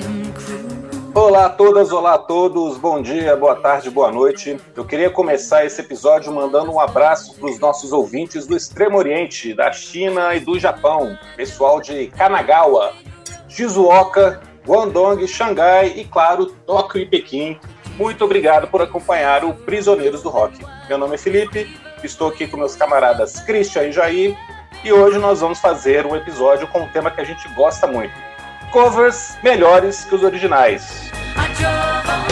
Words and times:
and 0.00 0.32
cruel. 0.32 1.12
Olá 1.14 1.44
a 1.44 1.50
todas, 1.50 1.92
olá 1.92 2.14
a 2.14 2.18
todos, 2.18 2.78
bom 2.78 3.02
dia, 3.02 3.36
boa 3.36 3.54
tarde, 3.56 3.90
boa 3.90 4.10
noite. 4.10 4.58
Eu 4.74 4.86
queria 4.86 5.10
começar 5.10 5.66
esse 5.66 5.78
episódio 5.82 6.32
mandando 6.32 6.72
um 6.72 6.80
abraço 6.80 7.34
para 7.34 7.50
os 7.50 7.58
nossos 7.58 7.92
ouvintes 7.92 8.46
do 8.46 8.56
Extremo 8.56 8.96
Oriente, 8.96 9.52
da 9.52 9.70
China 9.72 10.34
e 10.34 10.40
do 10.40 10.58
Japão, 10.58 11.18
pessoal 11.36 11.82
de 11.82 12.06
Kanagawa, 12.06 12.94
Shizuoka, 13.46 14.40
Guangdong, 14.66 15.28
Xangai 15.28 15.88
e, 15.98 16.04
claro, 16.06 16.46
Tóquio 16.64 17.02
e 17.02 17.04
Pequim. 17.04 17.60
Muito 17.98 18.24
obrigado 18.24 18.68
por 18.68 18.80
acompanhar 18.80 19.44
o 19.44 19.52
Prisioneiros 19.52 20.22
do 20.22 20.30
Rock. 20.30 20.64
Meu 20.88 20.96
nome 20.96 21.16
é 21.16 21.18
Felipe, 21.18 21.78
estou 22.02 22.28
aqui 22.28 22.46
com 22.46 22.56
meus 22.56 22.74
camaradas 22.74 23.40
Christian 23.40 23.88
e 23.88 23.92
Jair 23.92 24.55
e 24.86 24.92
hoje 24.92 25.18
nós 25.18 25.40
vamos 25.40 25.58
fazer 25.58 26.06
um 26.06 26.14
episódio 26.14 26.68
com 26.68 26.82
um 26.82 26.88
tema 26.88 27.10
que 27.10 27.20
a 27.20 27.24
gente 27.24 27.48
gosta 27.48 27.88
muito: 27.88 28.14
covers 28.70 29.36
melhores 29.42 30.04
que 30.04 30.14
os 30.14 30.22
originais. 30.22 31.10
I 31.36 32.25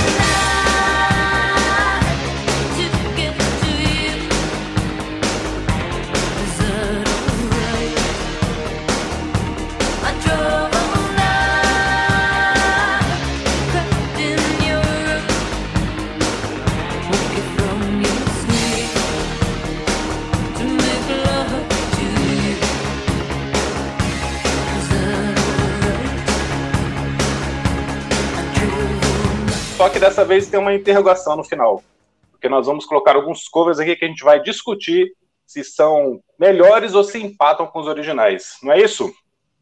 Só 29.84 29.90
que 29.90 29.98
dessa 29.98 30.24
vez 30.24 30.46
tem 30.48 30.58
uma 30.58 30.72
interrogação 30.72 31.36
no 31.36 31.44
final, 31.44 31.84
porque 32.30 32.48
nós 32.48 32.64
vamos 32.64 32.86
colocar 32.86 33.16
alguns 33.16 33.46
covers 33.48 33.78
aqui 33.78 33.94
que 33.94 34.06
a 34.06 34.08
gente 34.08 34.24
vai 34.24 34.40
discutir 34.42 35.12
se 35.46 35.62
são 35.62 36.22
melhores 36.40 36.94
ou 36.94 37.04
se 37.04 37.22
empatam 37.22 37.66
com 37.66 37.80
os 37.80 37.86
originais. 37.86 38.56
Não 38.62 38.72
é 38.72 38.80
isso? 38.80 39.12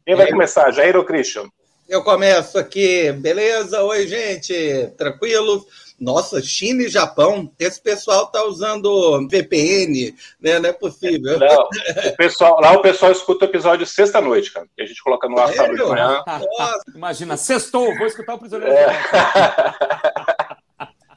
Quem 0.05 0.15
vai 0.15 0.27
É. 0.27 0.31
começar, 0.31 0.71
Jair 0.71 0.95
ou 0.95 1.03
Christian? 1.03 1.43
Eu 1.89 2.05
começo 2.05 2.57
aqui, 2.57 3.11
beleza? 3.11 3.83
Oi, 3.83 4.07
gente, 4.07 4.93
tranquilo? 4.97 5.61
Nossa, 6.03 6.41
China 6.41 6.83
e 6.83 6.89
Japão, 6.89 7.49
esse 7.57 7.81
pessoal 7.81 8.27
tá 8.27 8.43
usando 8.43 9.25
VPN, 9.29 10.13
né? 10.41 10.59
Não 10.59 10.69
é 10.69 10.73
possível. 10.73 11.39
Não, 11.39 11.69
o 12.11 12.15
pessoal, 12.17 12.59
lá 12.59 12.73
o 12.73 12.81
pessoal 12.81 13.11
escuta 13.11 13.45
o 13.45 13.47
episódio 13.47 13.87
sexta-noite, 13.87 14.51
cara. 14.51 14.67
Que 14.75 14.83
a 14.83 14.85
gente 14.85 15.01
coloca 15.01 15.27
no 15.29 15.39
ar 15.39 15.47
Sério? 15.53 15.77
sábado 15.77 15.77
de 15.77 15.83
manhã. 15.89 16.23
Nossa, 16.27 16.83
Imagina, 16.93 17.37
sextou, 17.37 17.95
vou 17.97 18.07
escutar 18.07 18.33
o 18.35 18.39
prisioneiro. 18.39 18.75
É. 18.75 18.93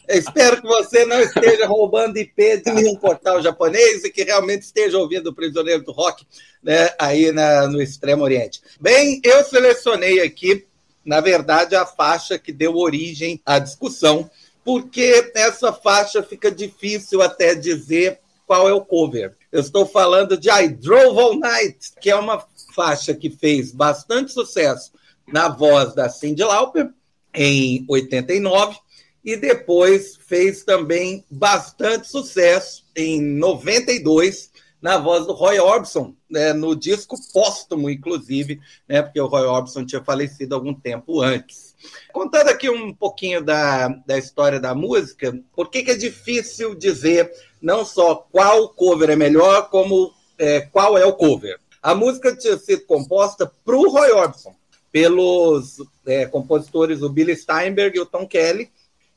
espero 0.08 0.60
que 0.62 0.66
você 0.68 1.04
não 1.04 1.20
esteja 1.20 1.66
roubando 1.66 2.16
IP 2.16 2.58
de 2.64 2.70
nenhum 2.72 2.96
portal 2.96 3.42
japonês 3.42 4.04
e 4.04 4.10
que 4.10 4.22
realmente 4.22 4.62
esteja 4.62 4.98
ouvindo 4.98 5.28
o 5.30 5.34
Prisioneiro 5.34 5.82
do 5.82 5.92
Rock 5.92 6.24
né, 6.62 6.90
aí 6.98 7.32
na- 7.32 7.66
no 7.66 7.82
Extremo 7.82 8.22
Oriente. 8.22 8.60
Bem, 8.80 9.20
eu 9.24 9.42
selecionei 9.44 10.20
aqui, 10.20 10.64
na 11.04 11.20
verdade, 11.20 11.74
a 11.74 11.84
faixa 11.84 12.38
que 12.38 12.52
deu 12.52 12.76
origem 12.76 13.40
à 13.44 13.58
discussão, 13.58 14.30
porque 14.66 15.30
essa 15.36 15.72
faixa 15.72 16.24
fica 16.24 16.50
difícil 16.50 17.22
até 17.22 17.54
dizer 17.54 18.18
qual 18.44 18.68
é 18.68 18.72
o 18.72 18.84
cover. 18.84 19.36
Eu 19.52 19.60
estou 19.60 19.86
falando 19.86 20.36
de 20.36 20.50
I 20.50 20.66
Drove 20.66 21.20
All 21.20 21.38
Night, 21.38 21.92
que 22.00 22.10
é 22.10 22.16
uma 22.16 22.44
faixa 22.74 23.14
que 23.14 23.30
fez 23.30 23.70
bastante 23.70 24.32
sucesso 24.32 24.90
na 25.24 25.48
voz 25.48 25.94
da 25.94 26.08
Cyndi 26.08 26.42
Lauper, 26.42 26.90
em 27.32 27.86
89, 27.88 28.76
e 29.24 29.36
depois 29.36 30.16
fez 30.16 30.64
também 30.64 31.24
bastante 31.30 32.08
sucesso 32.08 32.84
em 32.96 33.22
92 33.22 34.50
na 34.82 34.98
voz 34.98 35.26
do 35.26 35.32
Roy 35.32 35.60
Orbison, 35.60 36.12
né, 36.28 36.52
no 36.52 36.74
disco 36.74 37.16
póstumo, 37.32 37.88
inclusive, 37.88 38.60
né, 38.88 39.00
porque 39.00 39.20
o 39.20 39.26
Roy 39.26 39.46
Orbison 39.46 39.86
tinha 39.86 40.02
falecido 40.02 40.56
algum 40.56 40.74
tempo 40.74 41.20
antes. 41.20 41.65
Contando 42.12 42.48
aqui 42.48 42.68
um 42.68 42.94
pouquinho 42.94 43.42
da, 43.42 43.88
da 43.88 44.18
história 44.18 44.58
da 44.60 44.74
música, 44.74 45.38
por 45.54 45.70
que, 45.70 45.82
que 45.82 45.90
é 45.90 45.96
difícil 45.96 46.74
dizer 46.74 47.30
não 47.60 47.84
só 47.84 48.14
qual 48.30 48.68
cover 48.70 49.10
é 49.10 49.16
melhor, 49.16 49.68
como 49.70 50.12
é, 50.38 50.60
qual 50.60 50.96
é 50.96 51.04
o 51.04 51.12
cover? 51.12 51.58
A 51.82 51.94
música 51.94 52.34
tinha 52.36 52.56
sido 52.56 52.84
composta 52.86 53.50
para 53.64 53.76
o 53.76 53.88
Roy 53.88 54.10
Orbison, 54.12 54.54
pelos 54.90 55.76
é, 56.06 56.26
compositores 56.26 57.02
o 57.02 57.08
Billy 57.08 57.36
Steinberg 57.36 57.96
e 57.96 58.00
o 58.00 58.06
Tom 58.06 58.26
Kelly, 58.26 58.70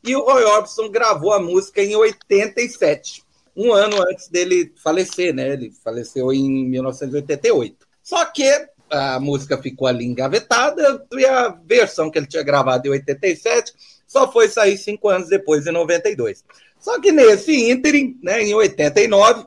e 0.03 0.15
o 0.15 0.23
Roy 0.23 0.43
Orbison 0.43 0.89
gravou 0.89 1.33
a 1.33 1.39
música 1.39 1.81
em 1.81 1.95
87, 1.95 3.23
um 3.55 3.73
ano 3.73 4.01
antes 4.01 4.29
dele 4.29 4.71
falecer, 4.81 5.33
né? 5.33 5.53
Ele 5.53 5.71
faleceu 5.83 6.31
em 6.31 6.65
1988. 6.69 7.87
Só 8.01 8.23
que 8.25 8.69
a 8.89 9.19
música 9.19 9.57
ficou 9.57 9.87
ali 9.87 10.05
engavetada 10.05 11.05
e 11.13 11.25
a 11.25 11.49
versão 11.65 12.09
que 12.09 12.17
ele 12.17 12.27
tinha 12.27 12.43
gravado 12.43 12.87
em 12.87 12.91
87 12.91 13.73
só 14.07 14.31
foi 14.31 14.47
sair 14.47 14.77
cinco 14.77 15.07
anos 15.07 15.29
depois, 15.29 15.67
em 15.67 15.71
92. 15.71 16.43
Só 16.79 16.99
que 16.99 17.11
nesse 17.11 17.69
ínterim, 17.69 18.17
né, 18.23 18.41
em 18.41 18.53
89, 18.53 19.45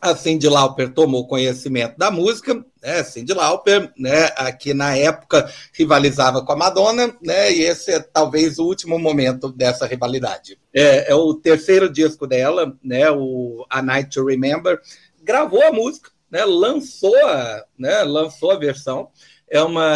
a 0.00 0.14
Cyndi 0.14 0.48
Lauper 0.48 0.92
tomou 0.92 1.26
conhecimento 1.26 1.96
da 1.96 2.10
música, 2.10 2.62
né? 2.82 3.02
Cyndi 3.02 3.32
Lauper, 3.32 3.90
né, 3.96 4.26
aqui 4.36 4.74
na 4.74 4.94
época 4.94 5.50
rivalizava 5.72 6.44
com 6.44 6.52
a 6.52 6.56
Madonna, 6.56 7.16
né? 7.22 7.50
E 7.50 7.62
esse 7.62 7.90
é 7.90 8.00
talvez 8.00 8.58
o 8.58 8.64
último 8.64 8.98
momento 8.98 9.50
dessa 9.50 9.86
rivalidade. 9.86 10.58
É, 10.74 11.10
é 11.10 11.14
o 11.14 11.32
terceiro 11.34 11.90
disco 11.90 12.26
dela, 12.26 12.76
né? 12.82 13.10
O 13.10 13.64
A 13.70 13.80
Night 13.80 14.10
to 14.10 14.26
Remember, 14.26 14.78
gravou 15.22 15.62
a 15.62 15.72
música, 15.72 16.10
né? 16.34 16.44
Lançou 16.44 17.16
a, 17.26 17.64
né? 17.78 18.02
Lançou 18.02 18.50
a 18.50 18.58
versão. 18.58 19.08
É 19.48 19.62
uma 19.62 19.86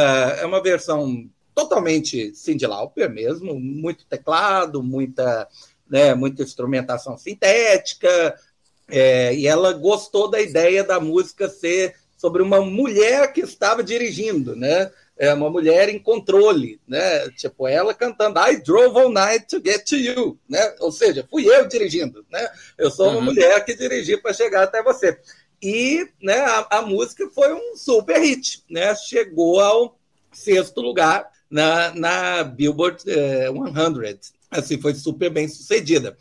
é 0.41 0.47
uma 0.47 0.63
versão 0.63 1.29
totalmente 1.53 2.33
Cyndi 2.33 2.65
Lauper 2.65 3.11
mesmo, 3.11 3.59
muito 3.59 4.07
teclado, 4.07 4.81
muita 4.81 5.49
né, 5.91 6.15
muita 6.15 6.43
instrumentação 6.43 7.17
sintética, 7.19 8.39
é, 8.89 9.35
e 9.35 9.47
ela 9.47 9.73
gostou 9.73 10.31
da 10.31 10.41
ideia 10.41 10.85
da 10.85 11.01
música 11.01 11.49
ser 11.49 11.95
sobre 12.17 12.43
uma 12.43 12.61
mulher 12.61 13.33
que 13.33 13.41
estava 13.41 13.83
dirigindo, 13.83 14.55
né? 14.55 14.91
É 15.21 15.35
uma 15.35 15.51
mulher 15.51 15.89
em 15.89 15.99
controle, 15.99 16.81
né? 16.87 17.29
Tipo, 17.31 17.67
ela 17.67 17.93
cantando 17.93 18.39
I 18.39 18.63
drove 18.63 18.97
all 19.01 19.11
night 19.11 19.47
to 19.49 19.61
get 19.65 19.85
to 19.89 19.97
you, 19.97 20.39
né? 20.49 20.75
Ou 20.79 20.93
seja, 20.93 21.27
fui 21.29 21.45
eu 21.49 21.67
dirigindo, 21.67 22.25
né? 22.31 22.49
Eu 22.77 22.91
sou 22.91 23.09
uma 23.09 23.19
Uhum. 23.19 23.25
mulher 23.25 23.65
que 23.65 23.75
dirigi 23.75 24.17
para 24.17 24.33
chegar 24.33 24.63
até 24.63 24.83
você. 24.83 25.19
E 25.63 26.09
né, 26.23 26.39
a, 26.39 26.79
a 26.79 26.83
música 26.83 27.29
foi 27.35 27.53
um 27.53 27.77
super 27.77 28.21
hit, 28.21 28.63
né? 28.71 28.95
Chegou 28.95 29.61
ao 29.61 29.99
sexto 30.33 30.81
lugar 30.81 31.29
na, 31.51 31.95
na 31.95 32.45
Billboard 32.45 33.03
eh, 33.07 33.49
100. 33.49 34.19
Assim, 34.51 34.81
foi 34.81 34.95
super 34.95 35.31
bem 35.31 35.49
sucedida. 35.49 36.17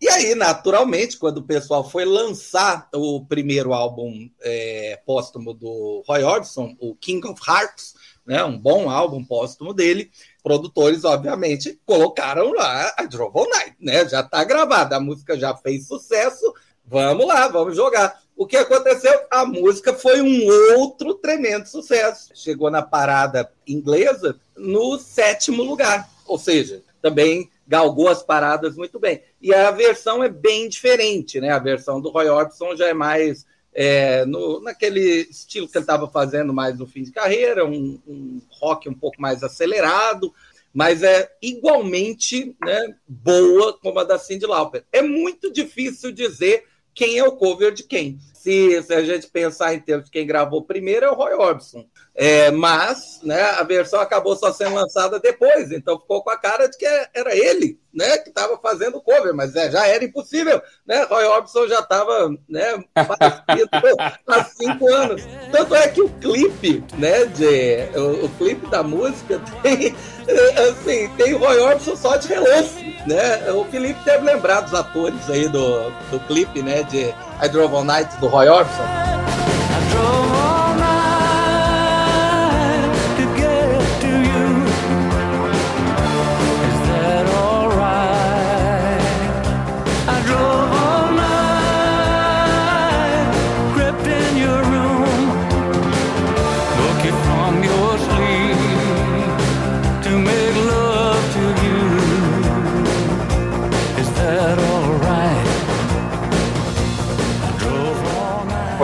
E 0.00 0.08
aí, 0.08 0.34
naturalmente, 0.36 1.16
quando 1.16 1.38
o 1.38 1.42
pessoal 1.42 1.88
foi 1.88 2.04
lançar 2.04 2.88
o 2.94 3.24
primeiro 3.26 3.72
álbum 3.72 4.30
é, 4.40 5.00
póstumo 5.04 5.52
do 5.52 6.04
Roy 6.06 6.22
Orbison, 6.22 6.76
o 6.78 6.94
King 6.94 7.26
of 7.26 7.40
Hearts, 7.46 7.94
né, 8.24 8.44
um 8.44 8.56
bom 8.56 8.88
álbum 8.88 9.24
póstumo 9.24 9.74
dele, 9.74 10.10
produtores, 10.40 11.04
obviamente, 11.04 11.80
colocaram 11.84 12.52
lá 12.52 12.94
a 12.96 13.04
Drove 13.06 13.36
All 13.36 13.48
Night, 13.48 13.76
né? 13.80 14.08
Já 14.08 14.20
está 14.20 14.44
gravada, 14.44 14.96
a 14.96 15.00
música 15.00 15.36
já 15.36 15.56
fez 15.56 15.88
sucesso, 15.88 16.54
vamos 16.86 17.26
lá, 17.26 17.48
vamos 17.48 17.74
jogar. 17.74 18.20
O 18.38 18.46
que 18.46 18.56
aconteceu? 18.56 19.12
A 19.32 19.44
música 19.44 19.92
foi 19.92 20.22
um 20.22 20.46
outro 20.78 21.14
tremendo 21.14 21.66
sucesso. 21.66 22.30
Chegou 22.36 22.70
na 22.70 22.82
parada 22.82 23.50
inglesa 23.66 24.38
no 24.56 24.96
sétimo 24.96 25.64
lugar, 25.64 26.08
ou 26.24 26.38
seja, 26.38 26.84
também 27.02 27.50
galgou 27.66 28.06
as 28.08 28.22
paradas 28.22 28.76
muito 28.76 28.96
bem. 29.00 29.24
E 29.42 29.52
a 29.52 29.72
versão 29.72 30.22
é 30.22 30.28
bem 30.28 30.68
diferente, 30.68 31.40
né? 31.40 31.50
A 31.50 31.58
versão 31.58 32.00
do 32.00 32.10
Roy 32.10 32.28
Orbison 32.28 32.76
já 32.76 32.86
é 32.86 32.94
mais 32.94 33.44
é, 33.74 34.24
no, 34.24 34.60
naquele 34.60 35.26
estilo 35.28 35.66
que 35.66 35.76
ele 35.76 35.82
estava 35.82 36.06
fazendo 36.06 36.54
mais 36.54 36.78
no 36.78 36.86
fim 36.86 37.02
de 37.02 37.10
carreira, 37.10 37.64
um, 37.64 37.98
um 38.06 38.40
rock 38.60 38.88
um 38.88 38.94
pouco 38.94 39.20
mais 39.20 39.42
acelerado, 39.42 40.32
mas 40.72 41.02
é 41.02 41.28
igualmente 41.42 42.54
né, 42.64 42.94
boa 43.04 43.76
como 43.76 43.98
a 43.98 44.04
da 44.04 44.16
Cyndi 44.16 44.46
Lauper. 44.46 44.84
É 44.92 45.02
muito 45.02 45.52
difícil 45.52 46.12
dizer 46.12 46.64
quem 46.98 47.16
é 47.16 47.24
o 47.24 47.30
cover 47.30 47.72
de 47.72 47.84
quem. 47.84 48.18
se, 48.34 48.82
se 48.82 48.92
a 48.92 49.04
gente 49.04 49.28
pensar 49.28 49.72
em 49.72 49.78
termos 49.78 50.06
de 50.06 50.10
quem 50.10 50.26
gravou 50.26 50.64
primeiro, 50.64 51.06
é 51.06 51.10
o 51.10 51.14
Roy 51.14 51.32
Orbison. 51.34 51.86
É, 52.12 52.50
mas 52.50 53.20
né, 53.22 53.40
a 53.40 53.62
versão 53.62 54.00
acabou 54.00 54.34
só 54.34 54.52
sendo 54.52 54.74
lançada 54.74 55.20
depois, 55.20 55.70
então 55.70 56.00
ficou 56.00 56.24
com 56.24 56.30
a 56.30 56.36
cara 56.36 56.66
de 56.66 56.76
que 56.76 56.86
era 57.14 57.36
ele 57.36 57.78
né, 57.92 58.18
que 58.18 58.28
estava 58.28 58.58
fazendo 58.58 59.00
cover, 59.00 59.34
mas 59.34 59.54
é, 59.56 59.70
já 59.70 59.86
era 59.86 60.04
impossível. 60.04 60.60
Né? 60.86 61.04
Roy 61.04 61.24
Orbison 61.24 61.66
já 61.66 61.80
estava 61.80 62.30
né, 62.48 62.84
há 64.26 64.44
cinco 64.44 64.88
anos. 64.92 65.22
Tanto 65.50 65.74
é 65.74 65.88
que 65.88 66.02
o 66.02 66.08
clipe, 66.08 66.84
né, 66.96 67.24
de, 67.26 67.98
o, 67.98 68.26
o 68.26 68.28
clipe 68.38 68.66
da 68.68 68.82
música 68.82 69.40
tem, 69.62 69.94
assim, 70.70 71.08
tem 71.16 71.34
o 71.34 71.38
Roy 71.38 71.58
Orbison 71.58 71.96
só 71.96 72.16
de 72.16 72.28
relance. 72.28 72.96
Né? 73.06 73.50
O 73.52 73.64
Felipe 73.64 74.04
deve 74.04 74.24
lembrar 74.24 74.60
dos 74.60 74.74
atores 74.74 75.28
aí 75.30 75.48
do, 75.48 75.90
do 76.10 76.20
clipe 76.26 76.62
né, 76.62 76.82
de 76.84 77.06
I 77.42 77.48
Drove 77.50 77.74
All 77.74 77.84
Night 77.84 78.16
do 78.18 78.26
Roy 78.26 78.48
Orbison. 78.48 79.37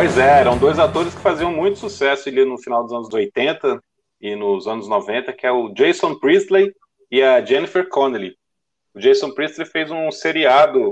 Pois 0.04 0.18
é, 0.18 0.40
eram 0.40 0.58
dois 0.58 0.78
atores 0.78 1.14
que 1.14 1.20
faziam 1.22 1.50
muito 1.50 1.78
sucesso 1.78 2.28
ali 2.28 2.44
no 2.44 2.58
final 2.58 2.82
dos 2.82 2.92
anos 2.92 3.08
80 3.10 3.82
e 4.20 4.36
nos 4.36 4.68
anos 4.68 4.86
90, 4.86 5.32
que 5.32 5.46
é 5.46 5.50
o 5.50 5.70
Jason 5.70 6.14
Priestley 6.18 6.74
e 7.10 7.22
a 7.22 7.42
Jennifer 7.42 7.88
Connelly. 7.88 8.36
O 8.94 9.00
Jason 9.00 9.30
Priestley 9.32 9.66
fez 9.66 9.90
um 9.90 10.10
seriado 10.10 10.90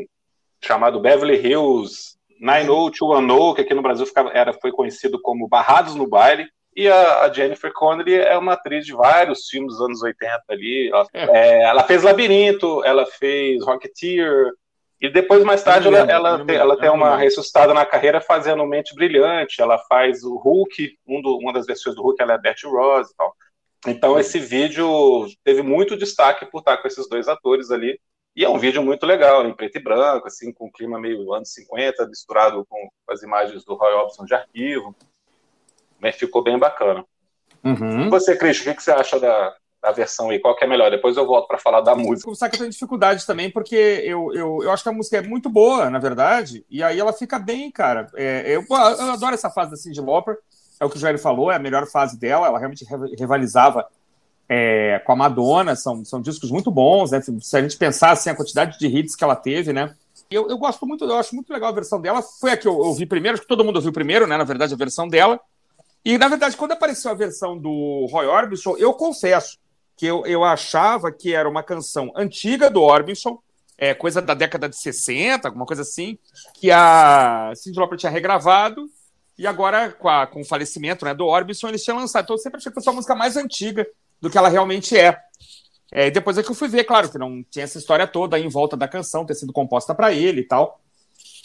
chamado 0.65 0.99
Beverly 0.99 1.35
Hills 1.47 2.17
90210, 2.41 3.55
que 3.55 3.61
aqui 3.61 3.75
no 3.75 3.83
Brasil 3.83 4.07
ficava, 4.07 4.31
era, 4.31 4.55
foi 4.55 4.73
conhecido 4.73 5.21
como 5.21 5.47
Barrados 5.47 5.95
no 5.95 6.09
Baile. 6.09 6.47
E 6.75 6.89
a, 6.89 7.21
a 7.21 7.31
Jennifer 7.31 7.71
Connelly 7.71 8.15
é 8.15 8.39
uma 8.39 8.55
atriz 8.55 8.87
de 8.87 8.95
vários 8.95 9.47
filmes 9.47 9.75
dos 9.75 9.83
anos 9.83 10.03
80 10.03 10.43
ali. 10.49 10.89
Ela, 10.89 11.07
é, 11.13 11.65
ela 11.65 11.83
fez 11.83 12.03
Labirinto, 12.03 12.83
ela 12.83 13.05
fez 13.05 13.63
Rocketeer, 13.63 14.53
e 15.03 15.11
depois, 15.11 15.43
mais 15.43 15.63
tarde, 15.65 15.89
Eu 15.89 15.93
ela, 15.93 15.99
lembro, 16.01 16.15
ela, 16.15 16.31
eu 16.31 16.37
tem, 16.37 16.47
lembro, 16.47 16.63
ela 16.63 16.77
tem 16.81 16.91
uma 16.91 17.07
lembro. 17.11 17.25
ressuscitada 17.25 17.75
na 17.75 17.85
carreira 17.85 18.21
fazendo 18.21 18.65
Mente 18.65 18.95
Brilhante, 18.95 19.61
ela 19.61 19.77
faz 19.89 20.23
o 20.23 20.37
Hulk, 20.37 20.97
um 21.07 21.21
do- 21.21 21.39
uma 21.39 21.53
das 21.53 21.67
versões 21.67 21.97
do 21.97 22.03
Hulk, 22.03 22.23
ela 22.23 22.35
é 22.35 22.39
Betty 22.39 22.67
Ross 22.67 23.11
e 23.11 23.17
tal. 23.17 23.35
Então, 23.85 24.17
esse 24.19 24.39
vídeo 24.39 25.27
teve 25.43 25.61
muito 25.61 25.97
destaque 25.97 26.47
por 26.47 26.61
estar 26.61 26.77
com 26.77 26.87
esses 26.87 27.09
dois 27.09 27.27
atores 27.27 27.73
ali. 27.73 27.99
E 28.35 28.45
é 28.45 28.49
um 28.49 28.57
vídeo 28.59 28.81
muito 28.83 29.05
legal, 29.05 29.45
em 29.45 29.53
preto 29.53 29.77
e 29.77 29.83
branco, 29.83 30.29
assim, 30.29 30.53
com 30.53 30.67
um 30.67 30.71
clima 30.71 31.01
meio 31.01 31.35
anos 31.35 31.53
50, 31.53 32.07
misturado 32.07 32.65
com 32.69 32.89
as 33.11 33.23
imagens 33.23 33.65
do 33.65 33.75
Roy 33.75 33.93
Orbison 33.93 34.25
de 34.25 34.35
arquivo. 34.35 34.95
Mas 36.01 36.17
ficou 36.17 36.43
bem 36.43 36.59
bacana. 36.59 37.05
Uhum. 37.65 38.07
E 38.07 38.09
você, 38.09 38.37
Cristian, 38.37 38.71
o 38.71 38.75
que, 38.75 38.77
que 38.77 38.83
você 38.85 38.93
acha 38.93 39.19
da, 39.21 39.55
da 39.83 39.91
versão 39.91 40.31
aí? 40.31 40.39
Qual 40.39 40.55
que 40.55 40.65
é 40.65 40.69
melhor? 40.69 40.91
Depois 40.91 41.17
eu 41.17 41.27
volto 41.27 41.49
para 41.49 41.59
falar 41.59 41.81
da 41.81 41.97
música. 41.97 42.27
Confessar 42.27 42.49
que 42.49 42.55
eu 42.55 42.61
tenho 42.61 42.71
dificuldade 42.71 43.27
também, 43.27 43.51
porque 43.51 43.75
eu, 43.75 44.33
eu, 44.33 44.61
eu 44.63 44.71
acho 44.71 44.83
que 44.83 44.89
a 44.89 44.93
música 44.93 45.17
é 45.17 45.23
muito 45.23 45.51
boa, 45.51 45.91
na 45.91 45.99
verdade, 45.99 46.65
e 46.71 46.83
aí 46.83 47.01
ela 47.01 47.13
fica 47.13 47.39
bem, 47.39 47.71
cara. 47.71 48.09
É, 48.15 48.45
eu, 48.55 48.65
eu 48.71 49.11
adoro 49.13 49.35
essa 49.35 49.51
fase 49.51 49.73
da 49.73 49.77
Cyndi 49.77 50.01
Lauper, 50.01 50.39
é 50.79 50.85
o 50.85 50.89
que 50.91 50.97
o 50.97 51.01
Jair 51.01 51.19
falou, 51.19 51.51
é 51.51 51.57
a 51.57 51.59
melhor 51.59 51.87
fase 51.87 52.17
dela, 52.19 52.47
ela 52.47 52.59
realmente 52.59 52.85
re- 52.85 53.17
rivalizava 53.19 53.87
é, 54.49 55.01
com 55.05 55.13
a 55.13 55.17
Madonna, 55.17 55.75
são, 55.75 56.05
são 56.05 56.21
discos 56.21 56.51
muito 56.51 56.71
bons, 56.71 57.11
né? 57.11 57.21
Se 57.41 57.57
a 57.57 57.63
gente 57.63 57.77
pensar 57.77 58.13
assim, 58.13 58.31
a 58.31 58.37
quantidade 58.37 58.79
de 58.79 58.87
hits 58.87 59.17
que 59.17 59.25
ela 59.25 59.35
teve, 59.35 59.73
né? 59.73 59.95
Eu, 60.31 60.49
eu 60.49 60.59
gosto 60.59 60.87
muito, 60.87 61.05
eu 61.05 61.19
acho 61.19 61.35
muito 61.35 61.53
legal 61.53 61.71
a 61.71 61.75
versão 61.75 62.01
dela. 62.01 62.23
Foi 62.23 62.53
a 62.53 62.57
que 62.57 62.69
eu 62.69 62.77
ouvi 62.77 63.05
primeiro, 63.05 63.35
acho 63.35 63.43
que 63.43 63.49
todo 63.49 63.65
mundo 63.65 63.77
ouviu 63.77 63.93
primeiro, 63.93 64.27
né? 64.27 64.37
Na 64.37 64.45
verdade, 64.45 64.75
a 64.75 64.77
versão 64.77 65.09
dela. 65.09 65.41
E, 66.05 66.19
na 66.19 66.29
verdade, 66.29 66.57
quando 66.57 66.73
apareceu 66.73 67.11
a 67.11 67.15
versão 67.15 67.57
do 67.57 68.07
Roy 68.11 68.27
Orbison, 68.27 68.77
eu 68.77 68.93
confesso 68.93 69.59
que 70.03 70.07
eu, 70.07 70.27
eu 70.27 70.43
achava 70.43 71.13
que 71.13 71.33
era 71.33 71.49
uma 71.49 71.63
canção 71.63 72.11
antiga 72.17 72.69
do 72.69 72.83
Orbison, 72.83 73.39
é, 73.79 73.95
coisa 73.95 74.21
da 74.21 74.35
década 74.35 74.69
de 74.69 74.77
60, 74.77 75.47
alguma 75.47 75.65
coisa 75.65 75.83
assim, 75.83 76.19
que 76.55 76.73
a 76.73 77.53
Cyndi 77.55 77.79
Lauper 77.79 77.97
tinha 77.97 78.11
regravado, 78.11 78.91
e 79.39 79.47
agora, 79.47 79.93
com, 79.93 80.09
a- 80.09 80.27
com 80.27 80.41
o 80.41 80.45
falecimento 80.45 81.05
né, 81.05 81.15
do 81.15 81.25
Orbison, 81.25 81.69
eles 81.69 81.85
tinham 81.85 81.99
lançado. 81.99 82.25
Então, 82.25 82.35
eu 82.35 82.39
sempre 82.41 82.59
achei 82.59 82.73
que 82.73 82.75
fosse 82.75 82.89
uma 82.89 82.97
música 82.97 83.15
mais 83.15 83.37
antiga 83.37 83.87
do 84.21 84.29
que 84.29 84.37
ela 84.37 84.49
realmente 84.49 84.99
é. 84.99 85.17
É, 85.93 86.11
depois 86.11 86.37
é 86.37 86.43
que 86.43 86.51
eu 86.51 86.55
fui 86.57 86.67
ver, 86.67 86.83
claro, 86.83 87.09
que 87.09 87.17
não 87.17 87.41
tinha 87.49 87.63
essa 87.63 87.79
história 87.79 88.05
toda 88.05 88.37
em 88.41 88.49
volta 88.49 88.77
da 88.77 88.89
canção 88.89 89.25
ter 89.25 89.37
sido 89.37 89.53
composta 89.53 89.95
para 89.95 90.13
ele 90.13 90.41
e 90.41 90.45
tal. 90.49 90.81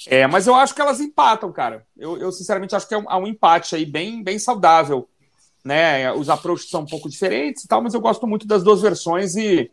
É, 0.08 0.26
mas 0.26 0.48
eu 0.48 0.56
acho 0.56 0.74
que 0.74 0.82
elas 0.82 1.00
empatam, 1.00 1.52
cara. 1.52 1.86
Eu, 1.96 2.18
eu, 2.18 2.32
sinceramente 2.32 2.76
acho 2.76 2.88
que 2.88 2.96
é 2.96 2.98
um, 2.98 3.08
há 3.08 3.20
um 3.20 3.28
empate 3.28 3.76
aí 3.76 3.86
bem, 3.86 4.24
bem 4.24 4.40
saudável. 4.40 5.08
Né? 5.68 6.10
Os 6.14 6.30
approaches 6.30 6.70
são 6.70 6.82
um 6.82 6.86
pouco 6.86 7.10
diferentes 7.10 7.66
e 7.66 7.68
tal, 7.68 7.82
mas 7.82 7.94
eu 7.94 8.00
gosto 8.00 8.26
muito 8.26 8.48
das 8.48 8.64
duas 8.64 8.82
versões 8.82 9.36
e, 9.36 9.70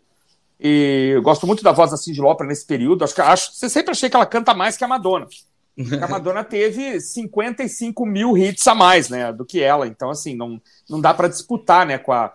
e 0.59 1.13
eu 1.15 1.23
gosto 1.23 1.47
muito 1.47 1.63
da 1.63 1.71
voz 1.71 1.93
da 1.93 1.97
Cyndi 1.97 2.21
Lauper 2.21 2.45
nesse 2.45 2.67
período. 2.67 3.05
Acho 3.05 3.15
que 3.15 3.21
acho, 3.21 3.53
você 3.53 3.69
sempre 3.69 3.93
achei 3.93 4.11
que 4.11 4.17
ela 4.17 4.27
canta 4.27 4.53
mais 4.53 4.77
que 4.77 4.83
a 4.83 4.89
Madonna. 4.89 5.29
Porque 5.77 5.95
a 6.03 6.09
Madonna 6.09 6.43
teve 6.43 7.01
55 7.01 8.05
mil 8.05 8.37
hits 8.37 8.67
a 8.67 8.75
mais, 8.75 9.09
né, 9.09 9.33
do 9.33 9.45
que 9.45 9.61
ela. 9.63 9.87
Então, 9.87 10.11
assim, 10.11 10.35
não, 10.35 10.61
não 10.91 11.01
dá 11.01 11.15
para 11.15 11.29
disputar, 11.29 11.87
né, 11.87 11.97
com 11.97 12.13
a, 12.13 12.35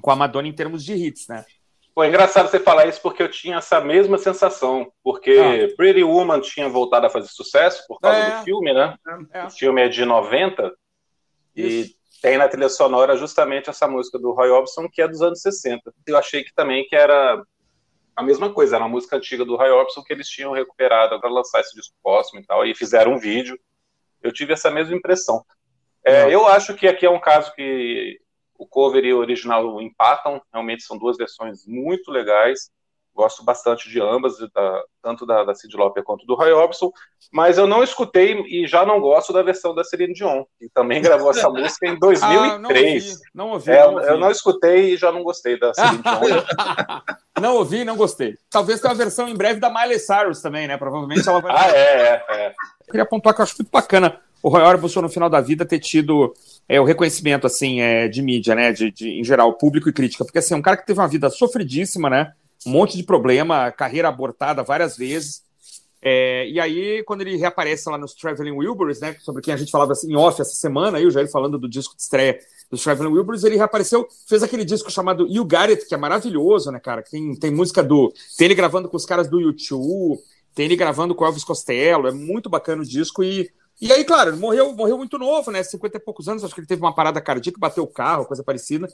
com 0.00 0.10
a 0.12 0.16
Madonna 0.16 0.46
em 0.46 0.52
termos 0.52 0.84
de 0.84 0.94
hits, 0.94 1.26
né? 1.26 1.44
Pô, 1.92 2.04
é 2.04 2.08
engraçado 2.08 2.48
você 2.48 2.60
falar 2.60 2.86
isso 2.86 3.00
porque 3.02 3.20
eu 3.20 3.28
tinha 3.28 3.56
essa 3.56 3.80
mesma 3.80 4.16
sensação. 4.16 4.92
Porque 5.02 5.74
Pretty 5.76 6.04
Woman 6.04 6.40
tinha 6.40 6.68
voltado 6.68 7.06
a 7.06 7.10
fazer 7.10 7.26
sucesso 7.28 7.84
por 7.88 7.98
causa 7.98 8.16
É. 8.16 8.38
do 8.38 8.44
filme, 8.44 8.72
né? 8.72 8.94
É. 9.32 9.44
O 9.46 9.50
filme 9.50 9.82
é 9.82 9.88
de 9.88 10.04
90 10.04 10.72
e 11.56 11.62
Isso. 11.62 11.99
Tem 12.20 12.36
na 12.36 12.48
trilha 12.48 12.68
sonora 12.68 13.16
justamente 13.16 13.70
essa 13.70 13.88
música 13.88 14.18
do 14.18 14.32
Roy 14.32 14.50
Orbison, 14.50 14.88
que 14.88 15.00
é 15.00 15.08
dos 15.08 15.22
anos 15.22 15.40
60. 15.40 15.92
Eu 16.06 16.16
achei 16.16 16.44
que 16.44 16.52
também 16.54 16.86
que 16.86 16.94
era 16.94 17.42
a 18.14 18.22
mesma 18.22 18.52
coisa, 18.52 18.76
era 18.76 18.84
uma 18.84 18.90
música 18.90 19.16
antiga 19.16 19.44
do 19.44 19.56
Roy 19.56 19.70
Orbison 19.70 20.02
que 20.02 20.12
eles 20.12 20.28
tinham 20.28 20.52
recuperado 20.52 21.18
para 21.18 21.30
lançar 21.30 21.60
esse 21.60 21.74
disco 21.74 21.94
póstumo 22.02 22.42
e 22.42 22.46
tal, 22.46 22.66
e 22.66 22.74
fizeram 22.74 23.14
um 23.14 23.18
vídeo. 23.18 23.58
Eu 24.22 24.32
tive 24.32 24.52
essa 24.52 24.70
mesma 24.70 24.94
impressão. 24.94 25.42
É, 26.04 26.32
eu 26.32 26.46
acho 26.46 26.74
que 26.74 26.86
aqui 26.86 27.06
é 27.06 27.10
um 27.10 27.20
caso 27.20 27.54
que 27.54 28.18
o 28.58 28.66
cover 28.66 29.04
e 29.04 29.14
o 29.14 29.18
original 29.18 29.80
empatam, 29.80 30.40
realmente 30.52 30.82
são 30.82 30.98
duas 30.98 31.16
versões 31.16 31.66
muito 31.66 32.10
legais. 32.10 32.70
Gosto 33.14 33.44
bastante 33.44 33.88
de 33.90 34.00
ambas, 34.00 34.34
da- 34.54 34.82
tanto 35.02 35.26
da, 35.26 35.44
da 35.44 35.54
Cyndi 35.54 35.76
Lauper 35.76 36.02
quanto 36.02 36.24
do 36.26 36.34
Roy 36.34 36.52
Orbison, 36.52 36.90
mas 37.32 37.58
eu 37.58 37.66
não 37.66 37.82
escutei 37.82 38.40
e 38.48 38.66
já 38.66 38.84
não 38.86 39.00
gosto 39.00 39.32
da 39.32 39.42
versão 39.42 39.74
da 39.74 39.84
Celine 39.84 40.14
Dion, 40.14 40.44
que 40.58 40.68
também 40.72 41.02
gravou 41.02 41.30
essa 41.30 41.48
música 41.50 41.86
em 41.86 41.90
Ah, 41.90 42.58
não 42.58 42.68
2003. 42.68 43.04
ouvi, 43.04 43.16
não 43.34 43.50
ouvi, 43.50 43.70
É, 43.70 43.84
não 43.86 43.94
ouvi. 43.94 44.06
eu 44.08 44.18
não 44.18 44.30
escutei 44.30 44.94
e 44.94 44.96
já 44.96 45.10
não 45.12 45.22
gostei 45.22 45.58
da 45.58 45.74
Celine 45.74 46.02
Dion. 46.02 46.42
Não 47.40 47.54
ouvi, 47.56 47.84
não 47.86 47.96
gostei. 47.96 48.36
Talvez 48.50 48.80
tenha 48.82 48.90
uma 48.92 48.98
versão 48.98 49.26
em 49.26 49.34
breve 49.34 49.58
da 49.60 49.70
Miley 49.70 49.98
Cyrus 49.98 50.42
também, 50.42 50.68
né? 50.68 50.76
Provavelmente 50.76 51.26
ela 51.26 51.40
vai. 51.40 51.56
ah, 51.56 51.70
é, 51.74 51.80
é, 51.80 52.24
é. 52.28 52.48
Eu 52.50 52.86
queria 52.86 53.06
pontuar 53.06 53.34
que 53.34 53.40
eu 53.40 53.44
acho 53.44 53.54
muito 53.58 53.70
bacana 53.70 54.20
o 54.42 54.50
Roy 54.50 54.60
Orbison 54.62 55.00
no 55.00 55.08
final 55.08 55.30
da 55.30 55.40
vida 55.40 55.64
ter 55.64 55.78
tido 55.78 56.34
é, 56.68 56.78
o 56.78 56.84
reconhecimento 56.84 57.46
assim 57.46 57.80
é, 57.80 58.08
de 58.08 58.20
mídia, 58.20 58.54
né? 58.54 58.72
De, 58.72 58.90
de- 58.90 59.20
em 59.20 59.24
geral, 59.24 59.54
público 59.54 59.88
e 59.88 59.92
crítica, 59.92 60.22
porque 60.22 60.38
assim, 60.38 60.52
é 60.52 60.56
um 60.56 60.60
cara 60.60 60.76
que 60.76 60.84
teve 60.84 61.00
uma 61.00 61.08
vida 61.08 61.30
sofridíssima, 61.30 62.10
né? 62.10 62.30
Um 62.66 62.70
monte 62.70 62.96
de 62.96 63.02
problema, 63.02 63.70
carreira 63.72 64.08
abortada 64.08 64.62
várias 64.62 64.96
vezes. 64.96 65.42
É, 66.02 66.48
e 66.48 66.58
aí, 66.58 67.02
quando 67.04 67.20
ele 67.20 67.36
reaparece 67.36 67.88
lá 67.88 67.98
nos 67.98 68.14
Traveling 68.14 68.52
Wilburys, 68.52 69.00
né? 69.00 69.16
Sobre 69.20 69.42
quem 69.42 69.52
a 69.52 69.56
gente 69.56 69.70
falava 69.70 69.92
em 70.04 70.16
off 70.16 70.40
essa 70.40 70.54
semana, 70.54 70.98
aí 70.98 71.06
o 71.06 71.10
Jair 71.10 71.30
falando 71.30 71.58
do 71.58 71.68
disco 71.68 71.94
de 71.94 72.02
estreia 72.02 72.38
dos 72.70 72.82
Traveling 72.82 73.12
Wilburys, 73.12 73.44
ele 73.44 73.56
reapareceu, 73.56 74.06
fez 74.26 74.42
aquele 74.42 74.64
disco 74.64 74.90
chamado 74.90 75.26
You 75.28 75.44
Got 75.44 75.70
It, 75.70 75.86
que 75.86 75.94
é 75.94 75.98
maravilhoso, 75.98 76.70
né, 76.70 76.80
cara? 76.80 77.02
Tem, 77.02 77.34
tem 77.34 77.50
música 77.50 77.82
do. 77.82 78.12
Tem 78.38 78.46
ele 78.46 78.54
gravando 78.54 78.88
com 78.88 78.96
os 78.96 79.04
caras 79.04 79.28
do 79.28 79.40
YouTube, 79.40 80.20
tem 80.54 80.64
ele 80.66 80.76
gravando 80.76 81.14
com 81.14 81.24
Elvis 81.24 81.44
Costello, 81.44 82.08
é 82.08 82.12
muito 82.12 82.48
bacana 82.48 82.82
o 82.82 82.86
disco. 82.86 83.22
E, 83.22 83.50
e 83.80 83.92
aí, 83.92 84.04
claro, 84.04 84.36
morreu, 84.36 84.74
morreu 84.74 84.98
muito 84.98 85.18
novo, 85.18 85.50
né? 85.50 85.62
50 85.62 85.96
e 85.96 86.00
poucos 86.00 86.28
anos, 86.28 86.44
acho 86.44 86.54
que 86.54 86.60
ele 86.60 86.66
teve 86.66 86.82
uma 86.82 86.94
parada 86.94 87.20
cardíaca, 87.20 87.58
bateu 87.58 87.82
o 87.82 87.86
carro, 87.86 88.26
coisa 88.26 88.44
parecida. 88.44 88.86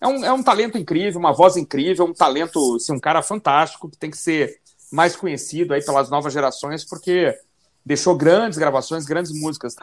É 0.00 0.06
um, 0.06 0.24
é 0.24 0.32
um 0.32 0.42
talento 0.42 0.78
incrível, 0.78 1.18
uma 1.18 1.32
voz 1.32 1.56
incrível, 1.56 2.06
um 2.06 2.14
talento, 2.14 2.76
assim, 2.76 2.92
um 2.92 3.00
cara 3.00 3.22
fantástico 3.22 3.90
que 3.90 3.96
tem 3.96 4.10
que 4.10 4.16
ser 4.16 4.60
mais 4.92 5.16
conhecido 5.16 5.74
aí 5.74 5.84
pelas 5.84 6.08
novas 6.10 6.32
gerações, 6.32 6.84
porque 6.84 7.36
deixou 7.84 8.16
grandes 8.16 8.58
gravações, 8.58 9.04
grandes 9.04 9.32
músicas. 9.32 9.74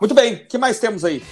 Muito 0.00 0.14
bem, 0.14 0.34
o 0.34 0.46
que 0.46 0.58
mais 0.58 0.78
temos 0.78 1.04
aí? 1.04 1.22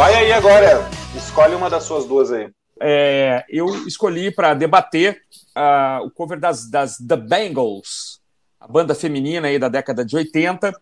Vai 0.00 0.14
aí 0.14 0.32
agora, 0.32 0.88
escolhe 1.14 1.54
uma 1.54 1.68
das 1.68 1.82
suas 1.82 2.06
duas 2.06 2.32
aí. 2.32 2.48
É, 2.80 3.44
eu 3.50 3.66
escolhi 3.86 4.30
para 4.30 4.54
debater 4.54 5.20
uh, 5.54 6.06
o 6.06 6.10
cover 6.10 6.40
das, 6.40 6.70
das 6.70 6.96
The 6.96 7.16
Bangles, 7.18 8.18
a 8.58 8.66
banda 8.66 8.94
feminina 8.94 9.48
aí 9.48 9.58
da 9.58 9.68
década 9.68 10.02
de 10.02 10.16
80. 10.16 10.72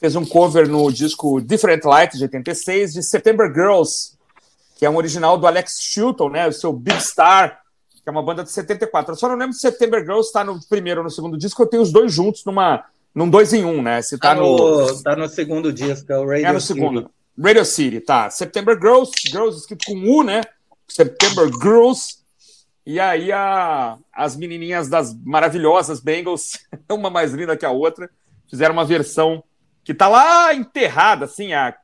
Fez 0.00 0.16
um 0.16 0.24
cover 0.24 0.66
no 0.66 0.90
disco 0.90 1.42
Different 1.42 1.84
Light, 1.84 2.16
de 2.16 2.22
86, 2.22 2.94
de 2.94 3.02
September 3.02 3.52
Girls, 3.52 4.16
que 4.78 4.86
é 4.86 4.88
um 4.88 4.96
original 4.96 5.36
do 5.36 5.46
Alex 5.46 5.76
Chilton, 5.82 6.30
né, 6.30 6.48
o 6.48 6.52
seu 6.52 6.72
Big 6.72 6.98
Star, 7.02 7.60
que 8.02 8.08
é 8.08 8.10
uma 8.10 8.22
banda 8.22 8.42
de 8.42 8.50
74. 8.50 9.12
Eu 9.12 9.18
só 9.18 9.28
não 9.28 9.36
lembro 9.36 9.52
se 9.52 9.60
September 9.60 10.00
Girls 10.00 10.28
está 10.28 10.42
no 10.42 10.58
primeiro 10.70 11.00
ou 11.00 11.04
no 11.04 11.10
segundo 11.10 11.36
disco, 11.36 11.62
eu 11.62 11.66
tenho 11.66 11.82
os 11.82 11.92
dois 11.92 12.10
juntos 12.10 12.42
numa, 12.46 12.82
num 13.14 13.28
dois 13.28 13.52
em 13.52 13.62
um, 13.62 13.82
né? 13.82 14.00
Se 14.00 14.16
tá, 14.16 14.34
tá 14.34 14.40
no. 14.40 15.02
Tá 15.02 15.14
no 15.14 15.28
segundo 15.28 15.70
disco, 15.70 16.10
é 16.10 16.18
o 16.18 16.26
Radio 16.26 16.46
É 16.46 16.52
no 16.52 16.60
segundo. 16.62 17.10
Radio 17.40 17.64
City, 17.64 18.00
tá. 18.00 18.30
September 18.30 18.76
Girls, 18.80 19.12
Girls 19.26 19.58
escrito 19.58 19.86
com 19.86 19.94
U, 19.94 20.22
né? 20.22 20.42
September 20.88 21.50
Girls. 21.60 22.18
E 22.86 23.00
aí 23.00 23.32
a, 23.32 23.96
as 24.12 24.36
menininhas 24.36 24.88
das 24.88 25.14
maravilhosas 25.22 26.00
Bengals, 26.00 26.60
uma 26.90 27.10
mais 27.10 27.32
linda 27.32 27.56
que 27.56 27.64
a 27.64 27.70
outra, 27.70 28.10
fizeram 28.48 28.74
uma 28.74 28.84
versão 28.84 29.42
que 29.82 29.94
tá 29.94 30.08
lá 30.08 30.54
enterrada, 30.54 31.24
assim, 31.24 31.52
a 31.52 31.74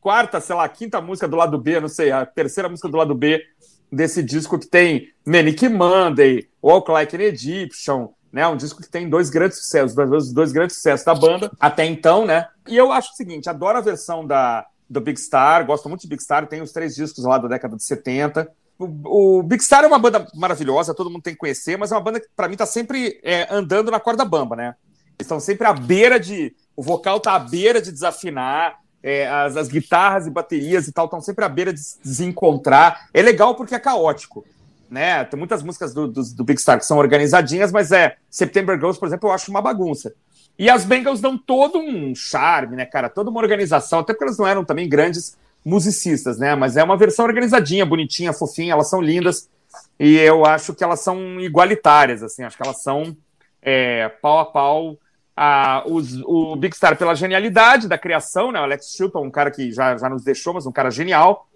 quarta, 0.00 0.40
sei 0.40 0.54
lá, 0.54 0.64
a 0.64 0.68
quinta 0.68 1.00
música 1.00 1.26
do 1.26 1.36
lado 1.36 1.58
B, 1.58 1.80
não 1.80 1.88
sei, 1.88 2.10
a 2.12 2.24
terceira 2.24 2.68
música 2.68 2.88
do 2.88 2.96
lado 2.96 3.14
B 3.14 3.42
desse 3.90 4.22
disco 4.22 4.58
que 4.58 4.66
tem 4.66 5.08
Manic 5.24 5.68
Monday, 5.68 6.48
Walk 6.62 6.90
Like 6.90 7.16
an 7.16 7.20
Egyptian, 7.20 8.08
né? 8.32 8.46
Um 8.46 8.56
disco 8.56 8.82
que 8.82 8.88
tem 8.88 9.08
dois 9.08 9.30
grandes 9.30 9.58
sucessos, 9.58 9.94
dois, 9.94 10.32
dois 10.32 10.52
grandes 10.52 10.76
sucessos 10.76 11.04
da 11.04 11.14
banda 11.14 11.50
até 11.58 11.84
então, 11.84 12.26
né? 12.26 12.46
E 12.68 12.76
eu 12.76 12.92
acho 12.92 13.12
o 13.12 13.16
seguinte, 13.16 13.48
adoro 13.48 13.78
a 13.78 13.80
versão 13.80 14.26
da 14.26 14.66
do 14.88 15.00
Big 15.00 15.20
Star, 15.20 15.66
gosto 15.66 15.88
muito 15.88 16.02
de 16.02 16.08
Big 16.08 16.22
Star, 16.22 16.46
tem 16.46 16.62
os 16.62 16.72
três 16.72 16.94
discos 16.94 17.24
lá 17.24 17.38
da 17.38 17.48
década 17.48 17.76
de 17.76 17.82
70. 17.82 18.50
O, 18.78 19.38
o 19.38 19.42
Big 19.42 19.62
Star 19.62 19.84
é 19.84 19.86
uma 19.86 19.98
banda 19.98 20.26
maravilhosa, 20.34 20.94
todo 20.94 21.10
mundo 21.10 21.22
tem 21.22 21.32
que 21.34 21.40
conhecer, 21.40 21.76
mas 21.76 21.90
é 21.90 21.94
uma 21.94 22.00
banda 22.00 22.20
que, 22.20 22.28
para 22.36 22.48
mim, 22.48 22.56
tá 22.56 22.66
sempre 22.66 23.20
é, 23.22 23.46
andando 23.50 23.90
na 23.90 23.98
corda 23.98 24.24
bamba, 24.24 24.54
né? 24.54 24.74
Eles 25.18 25.24
estão 25.26 25.40
sempre 25.40 25.66
à 25.66 25.72
beira 25.72 26.20
de. 26.20 26.54
O 26.76 26.82
vocal 26.82 27.18
tá 27.18 27.34
à 27.34 27.38
beira 27.38 27.80
de 27.80 27.90
desafinar, 27.90 28.78
é, 29.02 29.26
as, 29.28 29.56
as, 29.56 29.68
guitarras 29.68 30.26
e 30.26 30.30
baterias 30.30 30.86
e 30.86 30.92
tal 30.92 31.06
estão 31.06 31.20
sempre 31.22 31.44
à 31.44 31.48
beira 31.48 31.72
de 31.72 31.80
se 31.80 31.98
desencontrar. 32.02 33.08
É 33.14 33.22
legal 33.22 33.54
porque 33.54 33.74
é 33.74 33.78
caótico. 33.78 34.44
Né? 34.90 35.24
Tem 35.24 35.38
muitas 35.38 35.62
músicas 35.62 35.94
do, 35.94 36.06
do, 36.06 36.22
do 36.22 36.44
Big 36.44 36.60
Star 36.60 36.78
que 36.78 36.84
são 36.84 36.98
organizadinhas, 36.98 37.72
mas 37.72 37.92
é 37.92 38.16
September 38.30 38.76
Girls, 38.76 39.00
por 39.00 39.06
exemplo, 39.06 39.28
eu 39.28 39.32
acho 39.32 39.50
uma 39.50 39.62
bagunça. 39.62 40.12
E 40.58 40.70
as 40.70 40.84
Bengals 40.84 41.20
dão 41.20 41.36
todo 41.36 41.78
um 41.78 42.14
charme, 42.14 42.76
né, 42.76 42.86
cara? 42.86 43.10
Toda 43.10 43.30
uma 43.30 43.40
organização, 43.40 43.98
até 43.98 44.12
porque 44.12 44.24
elas 44.24 44.38
não 44.38 44.46
eram 44.46 44.64
também 44.64 44.88
grandes 44.88 45.36
musicistas, 45.64 46.38
né? 46.38 46.54
Mas 46.54 46.76
é 46.76 46.82
uma 46.82 46.96
versão 46.96 47.24
organizadinha, 47.24 47.84
bonitinha, 47.84 48.32
fofinha, 48.32 48.72
elas 48.72 48.88
são 48.88 49.02
lindas. 49.02 49.50
E 49.98 50.16
eu 50.16 50.46
acho 50.46 50.74
que 50.74 50.82
elas 50.82 51.00
são 51.00 51.40
igualitárias, 51.40 52.22
assim, 52.22 52.42
acho 52.44 52.56
que 52.56 52.62
elas 52.62 52.82
são 52.82 53.16
é, 53.60 54.08
pau 54.08 54.38
a 54.38 54.44
pau. 54.44 54.98
A, 55.38 55.84
os, 55.86 56.22
o 56.22 56.56
Big 56.56 56.74
Star 56.74 56.96
pela 56.96 57.14
genialidade 57.14 57.88
da 57.88 57.98
criação, 57.98 58.50
né? 58.50 58.58
O 58.58 58.62
Alex 58.62 58.94
Chilton, 58.96 59.26
um 59.26 59.30
cara 59.30 59.50
que 59.50 59.70
já, 59.70 59.94
já 59.98 60.08
nos 60.08 60.24
deixou, 60.24 60.54
mas 60.54 60.64
um 60.64 60.72
cara 60.72 60.90
genial. 60.90 61.46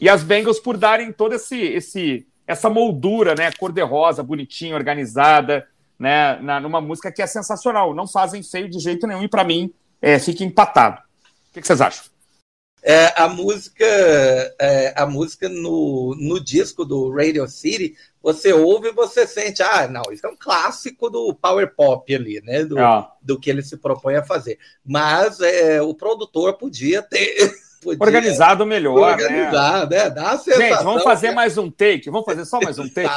E 0.00 0.08
as 0.08 0.22
Bengals 0.22 0.60
por 0.60 0.76
darem 0.76 1.10
toda 1.10 1.34
esse, 1.34 1.58
esse, 1.58 2.26
essa 2.46 2.70
moldura, 2.70 3.34
né? 3.34 3.50
Cor-de-rosa, 3.58 4.22
bonitinha, 4.22 4.76
organizada, 4.76 5.66
né, 5.98 6.38
na, 6.40 6.60
numa 6.60 6.80
música 6.80 7.10
que 7.12 7.22
é 7.22 7.26
sensacional. 7.26 7.94
Não 7.94 8.06
fazem 8.06 8.42
feio 8.42 8.68
de 8.68 8.78
jeito 8.78 9.06
nenhum 9.06 9.22
e, 9.22 9.28
para 9.28 9.44
mim, 9.44 9.72
é, 10.00 10.18
fica 10.18 10.44
empatado. 10.44 11.00
O 11.50 11.52
que, 11.54 11.60
que 11.60 11.66
vocês 11.66 11.80
acham? 11.80 12.04
É, 12.88 13.20
a 13.20 13.28
música, 13.28 13.84
é, 14.60 14.94
a 14.96 15.04
música 15.06 15.48
no, 15.48 16.14
no 16.16 16.38
disco 16.38 16.84
do 16.84 17.10
Radio 17.10 17.48
City, 17.48 17.96
você 18.22 18.52
ouve 18.52 18.88
e 18.88 18.92
você 18.92 19.26
sente, 19.26 19.60
ah, 19.60 19.88
não, 19.88 20.02
isso 20.12 20.24
é 20.24 20.30
um 20.30 20.36
clássico 20.36 21.10
do 21.10 21.34
power 21.34 21.74
pop 21.74 22.14
ali, 22.14 22.40
né? 22.42 22.64
Do, 22.64 22.78
é. 22.78 23.08
do 23.20 23.40
que 23.40 23.50
ele 23.50 23.62
se 23.62 23.76
propõe 23.76 24.14
a 24.14 24.24
fazer. 24.24 24.60
Mas 24.84 25.40
é, 25.40 25.82
o 25.82 25.94
produtor 25.94 26.54
podia 26.58 27.02
ter 27.02 27.52
Podia 27.82 28.04
organizado 28.04 28.66
melhor, 28.66 29.16
né? 29.16 29.24
organizado, 29.24 29.94
né? 29.94 29.96
É, 29.98 30.10
dá 30.10 30.30
a 30.30 30.38
sensação 30.38 30.68
Gente, 30.68 30.84
vamos 30.84 31.02
fazer 31.02 31.28
que... 31.28 31.34
mais 31.34 31.58
um 31.58 31.70
take, 31.70 32.10
vamos 32.10 32.24
fazer 32.24 32.44
só 32.44 32.60
mais 32.60 32.78
um 32.78 32.88
take. 32.88 33.08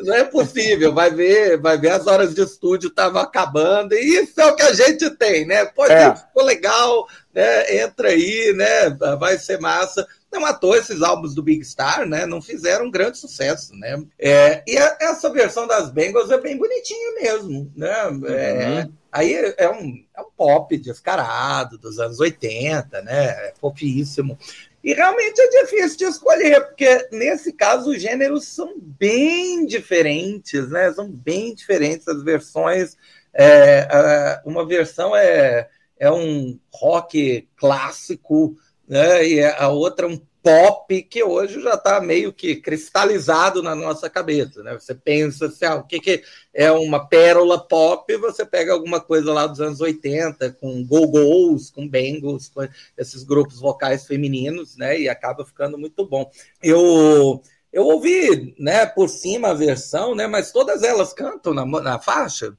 Não 0.00 0.14
é 0.14 0.24
possível, 0.24 0.92
vai 0.92 1.10
ver, 1.10 1.58
vai 1.58 1.78
ver 1.78 1.90
as 1.90 2.06
horas 2.06 2.34
de 2.34 2.42
estúdio 2.42 2.88
estavam 2.88 3.20
acabando, 3.20 3.94
e 3.94 4.22
isso 4.22 4.40
é 4.40 4.46
o 4.46 4.54
que 4.56 4.62
a 4.62 4.72
gente 4.72 5.10
tem, 5.10 5.46
né? 5.46 5.64
Pô, 5.66 5.84
é. 5.86 6.14
ficou 6.14 6.44
legal, 6.44 7.06
né? 7.34 7.82
Entra 7.82 8.08
aí, 8.08 8.54
né? 8.56 8.90
Vai 9.18 9.38
ser 9.38 9.60
massa. 9.60 10.06
Não 10.32 10.44
à 10.44 10.52
toa 10.52 10.76
esses 10.78 11.02
álbuns 11.02 11.34
do 11.34 11.42
Big 11.42 11.64
Star, 11.64 12.06
né? 12.06 12.26
Não 12.26 12.42
fizeram 12.42 12.86
um 12.86 12.90
grande 12.90 13.18
sucesso, 13.18 13.74
né? 13.74 14.02
É, 14.18 14.62
e 14.66 14.76
a, 14.76 14.96
essa 15.00 15.30
versão 15.30 15.66
das 15.66 15.90
Bengals 15.90 16.30
é 16.30 16.38
bem 16.38 16.58
bonitinha 16.58 17.12
mesmo, 17.20 17.72
né? 17.74 18.06
Uhum. 18.06 18.92
É, 19.16 19.20
aí 19.20 19.54
é 19.56 19.70
um, 19.70 20.04
é 20.16 20.20
um 20.20 20.30
pop 20.36 20.76
descarado 20.76 21.78
dos 21.78 21.98
anos 21.98 22.20
80, 22.20 23.02
né? 23.02 23.48
É 23.48 23.54
fofíssimo. 23.58 24.38
E 24.84 24.92
realmente 24.92 25.40
é 25.40 25.62
difícil 25.62 25.98
de 25.98 26.04
escolher, 26.04 26.60
porque 26.66 27.08
nesse 27.10 27.52
caso 27.52 27.90
os 27.90 28.00
gêneros 28.00 28.46
são 28.46 28.74
bem 28.78 29.66
diferentes, 29.66 30.68
né? 30.68 30.92
São 30.92 31.10
bem 31.10 31.54
diferentes 31.54 32.06
as 32.06 32.22
versões. 32.22 32.96
É, 33.34 34.40
uma 34.44 34.66
versão 34.66 35.14
é, 35.16 35.68
é 35.98 36.10
um 36.10 36.58
rock 36.72 37.48
clássico, 37.56 38.56
né? 38.86 39.26
E 39.26 39.44
a 39.44 39.68
outra 39.68 40.06
um 40.06 40.20
pop 40.46 41.02
que 41.02 41.24
hoje 41.24 41.60
já 41.60 41.74
está 41.74 42.00
meio 42.00 42.32
que 42.32 42.54
cristalizado 42.54 43.64
na 43.64 43.74
nossa 43.74 44.08
cabeça, 44.08 44.62
né? 44.62 44.74
Você 44.74 44.94
pensa 44.94 45.46
assim, 45.46 45.64
ah, 45.64 45.74
o 45.74 45.82
que, 45.82 45.98
que 45.98 46.22
é 46.54 46.70
uma 46.70 47.04
pérola 47.04 47.58
pop, 47.58 48.16
você 48.18 48.46
pega 48.46 48.72
alguma 48.72 49.00
coisa 49.00 49.32
lá 49.32 49.48
dos 49.48 49.60
anos 49.60 49.80
80, 49.80 50.52
com 50.52 50.86
go-go's, 50.86 51.68
com 51.68 51.88
bangles, 51.88 52.48
com 52.48 52.66
esses 52.96 53.24
grupos 53.24 53.58
vocais 53.58 54.06
femininos, 54.06 54.76
né? 54.76 55.00
E 55.00 55.08
acaba 55.08 55.44
ficando 55.44 55.76
muito 55.76 56.06
bom. 56.06 56.30
Eu 56.62 57.42
eu 57.72 57.84
ouvi, 57.84 58.54
né, 58.58 58.86
por 58.86 59.08
cima 59.08 59.48
a 59.48 59.54
versão, 59.54 60.14
né? 60.14 60.28
Mas 60.28 60.52
todas 60.52 60.84
elas 60.84 61.12
cantam 61.12 61.52
na, 61.52 61.66
na 61.66 61.98
faixa. 61.98 62.56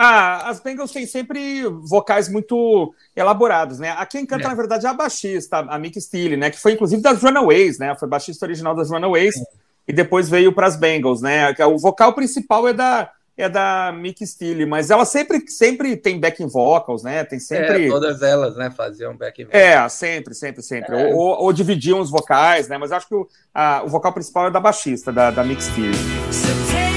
Ah, 0.00 0.48
as 0.48 0.60
Bengals 0.60 0.92
têm 0.92 1.06
sempre 1.06 1.64
vocais 1.82 2.28
muito 2.28 2.94
elaborados, 3.16 3.80
né? 3.80 3.90
A 3.98 4.06
quem 4.06 4.24
canta, 4.24 4.44
é. 4.44 4.48
na 4.48 4.54
verdade, 4.54 4.86
é 4.86 4.88
a 4.88 4.94
baixista, 4.94 5.58
a 5.58 5.76
Mick 5.76 6.00
Steele, 6.00 6.36
né? 6.36 6.50
Que 6.50 6.60
foi, 6.60 6.74
inclusive, 6.74 7.02
das 7.02 7.20
Runaways, 7.20 7.80
né? 7.80 7.96
Foi 7.98 8.06
baixista 8.06 8.46
original 8.46 8.76
das 8.76 8.90
Runaways 8.90 9.36
é. 9.36 9.42
e 9.88 9.92
depois 9.92 10.30
veio 10.30 10.52
para 10.52 10.68
as 10.68 10.76
Bengals, 10.76 11.20
né? 11.20 11.52
O 11.66 11.76
vocal 11.78 12.12
principal 12.12 12.68
é 12.68 12.72
da, 12.72 13.10
é 13.36 13.48
da 13.48 13.92
Mick 13.92 14.24
Steele, 14.24 14.66
mas 14.66 14.88
ela 14.88 15.04
sempre, 15.04 15.42
sempre 15.50 15.96
tem 15.96 16.20
backing 16.20 16.46
vocals, 16.46 17.02
né? 17.02 17.24
Tem 17.24 17.40
sempre... 17.40 17.86
É, 17.86 17.88
todas 17.88 18.22
elas, 18.22 18.54
né? 18.54 18.70
Faziam 18.70 19.16
backing 19.16 19.46
vocals. 19.46 19.60
É, 19.60 19.88
sempre, 19.88 20.32
sempre, 20.32 20.62
sempre. 20.62 20.96
É. 20.96 21.12
Ou, 21.12 21.42
ou, 21.42 21.52
dividiam 21.52 21.98
os 21.98 22.08
vocais, 22.08 22.68
né? 22.68 22.78
Mas 22.78 22.92
acho 22.92 23.08
que 23.08 23.16
o, 23.16 23.26
a, 23.52 23.82
o 23.84 23.88
vocal 23.88 24.12
principal 24.12 24.46
é 24.46 24.50
da 24.52 24.60
baixista, 24.60 25.10
da, 25.10 25.32
da 25.32 25.42
Mick 25.42 25.60
Steele. 25.60 26.87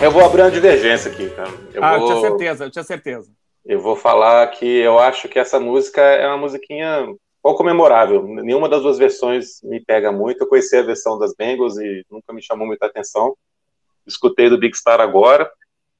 Eu 0.00 0.12
vou 0.12 0.24
abrir 0.24 0.42
uma 0.42 0.50
divergência 0.50 1.10
aqui, 1.10 1.28
cara. 1.30 1.50
Eu 1.74 1.82
ah, 1.82 1.98
vou... 1.98 2.08
eu 2.08 2.14
tinha 2.14 2.28
certeza, 2.28 2.64
eu 2.64 2.70
tinha 2.70 2.84
certeza. 2.84 3.32
Eu 3.64 3.80
vou 3.80 3.96
falar 3.96 4.46
que 4.46 4.64
eu 4.64 4.98
acho 4.98 5.28
que 5.28 5.38
essa 5.38 5.58
música 5.58 6.00
é 6.00 6.26
uma 6.28 6.36
musiquinha 6.36 7.06
pouco 7.42 7.64
memorável. 7.64 8.22
Nenhuma 8.22 8.68
das 8.68 8.82
duas 8.82 8.96
versões 8.96 9.60
me 9.62 9.80
pega 9.80 10.12
muito. 10.12 10.42
Eu 10.42 10.48
conheci 10.48 10.76
a 10.76 10.82
versão 10.82 11.18
das 11.18 11.34
Bengals 11.34 11.76
e 11.78 12.04
nunca 12.10 12.32
me 12.32 12.40
chamou 12.40 12.66
muita 12.66 12.86
atenção. 12.86 13.36
Escutei 14.06 14.48
do 14.48 14.56
Big 14.56 14.76
Star 14.76 15.00
agora. 15.00 15.50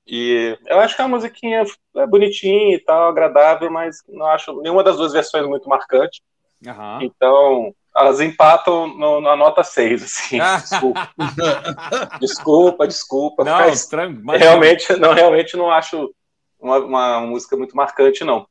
E 0.07 0.57
eu 0.67 0.79
acho 0.79 0.95
que 0.95 1.03
é 1.03 1.05
uma 1.05 1.17
musiquinha 1.17 1.65
é 1.97 2.07
bonitinha 2.07 2.77
e 2.77 2.79
tal, 2.79 3.09
agradável, 3.09 3.71
mas 3.71 3.99
não 4.09 4.27
acho 4.27 4.59
nenhuma 4.63 4.83
das 4.83 4.97
duas 4.97 5.13
versões 5.13 5.47
muito 5.47 5.69
marcante. 5.69 6.23
Uhum. 6.65 7.03
Então, 7.03 7.75
elas 7.99 8.21
empatam 8.21 8.87
no, 8.87 9.21
na 9.21 9.37
nota 9.37 9.63
6, 9.63 10.03
assim. 10.03 10.39
Desculpa. 10.39 11.09
desculpa, 12.21 12.87
desculpa. 12.87 13.45
Não, 13.45 13.59
mas 13.59 13.81
estranho, 13.81 14.21
mas 14.23 14.41
realmente, 14.41 14.93
não, 14.97 15.13
realmente 15.13 15.57
não 15.57 15.71
acho 15.71 16.13
uma, 16.61 16.79
uma 16.79 17.21
música 17.21 17.57
muito 17.57 17.77
marcante, 17.77 18.25
não. 18.25 18.47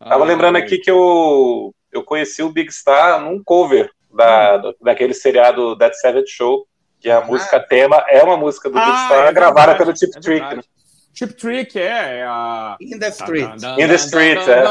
Ah, 0.00 0.10
Tava 0.10 0.24
lembrando 0.24 0.56
aqui 0.56 0.78
que 0.78 0.90
eu, 0.90 1.74
eu 1.92 2.02
conheci 2.02 2.42
o 2.42 2.52
Big 2.52 2.72
Star 2.72 3.20
num 3.20 3.42
cover 3.42 3.90
da, 4.12 4.56
hum. 4.64 4.74
daquele 4.82 5.14
seriado 5.14 5.76
Dead 5.76 5.92
Savage 5.94 6.28
Show, 6.28 6.66
Que 7.00 7.10
a 7.10 7.20
música 7.20 7.58
tema 7.60 8.04
é 8.08 8.22
uma 8.22 8.36
música 8.36 8.68
do 8.68 8.74
Big 8.74 8.86
Ah, 8.86 9.04
Star 9.06 9.26
é 9.26 9.32
gravada 9.32 9.74
verdade, 9.74 9.78
pelo 9.78 9.92
Tip 9.92 10.16
é 10.16 10.20
Trick. 10.20 10.56
né? 10.56 10.62
Chip 11.14 11.34
Trick 11.34 11.78
é, 11.78 12.18
é 12.20 12.24
a. 12.24 12.76
In 12.80 12.98
the 12.98 13.08
Street. 13.08 13.62
In 13.78 13.86
the 13.86 13.94
Street, 13.96 14.48
é. 14.48 14.64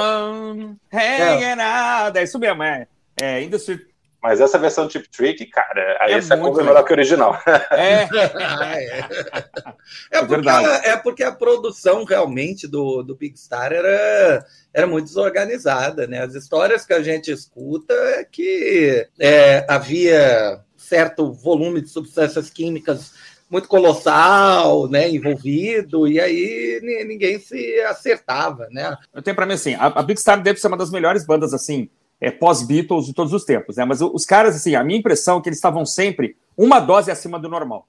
Hanging 0.91 1.61
out. 1.61 2.17
É 2.17 2.23
isso 2.23 2.39
mesmo, 2.39 2.63
é. 2.63 2.87
É, 3.21 3.41
In 3.43 3.49
the 3.49 3.57
Street. 3.57 3.90
Mas 4.21 4.39
essa 4.39 4.57
versão 4.59 4.87
Tip 4.87 5.07
Trick, 5.09 5.45
cara, 5.47 5.97
aí 5.99 6.13
É 6.13 6.17
essa 6.17 6.35
muito 6.35 6.49
cover 6.51 6.63
é 6.65 6.67
melhor 6.69 6.83
que 6.85 6.93
a 6.93 6.95
original. 6.95 7.39
É. 7.71 8.03
É. 8.03 8.07
É, 10.11 10.17
É 10.17 10.19
porque, 10.19 10.35
verdade. 10.35 10.65
a- 10.67 10.81
é 10.91 10.97
porque 10.97 11.23
a 11.23 11.31
produção 11.31 12.03
realmente 12.03 12.67
do, 12.67 13.01
do 13.03 13.15
Big 13.15 13.37
Star 13.37 13.71
era, 13.73 14.45
era 14.73 14.87
muito 14.87 15.05
desorganizada, 15.05 16.05
né? 16.07 16.21
As 16.21 16.35
histórias 16.35 16.85
que 16.85 16.93
a 16.93 17.01
gente 17.01 17.31
escuta 17.31 17.93
é 17.93 18.23
que 18.23 19.07
é, 19.19 19.65
havia 19.67 20.61
certo 20.77 21.31
volume 21.33 21.81
de 21.81 21.89
substâncias 21.89 22.49
químicas 22.49 23.13
muito 23.49 23.67
colossal, 23.67 24.87
né, 24.87 25.09
envolvido, 25.09 26.07
e 26.07 26.21
aí 26.21 26.79
ni- 26.81 27.03
ninguém 27.03 27.37
se 27.37 27.81
acertava, 27.81 28.67
né? 28.71 28.95
Eu 29.13 29.21
tenho 29.21 29.35
pra 29.35 29.45
mim 29.45 29.53
assim, 29.55 29.73
a, 29.75 29.87
a 29.87 30.01
Big 30.03 30.19
Star 30.21 30.41
deve 30.41 30.57
ser 30.59 30.67
uma 30.67 30.77
das 30.77 30.89
melhores 30.89 31.25
bandas 31.25 31.53
assim, 31.53 31.89
é, 32.21 32.29
pós-Beatles 32.29 33.07
de 33.07 33.13
todos 33.13 33.33
os 33.33 33.43
tempos, 33.43 33.77
né? 33.77 33.83
Mas 33.83 33.99
os 33.99 34.23
caras, 34.23 34.55
assim, 34.55 34.75
a 34.75 34.83
minha 34.83 34.99
impressão 34.99 35.39
é 35.39 35.41
que 35.41 35.49
eles 35.49 35.57
estavam 35.57 35.83
sempre 35.85 36.37
uma 36.55 36.79
dose 36.79 37.09
acima 37.09 37.39
do 37.39 37.49
normal. 37.49 37.87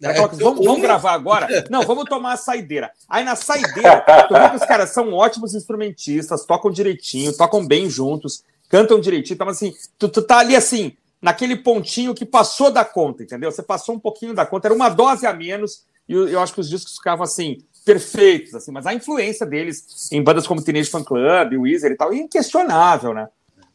Coisa, 0.00 0.44
vamos, 0.44 0.64
vamos 0.64 0.82
gravar 0.82 1.12
agora? 1.12 1.48
Não, 1.70 1.82
vamos 1.82 2.04
tomar 2.04 2.32
a 2.32 2.36
saideira. 2.36 2.90
Aí 3.08 3.24
na 3.24 3.34
saideira, 3.34 4.04
tu 4.28 4.34
vê 4.34 4.50
que 4.50 4.56
os 4.56 4.64
caras 4.64 4.90
são 4.90 5.12
ótimos 5.12 5.54
instrumentistas, 5.54 6.44
tocam 6.44 6.70
direitinho, 6.70 7.36
tocam 7.36 7.66
bem 7.66 7.88
juntos, 7.88 8.44
cantam 8.68 9.00
direitinho. 9.00 9.34
Então, 9.34 9.48
assim, 9.48 9.72
tu, 9.98 10.08
tu 10.08 10.22
tá 10.22 10.38
ali 10.38 10.54
assim, 10.54 10.92
naquele 11.20 11.56
pontinho 11.56 12.14
que 12.14 12.24
passou 12.24 12.70
da 12.70 12.84
conta, 12.84 13.22
entendeu? 13.22 13.50
Você 13.50 13.62
passou 13.62 13.94
um 13.94 13.98
pouquinho 13.98 14.34
da 14.34 14.46
conta, 14.46 14.68
era 14.68 14.74
uma 14.74 14.88
dose 14.88 15.26
a 15.26 15.32
menos, 15.32 15.84
e 16.08 16.12
eu, 16.12 16.28
eu 16.28 16.40
acho 16.40 16.54
que 16.54 16.60
os 16.60 16.68
discos 16.68 16.96
ficavam 16.96 17.24
assim, 17.24 17.58
perfeitos, 17.84 18.54
assim, 18.54 18.70
mas 18.70 18.86
a 18.86 18.94
influência 18.94 19.44
deles 19.44 20.08
em 20.12 20.22
bandas 20.22 20.46
como 20.46 20.62
Teenage 20.62 20.90
Fan 20.90 21.02
Club, 21.02 21.54
Weezer 21.54 21.90
e 21.90 21.96
tal, 21.96 22.12
é 22.12 22.16
inquestionável, 22.16 23.12
né? 23.12 23.28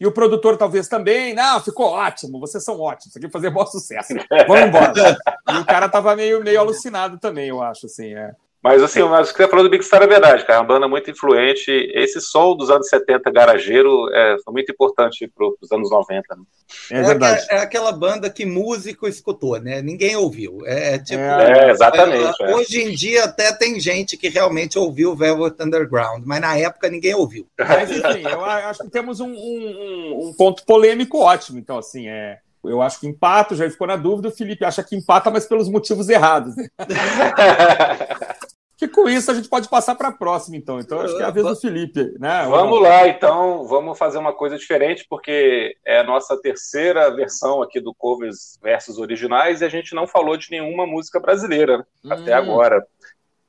E 0.03 0.05
o 0.05 0.11
produtor 0.11 0.57
talvez 0.57 0.89
também, 0.89 1.33
não, 1.33 1.61
ficou 1.61 1.85
ótimo, 1.85 2.37
vocês 2.37 2.61
são 2.61 2.77
ótimos, 2.77 3.05
isso 3.05 3.17
aqui 3.17 3.29
fazer 3.29 3.49
bom 3.49 3.65
sucesso. 3.65 4.13
Vamos 4.49 4.65
embora. 4.65 5.17
e 5.49 5.57
o 5.57 5.65
cara 5.65 5.87
tava 5.87 6.13
meio, 6.13 6.43
meio 6.43 6.59
alucinado 6.59 7.17
também, 7.17 7.47
eu 7.47 7.61
acho, 7.61 7.85
assim, 7.85 8.13
é. 8.13 8.35
Mas 8.63 8.81
assim, 8.81 9.03
mas 9.03 9.29
o 9.29 9.33
que 9.33 9.43
você 9.43 9.49
falou 9.49 9.65
do 9.65 9.69
Big 9.69 9.83
Star 9.83 10.01
é 10.03 10.07
verdade, 10.07 10.45
cara. 10.45 10.59
É 10.59 10.61
uma 10.61 10.67
banda 10.67 10.87
muito 10.87 11.11
influente. 11.11 11.69
Esse 11.93 12.21
som 12.21 12.55
dos 12.55 12.69
anos 12.69 12.87
70 12.87 13.29
garageiro 13.29 14.07
é, 14.13 14.37
foi 14.43 14.53
muito 14.53 14.71
importante 14.71 15.27
para 15.27 15.45
os 15.61 15.69
anos 15.71 15.91
90. 15.91 16.33
Né? 16.35 16.43
É 16.91 17.01
verdade. 17.03 17.41
aque- 17.43 17.53
É, 17.53 17.57
aquela 17.57 17.91
banda 17.91 18.29
que 18.29 18.45
músico 18.45 19.05
escutou, 19.05 19.59
né? 19.59 19.81
Ninguém 19.81 20.15
ouviu. 20.15 20.59
É, 20.65 20.97
tipo. 20.97 21.19
É, 21.21 21.71
exatamente. 21.71 22.41
É, 22.41 22.51
é. 22.51 22.55
Hoje 22.55 22.81
em 22.81 22.91
dia 22.95 23.25
até 23.25 23.51
tem 23.53 23.77
gente 23.81 24.15
que 24.15 24.29
realmente 24.29 24.79
ouviu 24.79 25.11
o 25.11 25.15
Velvet 25.15 25.55
Underground, 25.61 26.23
mas 26.25 26.39
na 26.39 26.57
época 26.57 26.89
ninguém 26.89 27.13
ouviu. 27.15 27.45
Mas 27.59 27.91
enfim, 27.91 28.21
eu 28.31 28.45
a- 28.45 28.69
acho 28.69 28.83
que 28.83 28.89
temos 28.89 29.19
um, 29.19 29.27
um- 29.27 29.33
um- 29.35 30.27
um 30.29 30.33
ponto 30.37 30.63
polêmico 30.65 31.19
ótimo. 31.19 31.59
Então, 31.59 31.77
assim, 31.77 32.07
é. 32.07 32.37
Eu 32.63 32.81
acho 32.81 32.97
que 33.01 33.07
empata, 33.07 33.57
já 33.57 33.69
ficou 33.69 33.85
na 33.85 33.97
dúvida. 33.97 34.29
O 34.29 34.31
Felipe 34.31 34.63
acha 34.63 34.81
que 34.81 34.95
empata, 34.95 35.29
mas 35.29 35.45
pelos 35.45 35.67
motivos 35.67 36.07
errados. 36.07 36.55
Que 38.77 38.87
com 38.87 39.07
isso 39.07 39.29
a 39.29 39.33
gente 39.33 39.47
pode 39.47 39.69
passar 39.69 39.93
para 39.95 40.07
a 40.07 40.11
próxima, 40.11 40.57
então. 40.57 40.79
Então, 40.79 40.99
acho 41.01 41.15
que 41.15 41.21
é 41.21 41.25
a 41.25 41.29
vez 41.31 41.45
do 41.45 41.55
Felipe, 41.55 42.13
né? 42.19 42.45
Vamos 42.49 42.81
lá, 42.81 43.07
então, 43.07 43.65
vamos 43.67 43.97
fazer 43.97 44.17
uma 44.17 44.33
coisa 44.33 44.57
diferente, 44.57 45.05
porque 45.09 45.75
é 45.85 45.99
a 45.99 46.03
nossa 46.03 46.35
terceira 46.41 47.13
versão 47.15 47.61
aqui 47.61 47.79
do 47.79 47.93
covers 47.93 48.57
versus 48.61 48.97
originais 48.97 49.61
e 49.61 49.65
a 49.65 49.69
gente 49.69 49.93
não 49.93 50.07
falou 50.07 50.35
de 50.35 50.47
nenhuma 50.49 50.87
música 50.87 51.19
brasileira 51.19 51.85
né, 52.03 52.15
até 52.15 52.33
Hum. 52.33 52.37
agora. 52.41 52.83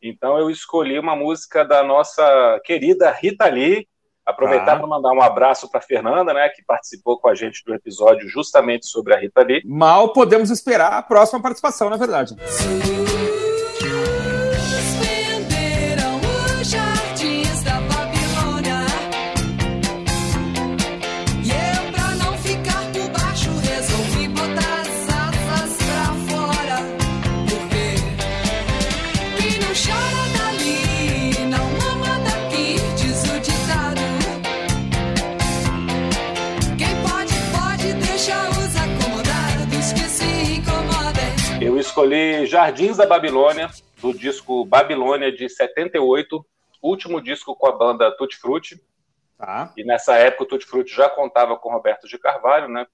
Então 0.02 0.36
eu 0.38 0.50
escolhi 0.50 0.98
uma 0.98 1.16
música 1.16 1.64
da 1.64 1.82
nossa 1.82 2.60
querida 2.64 3.10
Rita 3.10 3.46
Lee. 3.46 3.88
Aproveitar 4.26 4.64
Tá. 4.72 4.76
para 4.78 4.86
mandar 4.86 5.12
um 5.12 5.20
abraço 5.22 5.70
para 5.70 5.80
Fernanda, 5.82 6.32
né, 6.32 6.48
que 6.50 6.62
participou 6.64 7.18
com 7.18 7.28
a 7.28 7.34
gente 7.34 7.62
do 7.66 7.74
episódio 7.74 8.26
justamente 8.28 8.86
sobre 8.86 9.14
a 9.14 9.18
Rita 9.18 9.42
Lee. 9.42 9.62
Mal 9.66 10.12
podemos 10.14 10.50
esperar 10.50 10.92
a 10.94 11.02
próxima 11.02 11.42
participação, 11.42 11.88
na 11.90 11.96
verdade. 11.98 12.34
Suspenderam 12.46 13.03
escolhi 42.04 42.46
Jardins 42.46 42.98
da 42.98 43.06
Babilônia, 43.06 43.70
do 43.98 44.12
disco 44.12 44.64
Babilônia 44.66 45.32
de 45.32 45.48
78, 45.48 46.44
último 46.82 47.18
disco 47.20 47.56
com 47.56 47.66
a 47.66 47.72
banda 47.72 48.14
Tutti 48.14 48.36
Frutti. 48.36 48.78
Tá. 49.38 49.72
E 49.74 49.82
nessa 49.82 50.14
época 50.16 50.42
o 50.42 50.46
Tutti 50.46 50.66
Frutti 50.66 50.94
já 50.94 51.08
contava 51.08 51.56
com 51.56 51.72
Roberto 51.72 52.06
de 52.06 52.18
Carvalho, 52.18 52.68
né? 52.68 52.86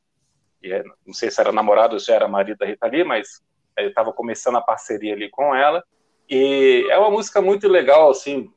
E 0.62 0.72
é, 0.72 0.84
não 1.04 1.12
sei 1.12 1.28
se 1.28 1.40
era 1.40 1.50
namorado 1.50 1.94
ou 1.94 2.00
se 2.00 2.12
era 2.12 2.28
marido 2.28 2.58
da 2.58 2.66
Rita 2.66 2.86
Lee, 2.86 3.02
mas 3.02 3.42
ele 3.76 3.88
estava 3.88 4.12
começando 4.12 4.56
a 4.56 4.62
parceria 4.62 5.12
ali 5.12 5.28
com 5.28 5.54
ela. 5.56 5.82
E 6.28 6.86
é 6.88 6.96
uma 6.96 7.10
música 7.10 7.42
muito 7.42 7.66
legal, 7.66 8.10
assim, 8.10 8.48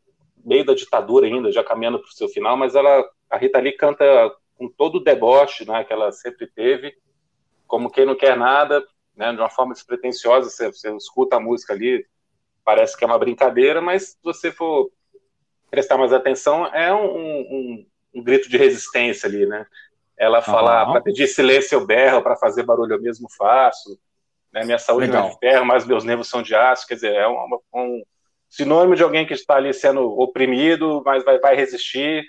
meio 0.46 0.64
da 0.64 0.76
ditadura 0.76 1.26
ainda, 1.26 1.52
já 1.52 1.64
caminhando 1.64 1.98
para 1.98 2.10
o 2.10 2.14
seu 2.14 2.30
final, 2.30 2.56
mas 2.56 2.76
ela, 2.76 3.04
a 3.28 3.38
Rita 3.38 3.60
Lee 3.60 3.72
canta 3.72 4.06
com 4.56 4.70
todo 4.70 4.98
o 4.98 5.04
deboche 5.04 5.66
né, 5.66 5.84
que 5.84 5.92
ela 5.92 6.12
sempre 6.12 6.46
teve, 6.46 6.94
como 7.66 7.90
quem 7.90 8.06
não 8.06 8.16
quer 8.16 8.38
nada, 8.38 8.86
né, 9.16 9.32
de 9.32 9.40
uma 9.40 9.50
forma 9.50 9.74
despretensiosa, 9.74 10.50
você, 10.50 10.72
você 10.72 10.96
escuta 10.96 11.36
a 11.36 11.40
música 11.40 11.74
ali, 11.74 12.06
parece 12.66 12.98
que 12.98 13.04
é 13.04 13.08
uma 13.08 13.20
brincadeira, 13.20 13.82
mas 13.82 14.10
se 14.10 14.18
você 14.24 14.52
for 14.52 14.90
prestar 15.70 15.98
mais 15.98 16.14
atenção, 16.14 16.66
é 16.68 16.94
um, 16.94 17.06
um, 17.06 17.86
um 18.16 18.24
grito 18.24 18.50
de 18.50 18.58
resistência 18.58 19.28
ali, 19.28 19.46
né? 19.46 19.66
Ela 20.18 20.42
fala, 20.42 20.84
Aham. 20.84 20.92
para 20.94 21.02
pedir 21.02 21.28
silêncio 21.28 21.76
eu 21.76 21.86
berro, 21.86 22.22
para 22.22 22.36
fazer 22.36 22.64
barulho 22.64 22.94
eu 22.94 23.02
mesmo 23.02 23.28
faço, 23.38 24.00
né? 24.52 24.64
minha 24.64 24.78
saúde 24.78 25.08
não 25.08 25.16
é 25.16 25.18
Legal. 25.22 25.34
de 25.34 25.40
ferro, 25.40 25.66
mas 25.66 25.86
meus 25.86 26.04
nervos 26.04 26.30
são 26.30 26.42
de 26.44 26.54
aço, 26.56 26.88
quer 26.88 26.94
dizer, 26.96 27.14
é 27.16 27.28
um, 27.28 27.60
um 27.74 28.04
sinônimo 28.48 28.96
de 28.96 29.02
alguém 29.04 29.26
que 29.26 29.34
está 29.34 29.56
ali 29.56 29.74
sendo 29.74 30.02
oprimido, 30.20 31.02
mas 31.04 31.24
vai, 31.26 31.40
vai 31.40 31.56
resistir, 31.56 32.24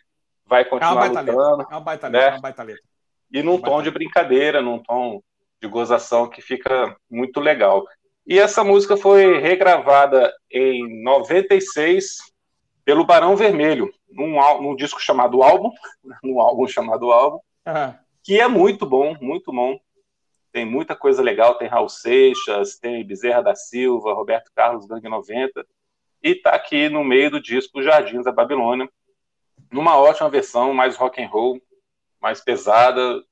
vai 0.46 0.62
É 0.62 0.64
continuar 0.64 1.02
letra. 1.04 1.20
lutando, 1.20 1.62
É 1.70 1.74
uma 1.74 1.80
baita 1.80 2.08
né? 2.08 2.18
letra. 2.18 2.30
É 2.30 2.34
uma 2.36 2.40
baita 2.40 2.62
letra. 2.62 2.82
e 3.30 3.42
num 3.42 3.60
tom 3.60 3.82
de 3.82 3.90
brincadeira, 3.90 4.62
num 4.62 4.82
tom 4.82 5.22
de 5.64 5.68
gozação 5.68 6.28
que 6.28 6.42
fica 6.42 6.94
muito 7.10 7.40
legal. 7.40 7.86
E 8.26 8.38
essa 8.38 8.62
música 8.62 8.96
foi 8.96 9.38
regravada 9.38 10.32
em 10.50 11.02
96 11.02 12.18
pelo 12.84 13.06
Barão 13.06 13.34
Vermelho, 13.34 13.90
num, 14.10 14.36
num 14.60 14.76
disco 14.76 15.00
chamado 15.00 15.42
Álbum, 15.42 15.70
num 16.22 16.38
álbum 16.38 16.68
chamado 16.68 17.10
Álbum, 17.10 17.38
Ah, 17.64 17.98
que 18.22 18.38
é 18.38 18.46
muito 18.46 18.84
bom, 18.84 19.16
muito 19.20 19.50
bom. 19.50 19.78
Tem 20.52 20.66
muita 20.66 20.94
coisa 20.94 21.22
legal, 21.22 21.56
tem 21.56 21.66
Raul 21.66 21.88
Seixas, 21.88 22.78
tem 22.78 23.04
Bezerra 23.04 23.42
da 23.42 23.54
Silva, 23.54 24.12
Roberto 24.12 24.52
Carlos, 24.54 24.86
Gangue 24.86 25.08
90, 25.08 25.66
e 26.22 26.34
tá 26.34 26.50
aqui 26.50 26.88
no 26.88 27.02
meio 27.02 27.30
do 27.30 27.42
disco 27.42 27.82
Jardins 27.82 28.24
da 28.24 28.30
Babilônia, 28.30 28.88
numa 29.72 29.98
ótima 29.98 30.30
versão, 30.30 30.72
mais 30.72 30.96
rock 30.96 31.22
and 31.22 31.28
roll, 31.28 31.60
mais 32.20 32.40
pesada, 32.40 33.22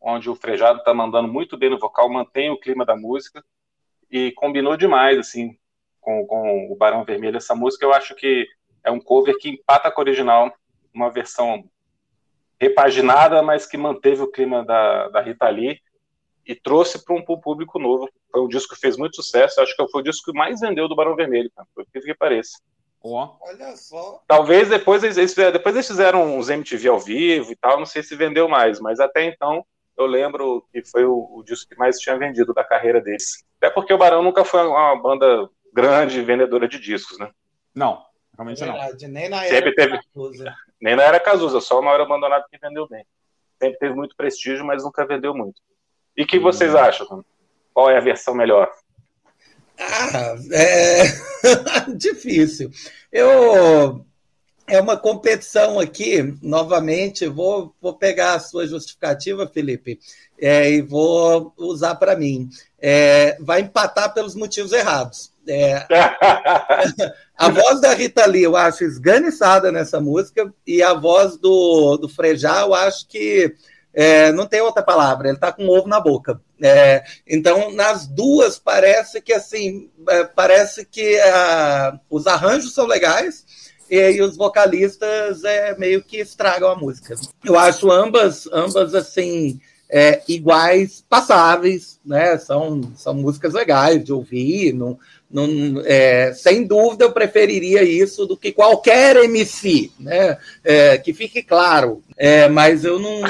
onde 0.00 0.28
o 0.30 0.36
Frejado 0.36 0.82
tá 0.82 0.92
mandando 0.94 1.28
muito 1.28 1.56
bem 1.56 1.70
no 1.70 1.78
vocal, 1.78 2.08
mantém 2.08 2.50
o 2.50 2.58
clima 2.58 2.84
da 2.84 2.96
música, 2.96 3.44
e 4.10 4.32
combinou 4.32 4.76
demais, 4.76 5.18
assim, 5.18 5.56
com, 6.00 6.24
com 6.26 6.72
o 6.72 6.76
Barão 6.76 7.04
Vermelho 7.04 7.36
essa 7.36 7.54
música, 7.54 7.84
eu 7.84 7.92
acho 7.92 8.14
que 8.14 8.46
é 8.84 8.90
um 8.90 9.00
cover 9.00 9.36
que 9.38 9.48
empata 9.48 9.90
com 9.90 10.00
a 10.00 10.04
original, 10.04 10.52
uma 10.94 11.10
versão 11.10 11.64
repaginada, 12.60 13.42
mas 13.42 13.66
que 13.66 13.76
manteve 13.76 14.22
o 14.22 14.30
clima 14.30 14.64
da, 14.64 15.08
da 15.08 15.20
Rita 15.20 15.48
Lee 15.48 15.80
e 16.46 16.54
trouxe 16.54 17.04
para 17.04 17.14
um, 17.14 17.22
público 17.22 17.78
novo. 17.78 18.08
Foi 18.30 18.40
um 18.40 18.48
disco 18.48 18.74
que 18.74 18.80
fez 18.80 18.96
muito 18.96 19.16
sucesso, 19.16 19.60
acho 19.60 19.76
que 19.76 19.88
foi 19.88 20.00
o 20.00 20.04
disco 20.04 20.30
que 20.30 20.38
mais 20.38 20.60
vendeu 20.60 20.88
do 20.88 20.94
Barão 20.94 21.16
Vermelho, 21.16 21.50
cara, 21.54 21.66
por 21.74 21.84
que 21.86 22.14
pareça. 22.14 22.58
ó. 23.02 23.36
Olha 23.40 23.76
só. 23.76 24.22
Talvez 24.28 24.68
depois 24.68 25.02
eles, 25.02 25.16
eles- 25.16 25.34
depois 25.34 25.74
eles 25.74 25.86
fizeram 25.86 26.36
uns 26.36 26.48
MTV 26.48 26.88
ao 26.88 27.00
vivo 27.00 27.50
e 27.50 27.56
tal, 27.56 27.78
não 27.78 27.86
sei 27.86 28.02
se 28.02 28.14
vendeu 28.14 28.48
mais, 28.48 28.80
mas 28.80 29.00
até 29.00 29.24
então 29.24 29.66
eu 29.96 30.06
lembro 30.06 30.66
que 30.72 30.82
foi 30.84 31.04
o, 31.04 31.28
o 31.38 31.42
disco 31.42 31.68
que 31.70 31.76
mais 31.78 31.98
tinha 31.98 32.18
vendido 32.18 32.52
da 32.52 32.62
carreira 32.64 33.00
deles. 33.00 33.44
Até 33.60 33.70
porque 33.70 33.92
o 33.92 33.98
Barão 33.98 34.22
nunca 34.22 34.44
foi 34.44 34.66
uma 34.66 34.94
banda 35.00 35.48
grande 35.72 36.22
vendedora 36.22 36.68
de 36.68 36.78
discos, 36.78 37.18
né? 37.18 37.30
Não, 37.74 37.94
É 38.32 38.36
realmente 38.36 38.64
não. 38.64 38.72
verdade, 38.74 39.08
nem 39.08 39.28
na 39.28 39.40
Sempre 39.42 39.56
era 39.56 39.74
teve. 39.74 39.98
Cazuza. 40.14 40.54
Nem 40.80 40.96
na 40.96 41.02
era 41.02 41.20
Cazuza, 41.20 41.60
só 41.60 41.80
uma 41.80 41.90
hora 41.90 42.02
abandonada 42.02 42.44
que 42.50 42.58
vendeu 42.58 42.86
bem. 42.88 43.04
Sempre 43.62 43.78
teve 43.78 43.94
muito 43.94 44.14
prestígio, 44.16 44.64
mas 44.64 44.84
nunca 44.84 45.06
vendeu 45.06 45.34
muito. 45.34 45.60
E 46.16 46.22
o 46.22 46.26
que 46.26 46.38
vocês 46.38 46.74
acham? 46.74 47.24
Qual 47.72 47.90
é 47.90 47.96
a 47.96 48.00
versão 48.00 48.34
melhor? 48.34 48.70
Ah, 49.78 50.34
é 50.52 51.02
difícil. 51.96 52.70
Eu 53.12 54.04
é 54.68 54.80
uma 54.80 54.96
competição 54.96 55.78
aqui, 55.78 56.36
novamente, 56.42 57.26
vou, 57.26 57.74
vou 57.80 57.94
pegar 57.94 58.34
a 58.34 58.40
sua 58.40 58.66
justificativa, 58.66 59.46
Felipe, 59.46 59.98
é, 60.38 60.70
e 60.70 60.82
vou 60.82 61.52
usar 61.56 61.94
para 61.94 62.16
mim. 62.16 62.48
É, 62.80 63.36
vai 63.40 63.60
empatar 63.60 64.12
pelos 64.12 64.34
motivos 64.34 64.72
errados. 64.72 65.32
É, 65.48 65.86
a 67.38 67.48
voz 67.48 67.80
da 67.80 67.94
Rita 67.94 68.26
Lee 68.26 68.42
eu 68.42 68.56
acho 68.56 68.84
esganiçada 68.84 69.70
nessa 69.70 70.00
música, 70.00 70.52
e 70.66 70.82
a 70.82 70.94
voz 70.94 71.36
do, 71.36 71.96
do 71.96 72.08
Frejá 72.08 72.62
eu 72.62 72.74
acho 72.74 73.06
que 73.06 73.54
é, 73.94 74.30
não 74.32 74.46
tem 74.46 74.60
outra 74.60 74.82
palavra, 74.82 75.28
ele 75.28 75.36
está 75.36 75.50
com 75.50 75.66
ovo 75.68 75.88
na 75.88 75.98
boca. 75.98 76.38
É, 76.62 77.02
então, 77.26 77.72
nas 77.72 78.06
duas, 78.06 78.58
parece 78.58 79.22
que 79.22 79.32
assim, 79.32 79.90
é, 80.08 80.24
parece 80.24 80.84
que 80.84 81.18
ah, 81.20 81.98
os 82.10 82.26
arranjos 82.26 82.74
são 82.74 82.86
legais, 82.86 83.44
e 83.90 83.98
aí 83.98 84.20
os 84.20 84.36
vocalistas 84.36 85.44
é, 85.44 85.76
meio 85.78 86.02
que 86.02 86.18
estragam 86.18 86.70
a 86.70 86.76
música. 86.76 87.14
Eu 87.44 87.58
acho 87.58 87.90
ambas, 87.90 88.48
ambas 88.52 88.94
assim, 88.94 89.60
é, 89.88 90.22
iguais, 90.28 91.04
passáveis, 91.08 91.98
né? 92.04 92.36
São, 92.38 92.80
são 92.96 93.14
músicas 93.14 93.52
legais 93.52 94.04
de 94.04 94.12
ouvir. 94.12 94.72
Não, 94.72 94.98
não, 95.30 95.80
é, 95.84 96.32
sem 96.32 96.64
dúvida, 96.64 97.04
eu 97.04 97.12
preferiria 97.12 97.82
isso 97.82 98.26
do 98.26 98.36
que 98.36 98.52
qualquer 98.52 99.16
MC, 99.16 99.90
né? 99.98 100.38
É, 100.64 100.98
que 100.98 101.12
fique 101.12 101.42
claro. 101.42 102.02
É, 102.16 102.48
mas 102.48 102.84
eu 102.84 102.98
não, 102.98 103.20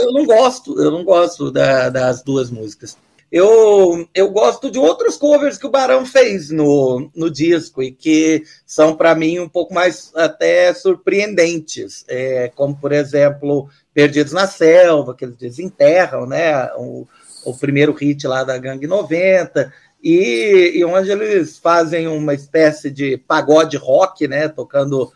eu 0.00 0.12
não 0.12 0.24
gosto, 0.24 0.80
eu 0.80 0.90
não 0.90 1.04
gosto 1.04 1.50
da, 1.50 1.88
das 1.88 2.22
duas 2.22 2.50
músicas. 2.50 2.96
Eu, 3.30 4.08
eu 4.14 4.30
gosto 4.30 4.70
de 4.70 4.78
outros 4.78 5.16
covers 5.16 5.58
que 5.58 5.66
o 5.66 5.70
Barão 5.70 6.06
fez 6.06 6.50
no, 6.50 7.10
no 7.14 7.30
disco 7.30 7.82
e 7.82 7.90
que 7.90 8.44
são, 8.64 8.94
para 8.94 9.14
mim, 9.14 9.38
um 9.40 9.48
pouco 9.48 9.74
mais 9.74 10.12
até 10.14 10.72
surpreendentes, 10.72 12.04
é, 12.08 12.50
como, 12.54 12.76
por 12.76 12.92
exemplo, 12.92 13.68
Perdidos 13.92 14.32
na 14.32 14.46
Selva, 14.46 15.14
que 15.14 15.24
eles 15.24 15.36
desenterram, 15.36 16.26
né? 16.26 16.70
O, 16.76 17.06
o 17.44 17.56
primeiro 17.56 17.92
hit 17.92 18.26
lá 18.26 18.44
da 18.44 18.58
Gangue 18.58 18.86
90, 18.86 19.72
e, 20.02 20.72
e 20.74 20.84
onde 20.84 21.10
eles 21.10 21.58
fazem 21.58 22.06
uma 22.06 22.34
espécie 22.34 22.90
de 22.90 23.16
pagode 23.16 23.76
rock, 23.76 24.28
né? 24.28 24.48
Tocando 24.48 25.12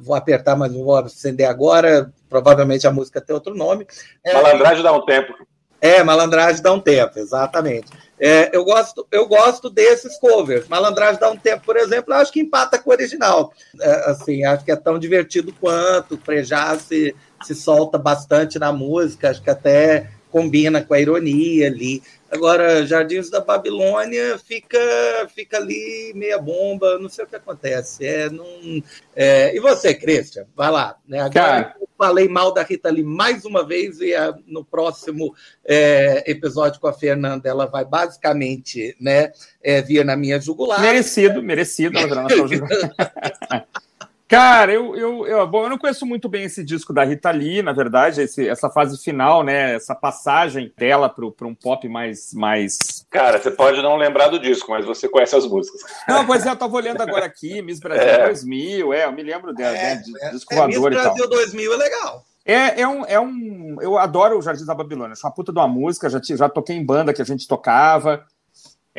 vou 0.00 0.14
apertar, 0.14 0.56
mas 0.56 0.72
não 0.72 0.84
vou 0.84 0.96
acender 0.96 1.48
agora. 1.48 2.12
Provavelmente 2.28 2.86
a 2.86 2.92
música 2.92 3.20
tem 3.20 3.34
outro 3.34 3.54
nome. 3.54 3.86
É, 4.24 4.34
Malandragem 4.34 4.82
dá 4.82 4.92
um 4.92 5.04
tempo. 5.04 5.34
É, 5.80 6.02
malandragem 6.02 6.62
dá 6.62 6.72
um 6.72 6.80
tempo, 6.80 7.18
exatamente. 7.18 7.86
É, 8.20 8.50
eu, 8.52 8.64
gosto, 8.64 9.06
eu 9.12 9.28
gosto 9.28 9.70
desses 9.70 10.18
covers. 10.18 10.66
Malandragem 10.66 11.20
dá 11.20 11.30
um 11.30 11.36
tempo, 11.36 11.64
por 11.64 11.76
exemplo, 11.76 12.12
eu 12.12 12.18
acho 12.18 12.32
que 12.32 12.40
empata 12.40 12.78
com 12.78 12.90
o 12.90 12.92
original. 12.92 13.52
É, 13.80 14.10
assim, 14.10 14.44
acho 14.44 14.64
que 14.64 14.72
é 14.72 14.76
tão 14.76 14.98
divertido 14.98 15.54
quanto. 15.60 16.18
Frejá 16.18 16.76
se, 16.78 17.14
se 17.44 17.54
solta 17.54 17.96
bastante 17.96 18.58
na 18.58 18.72
música, 18.72 19.30
acho 19.30 19.42
que 19.42 19.50
até 19.50 20.10
combina 20.30 20.82
com 20.82 20.94
a 20.94 21.00
ironia 21.00 21.68
ali. 21.68 22.02
Agora, 22.30 22.86
Jardins 22.86 23.30
da 23.30 23.40
Babilônia 23.40 24.38
fica, 24.38 24.78
fica 25.34 25.56
ali 25.56 26.12
meia 26.14 26.38
bomba, 26.38 26.98
não 26.98 27.08
sei 27.08 27.24
o 27.24 27.28
que 27.28 27.36
acontece. 27.36 28.06
É, 28.06 28.28
não, 28.28 28.46
é... 29.16 29.56
E 29.56 29.60
você, 29.60 29.94
Christian? 29.94 30.46
Vai 30.54 30.70
lá. 30.70 30.96
Né? 31.06 31.20
Agora 31.20 31.32
Cara. 31.32 31.76
eu 31.80 31.88
falei 31.96 32.28
mal 32.28 32.52
da 32.52 32.62
Rita 32.62 32.90
Lee 32.90 33.02
mais 33.02 33.44
uma 33.46 33.66
vez 33.66 34.00
e 34.00 34.14
ah, 34.14 34.36
no 34.46 34.62
próximo 34.62 35.34
é, 35.64 36.30
episódio 36.30 36.80
com 36.80 36.86
a 36.86 36.92
Fernanda 36.92 37.48
ela 37.48 37.64
vai 37.64 37.84
basicamente 37.84 38.94
né, 39.00 39.32
é, 39.62 39.80
vir 39.80 40.04
na 40.04 40.16
minha 40.16 40.38
jugular. 40.38 40.80
Merecido, 40.80 41.42
merecido. 41.42 41.98
ela 41.98 42.22
na 42.22 42.28
sua. 42.28 42.48
Cara, 44.28 44.70
eu, 44.72 44.94
eu, 44.94 45.26
eu, 45.26 45.46
bom, 45.46 45.62
eu 45.64 45.70
não 45.70 45.78
conheço 45.78 46.04
muito 46.04 46.28
bem 46.28 46.44
esse 46.44 46.62
disco 46.62 46.92
da 46.92 47.02
Rita 47.02 47.30
Lee, 47.30 47.62
na 47.62 47.72
verdade, 47.72 48.20
esse, 48.20 48.46
essa 48.46 48.68
fase 48.68 49.02
final, 49.02 49.42
né? 49.42 49.74
Essa 49.74 49.94
passagem 49.94 50.70
dela 50.76 51.08
para 51.08 51.46
um 51.46 51.54
pop 51.54 51.88
mais, 51.88 52.34
mais. 52.34 53.06
Cara, 53.10 53.40
você 53.40 53.50
pode 53.50 53.80
não 53.80 53.96
lembrar 53.96 54.28
do 54.28 54.38
disco, 54.38 54.70
mas 54.70 54.84
você 54.84 55.08
conhece 55.08 55.34
as 55.34 55.46
músicas. 55.46 55.80
Não, 56.06 56.26
pois 56.26 56.44
é, 56.44 56.50
eu 56.50 56.56
tava 56.56 56.76
olhando 56.76 57.00
agora 57.00 57.24
aqui, 57.26 57.62
Miss 57.62 57.80
Brasil 57.80 58.06
É. 58.06 58.26
2000, 58.26 58.92
é, 58.92 59.06
eu 59.06 59.12
me 59.12 59.22
lembro 59.22 59.54
dela, 59.54 59.72
né? 59.72 59.96
de- 59.96 60.30
Disco 60.30 60.52
é, 60.52 60.66
Miss. 60.66 60.78
Brasil 60.78 61.28
2000 61.28 61.72
é 61.72 61.76
legal. 61.76 62.24
É, 62.44 62.80
é, 62.80 62.88
um, 62.88 63.04
é 63.04 63.20
um. 63.20 63.76
Eu 63.80 63.98
adoro 63.98 64.38
o 64.38 64.42
Jardim 64.42 64.64
da 64.64 64.74
Babilônia. 64.74 65.12
Acho 65.12 65.26
uma 65.26 65.34
puta 65.34 65.52
de 65.52 65.58
uma 65.58 65.68
música. 65.68 66.08
Já, 66.08 66.18
já 66.22 66.48
toquei 66.48 66.74
em 66.74 66.84
banda 66.84 67.12
que 67.12 67.20
a 67.20 67.24
gente 67.24 67.46
tocava. 67.46 68.24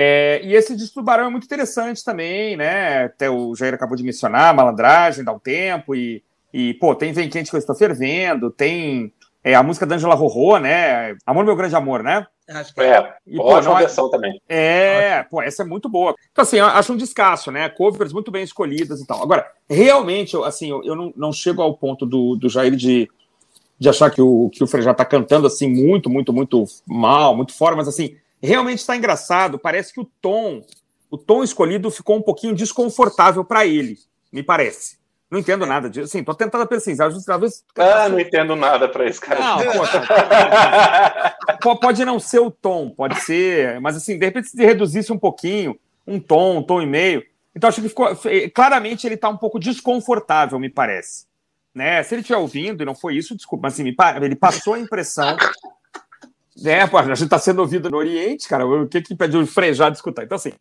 É, 0.01 0.39
e 0.45 0.55
esse 0.55 0.77
disco 0.77 1.01
do 1.01 1.03
Barão 1.03 1.25
é 1.25 1.29
muito 1.29 1.43
interessante 1.43 2.05
também, 2.05 2.55
né? 2.55 3.03
Até 3.03 3.29
o 3.29 3.53
Jair 3.53 3.73
acabou 3.73 3.97
de 3.97 4.03
mencionar, 4.03 4.55
Malandragem, 4.55 5.25
Dá 5.25 5.33
um 5.33 5.39
Tempo. 5.39 5.93
E, 5.93 6.23
e 6.53 6.73
pô, 6.75 6.95
tem 6.95 7.11
Vem 7.11 7.29
Quente 7.29 7.49
que 7.49 7.55
eu 7.57 7.59
estou 7.59 7.75
fervendo. 7.75 8.49
Tem 8.49 9.11
é, 9.43 9.55
a 9.55 9.61
música 9.61 9.85
da 9.85 9.95
Angela 9.95 10.15
Rorô, 10.15 10.57
né? 10.57 11.17
Amor, 11.25 11.43
meu 11.43 11.53
grande 11.53 11.75
amor, 11.75 12.01
né? 12.01 12.25
Acho 12.47 12.73
que 12.73 12.79
É, 12.79 13.13
E, 13.27 13.35
pô, 13.35 13.43
ótima 13.43 13.71
não 13.73 13.77
é- 13.77 13.81
versão 13.81 14.09
também. 14.09 14.41
É, 14.47 15.23
pô, 15.23 15.41
essa 15.41 15.63
é 15.63 15.65
muito 15.65 15.89
boa. 15.89 16.15
Então, 16.31 16.43
assim, 16.43 16.59
eu 16.59 16.65
acho 16.65 16.93
um 16.93 16.97
descasso, 16.97 17.51
né? 17.51 17.67
Covers 17.67 18.13
muito 18.13 18.31
bem 18.31 18.41
escolhidas 18.41 19.01
e 19.01 19.05
tal. 19.05 19.21
Agora, 19.21 19.51
realmente, 19.69 20.33
eu, 20.33 20.45
assim, 20.45 20.69
eu, 20.69 20.81
eu 20.81 20.95
não, 20.95 21.13
não 21.13 21.33
chego 21.33 21.61
ao 21.61 21.73
ponto 21.75 22.05
do, 22.05 22.37
do 22.37 22.47
Jair 22.47 22.73
de, 22.73 23.09
de 23.77 23.89
achar 23.89 24.09
que 24.09 24.21
o, 24.21 24.49
que 24.49 24.63
o 24.63 24.67
Frejá 24.67 24.93
tá 24.93 25.03
cantando, 25.03 25.45
assim, 25.45 25.67
muito, 25.67 26.09
muito, 26.09 26.31
muito 26.31 26.63
mal, 26.87 27.35
muito 27.35 27.53
fora, 27.53 27.75
mas, 27.75 27.87
assim, 27.89 28.15
realmente 28.47 28.79
está 28.79 28.95
engraçado. 28.95 29.57
Parece 29.59 29.93
que 29.93 29.99
o 29.99 30.05
tom, 30.21 30.63
o 31.09 31.17
tom 31.17 31.43
escolhido 31.43 31.89
ficou 31.91 32.17
um 32.17 32.21
pouquinho 32.21 32.55
desconfortável 32.55 33.43
para 33.43 33.65
ele, 33.65 33.97
me 34.31 34.41
parece. 34.43 34.97
Não 35.29 35.37
entendo 35.37 35.63
nada 35.65 35.87
disso. 35.89 36.05
Assim, 36.05 36.23
tô 36.23 36.33
tentando 36.33 36.65
pesquisar. 36.65 37.11
Talvez. 37.23 37.63
Ah, 37.77 38.09
não 38.09 38.19
entendo 38.19 38.55
nada 38.55 38.89
pra 38.89 39.05
esse 39.07 39.19
cara. 39.21 39.39
Não, 39.39 39.57
poxa, 39.73 40.01
Po- 41.61 41.79
pode 41.79 42.03
não 42.03 42.19
ser 42.19 42.39
o 42.39 42.49
tom, 42.49 42.89
pode 42.89 43.19
ser, 43.21 43.79
mas 43.79 43.95
assim, 43.95 44.17
de 44.17 44.25
repente, 44.25 44.49
se 44.49 44.65
reduzisse 44.65 45.11
um 45.13 45.19
pouquinho, 45.19 45.77
um 46.07 46.19
tom, 46.19 46.57
um 46.57 46.63
tom 46.63 46.81
e 46.81 46.85
meio. 46.87 47.23
Então, 47.55 47.67
acho 47.67 47.81
que 47.81 47.89
ficou. 47.89 48.07
Claramente, 48.55 49.05
ele 49.05 49.15
está 49.15 49.29
um 49.29 49.37
pouco 49.37 49.59
desconfortável, 49.59 50.57
me 50.59 50.69
parece. 50.69 51.27
Né? 51.75 52.01
Se 52.01 52.15
ele 52.15 52.21
estiver 52.21 52.39
ouvindo, 52.39 52.81
e 52.81 52.85
não 52.85 52.95
foi 52.95 53.15
isso, 53.15 53.35
desculpa, 53.35 53.63
mas 53.67 53.73
assim, 53.73 53.95
ele 54.23 54.35
passou 54.35 54.73
a 54.73 54.79
impressão. 54.79 55.37
Né, 56.61 56.81
a 56.83 57.01
gente 57.15 57.23
está 57.23 57.39
sendo 57.39 57.59
ouvido 57.59 57.89
no 57.89 57.97
Oriente, 57.97 58.47
cara, 58.47 58.65
o 58.65 58.87
que 58.87 59.01
que 59.01 59.13
impede 59.13 59.37
o 59.37 59.45
frejar 59.47 59.91
de 59.91 59.97
escutar? 59.97 60.23
Então, 60.23 60.35
assim. 60.35 60.51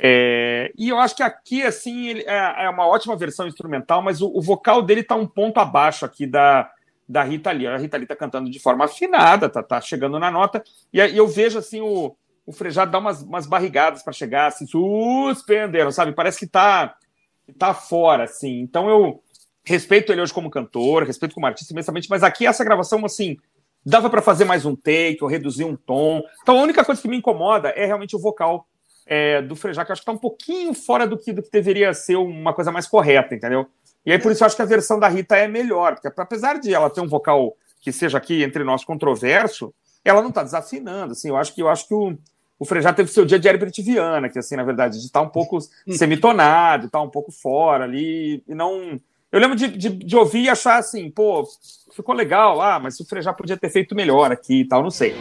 é, 0.00 0.72
E 0.76 0.88
eu 0.88 0.98
acho 0.98 1.16
que 1.16 1.22
aqui, 1.22 1.62
assim, 1.62 2.08
ele 2.08 2.22
é 2.22 2.64
é 2.64 2.70
uma 2.70 2.86
ótima 2.86 3.16
versão 3.16 3.46
instrumental, 3.46 4.02
mas 4.02 4.20
o, 4.22 4.28
o 4.34 4.40
vocal 4.42 4.82
dele 4.82 5.00
está 5.02 5.14
um 5.14 5.26
ponto 5.26 5.58
abaixo 5.58 6.04
aqui 6.04 6.26
da, 6.26 6.70
da 7.08 7.22
Rita 7.22 7.50
Lee. 7.52 7.66
A 7.66 7.76
Rita 7.76 7.96
Lee 7.96 8.06
tá 8.06 8.16
cantando 8.16 8.50
de 8.50 8.58
forma 8.58 8.84
afinada, 8.86 9.48
tá, 9.48 9.62
tá 9.62 9.80
chegando 9.80 10.18
na 10.18 10.30
nota, 10.30 10.62
e 10.92 11.00
aí 11.00 11.16
eu 11.16 11.28
vejo 11.28 11.58
assim 11.58 11.80
o, 11.80 12.16
o 12.46 12.52
Frejado 12.52 12.90
dar 12.90 12.98
umas, 12.98 13.22
umas 13.22 13.46
barrigadas 13.46 14.02
para 14.02 14.12
chegar, 14.12 14.46
assim, 14.48 14.66
suspenderam, 14.66 15.90
sabe? 15.90 16.12
Parece 16.12 16.38
que 16.38 16.46
tá, 16.46 16.94
tá 17.58 17.74
fora, 17.74 18.24
assim. 18.24 18.60
Então 18.60 18.88
eu 18.88 19.22
respeito 19.64 20.12
ele 20.12 20.20
hoje 20.20 20.32
como 20.32 20.50
cantor, 20.50 21.04
respeito 21.04 21.34
como 21.34 21.46
artista 21.46 21.72
imensamente, 21.72 22.08
mas 22.10 22.22
aqui 22.22 22.46
essa 22.46 22.64
gravação, 22.64 23.04
assim, 23.04 23.36
dava 23.84 24.08
para 24.08 24.22
fazer 24.22 24.44
mais 24.44 24.64
um 24.64 24.74
take 24.74 25.18
ou 25.20 25.28
reduzir 25.28 25.64
um 25.64 25.76
tom. 25.76 26.22
Então 26.42 26.58
a 26.58 26.62
única 26.62 26.84
coisa 26.84 27.00
que 27.00 27.08
me 27.08 27.16
incomoda 27.16 27.68
é 27.70 27.84
realmente 27.84 28.16
o 28.16 28.18
vocal 28.18 28.66
é, 29.06 29.42
do 29.42 29.54
Frejá, 29.54 29.84
que 29.84 29.90
eu 29.90 29.92
acho 29.92 30.02
que 30.02 30.06
tá 30.06 30.12
um 30.12 30.18
pouquinho 30.18 30.72
fora 30.72 31.06
do 31.06 31.18
que, 31.18 31.32
do 31.32 31.42
que 31.42 31.50
deveria 31.50 31.92
ser 31.92 32.16
uma 32.16 32.54
coisa 32.54 32.72
mais 32.72 32.86
correta, 32.86 33.34
entendeu? 33.34 33.66
E 34.06 34.12
aí 34.12 34.18
por 34.18 34.32
isso 34.32 34.42
eu 34.42 34.46
acho 34.46 34.56
que 34.56 34.62
a 34.62 34.66
versão 34.66 34.98
da 34.98 35.08
Rita 35.08 35.36
é 35.36 35.46
melhor, 35.46 35.94
porque 35.94 36.20
apesar 36.20 36.58
de 36.58 36.72
ela 36.72 36.90
ter 36.90 37.00
um 37.00 37.08
vocal 37.08 37.54
que 37.80 37.92
seja 37.92 38.16
aqui 38.16 38.42
entre 38.42 38.64
nós 38.64 38.84
controverso, 38.84 39.74
ela 40.04 40.22
não 40.22 40.32
tá 40.32 40.42
desafinando, 40.42 41.12
assim, 41.12 41.28
eu 41.28 41.36
acho 41.36 41.54
que 41.54 41.62
eu 41.62 41.68
acho 41.68 41.86
que 41.86 41.94
o, 41.94 42.16
o 42.58 42.64
Frejá 42.64 42.92
teve 42.92 43.10
seu 43.10 43.24
dia 43.24 43.38
de 43.38 43.48
Herbert 43.48 43.72
Viana, 43.78 44.28
que 44.28 44.38
assim, 44.38 44.56
na 44.56 44.64
verdade, 44.64 44.98
de 44.98 45.06
estar 45.06 45.20
um 45.20 45.28
pouco 45.28 45.58
semitonado, 45.88 46.86
estar 46.86 47.00
um 47.00 47.10
pouco 47.10 47.30
fora 47.30 47.84
ali, 47.84 48.42
e 48.46 48.54
não... 48.54 49.00
Eu 49.34 49.40
lembro 49.40 49.56
de, 49.56 49.66
de, 49.66 49.88
de 49.88 50.16
ouvir 50.16 50.42
e 50.44 50.48
achar 50.48 50.78
assim, 50.78 51.10
pô, 51.10 51.44
ficou 51.90 52.14
legal, 52.14 52.62
ah, 52.62 52.78
mas 52.78 53.00
o 53.00 53.04
Frejá 53.04 53.32
podia 53.32 53.56
ter 53.56 53.68
feito 53.68 53.92
melhor 53.92 54.30
aqui 54.30 54.60
e 54.60 54.64
tal, 54.64 54.80
não 54.80 54.92
sei. 54.92 55.12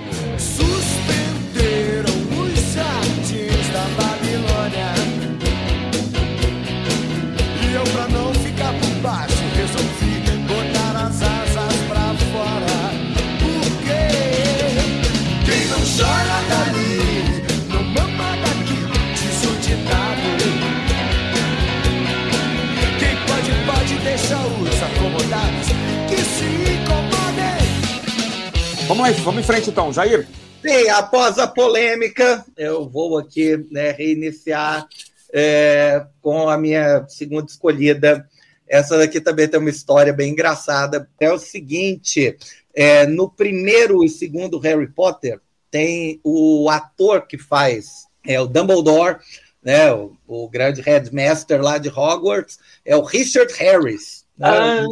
Vamos 29.04 29.20
vamos 29.20 29.44
em 29.44 29.46
frente 29.46 29.70
então, 29.70 29.92
Jair. 29.92 30.26
Bem, 30.62 30.90
após 30.90 31.38
a 31.38 31.46
polêmica, 31.46 32.46
eu 32.56 32.88
vou 32.88 33.18
aqui 33.18 33.58
né, 33.70 33.92
reiniciar 33.92 34.88
é, 35.34 36.06
com 36.22 36.48
a 36.48 36.58
minha 36.58 37.06
segunda 37.10 37.52
escolhida. 37.52 38.26
Essa 38.66 38.98
daqui 38.98 39.20
também 39.20 39.46
tem 39.46 39.60
uma 39.60 39.70
história 39.70 40.14
bem 40.14 40.32
engraçada. 40.32 41.10
É 41.20 41.30
o 41.30 41.38
seguinte: 41.38 42.38
é, 42.74 43.06
no 43.06 43.30
primeiro 43.30 44.06
e 44.06 44.10
segundo 44.10 44.58
Harry 44.58 44.88
Potter, 44.88 45.42
tem 45.70 46.22
o 46.24 46.70
ator 46.70 47.28
que 47.28 47.38
faz 47.38 48.08
é, 48.26 48.40
o 48.40 48.48
Dumbledore, 48.48 49.18
né, 49.62 49.92
o, 49.92 50.16
o 50.26 50.48
grande 50.48 50.80
headmaster 50.80 51.62
lá 51.62 51.78
de 51.78 51.90
Hogwarts, 51.90 52.58
é 52.86 52.96
o 52.96 53.02
Richard 53.02 53.54
Harris. 53.56 54.23
Ah, 54.42 54.84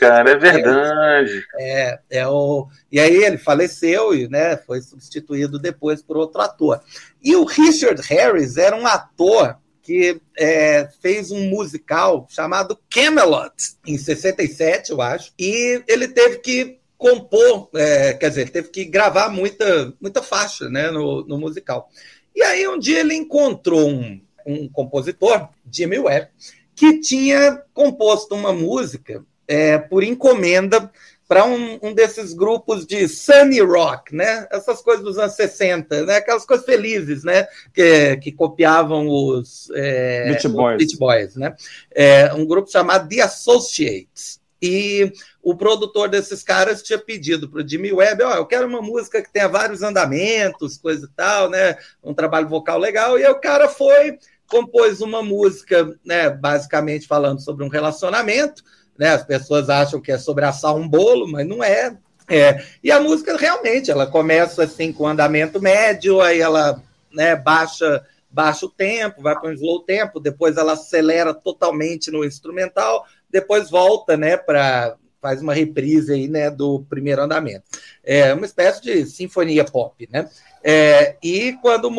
cara, 0.00 0.30
é 0.30 0.36
verdade. 0.36 1.44
É, 1.58 1.98
é 2.10 2.28
o... 2.28 2.66
E 2.90 2.98
aí 2.98 3.24
ele 3.24 3.38
faleceu 3.38 4.14
e 4.14 4.28
né, 4.28 4.56
foi 4.56 4.80
substituído 4.82 5.58
depois 5.58 6.02
por 6.02 6.16
outro 6.16 6.40
ator. 6.40 6.80
E 7.22 7.36
o 7.36 7.44
Richard 7.44 8.02
Harris 8.02 8.56
era 8.56 8.76
um 8.76 8.86
ator 8.86 9.56
que 9.84 10.20
é, 10.38 10.88
fez 11.00 11.30
um 11.30 11.48
musical 11.48 12.26
chamado 12.30 12.78
Camelot, 12.90 13.52
em 13.86 13.98
67, 13.98 14.90
eu 14.90 15.02
acho, 15.02 15.30
e 15.38 15.82
ele 15.86 16.08
teve 16.08 16.38
que 16.38 16.78
compor, 16.96 17.68
é, 17.74 18.14
quer 18.14 18.30
dizer, 18.30 18.48
teve 18.48 18.68
que 18.68 18.86
gravar 18.86 19.28
muita, 19.28 19.92
muita 20.00 20.22
faixa 20.22 20.70
né, 20.70 20.90
no, 20.90 21.22
no 21.26 21.38
musical. 21.38 21.90
E 22.34 22.42
aí 22.42 22.66
um 22.66 22.78
dia 22.78 23.00
ele 23.00 23.14
encontrou 23.14 23.86
um, 23.86 24.18
um 24.46 24.68
compositor, 24.68 25.50
Jimmy 25.70 25.98
Webb, 25.98 26.28
que 26.74 27.00
tinha 27.00 27.62
composto 27.72 28.34
uma 28.34 28.52
música 28.52 29.24
é, 29.46 29.78
por 29.78 30.02
encomenda 30.02 30.90
para 31.26 31.44
um, 31.44 31.78
um, 31.82 31.94
desses 31.94 32.34
grupos 32.34 32.86
de 32.86 33.08
sunny 33.08 33.60
rock, 33.60 34.14
né? 34.14 34.46
Essas 34.50 34.82
coisas 34.82 35.04
dos 35.04 35.18
anos 35.18 35.34
60, 35.34 36.04
né? 36.04 36.16
Aquelas 36.16 36.44
coisas 36.44 36.66
felizes, 36.66 37.24
né? 37.24 37.46
Que, 37.72 38.16
que 38.18 38.32
copiavam 38.32 39.08
os, 39.08 39.70
é, 39.74 40.28
Beach 40.30 40.48
Boys. 40.48 40.78
Beach 40.78 40.96
Boys, 40.98 41.36
né? 41.36 41.54
É, 41.90 42.32
um 42.34 42.44
grupo 42.46 42.70
chamado 42.70 43.08
The 43.08 43.22
Associates. 43.22 44.42
E 44.60 45.12
o 45.42 45.54
produtor 45.54 46.08
desses 46.08 46.42
caras 46.42 46.82
tinha 46.82 46.98
pedido 46.98 47.50
para 47.50 47.62
o 47.62 47.68
Jimmy 47.68 47.92
Webb, 47.92 48.22
ó, 48.22 48.34
eu 48.36 48.46
quero 48.46 48.66
uma 48.66 48.80
música 48.80 49.20
que 49.20 49.30
tenha 49.30 49.46
vários 49.46 49.82
andamentos, 49.82 50.78
coisa 50.78 51.04
e 51.04 51.14
tal, 51.14 51.50
né? 51.50 51.76
Um 52.02 52.14
trabalho 52.14 52.48
vocal 52.48 52.78
legal. 52.78 53.18
E 53.18 53.26
aí 53.26 53.30
o 53.30 53.40
cara 53.40 53.68
foi, 53.68 54.18
compôs 54.48 55.00
uma 55.00 55.22
música, 55.22 55.96
né? 56.04 56.30
Basicamente 56.30 57.06
falando 57.06 57.40
sobre 57.40 57.64
um 57.64 57.68
relacionamento, 57.68 58.62
né? 58.98 59.10
As 59.10 59.24
pessoas 59.24 59.68
acham 59.68 60.00
que 60.00 60.12
é 60.12 60.18
sobre 60.18 60.44
assar 60.44 60.74
um 60.74 60.88
bolo, 60.88 61.26
mas 61.26 61.46
não 61.46 61.62
é. 61.62 61.96
é. 62.28 62.64
E 62.82 62.90
a 62.90 63.00
música 63.00 63.36
realmente, 63.36 63.90
ela 63.90 64.06
começa 64.06 64.64
assim 64.64 64.92
com 64.92 65.06
andamento 65.06 65.60
médio, 65.60 66.20
aí 66.20 66.40
ela 66.40 66.82
né, 67.12 67.36
baixa 67.36 68.04
baixa 68.34 68.66
o 68.66 68.68
tempo, 68.68 69.22
vai 69.22 69.38
para 69.38 69.48
um 69.48 69.52
slow 69.52 69.84
tempo, 69.84 70.18
depois 70.18 70.56
ela 70.56 70.72
acelera 70.72 71.32
totalmente 71.32 72.10
no 72.10 72.24
instrumental, 72.24 73.06
depois 73.30 73.70
volta, 73.70 74.16
né, 74.16 74.36
para 74.36 74.96
faz 75.22 75.40
uma 75.40 75.54
reprise 75.54 76.12
aí, 76.12 76.28
né, 76.28 76.50
do 76.50 76.84
primeiro 76.90 77.22
andamento. 77.22 77.62
É 78.02 78.34
uma 78.34 78.44
espécie 78.44 78.82
de 78.82 79.06
sinfonia 79.06 79.64
pop, 79.64 80.06
né? 80.12 80.28
É, 80.66 81.16
e 81.22 81.52
quando 81.60 81.92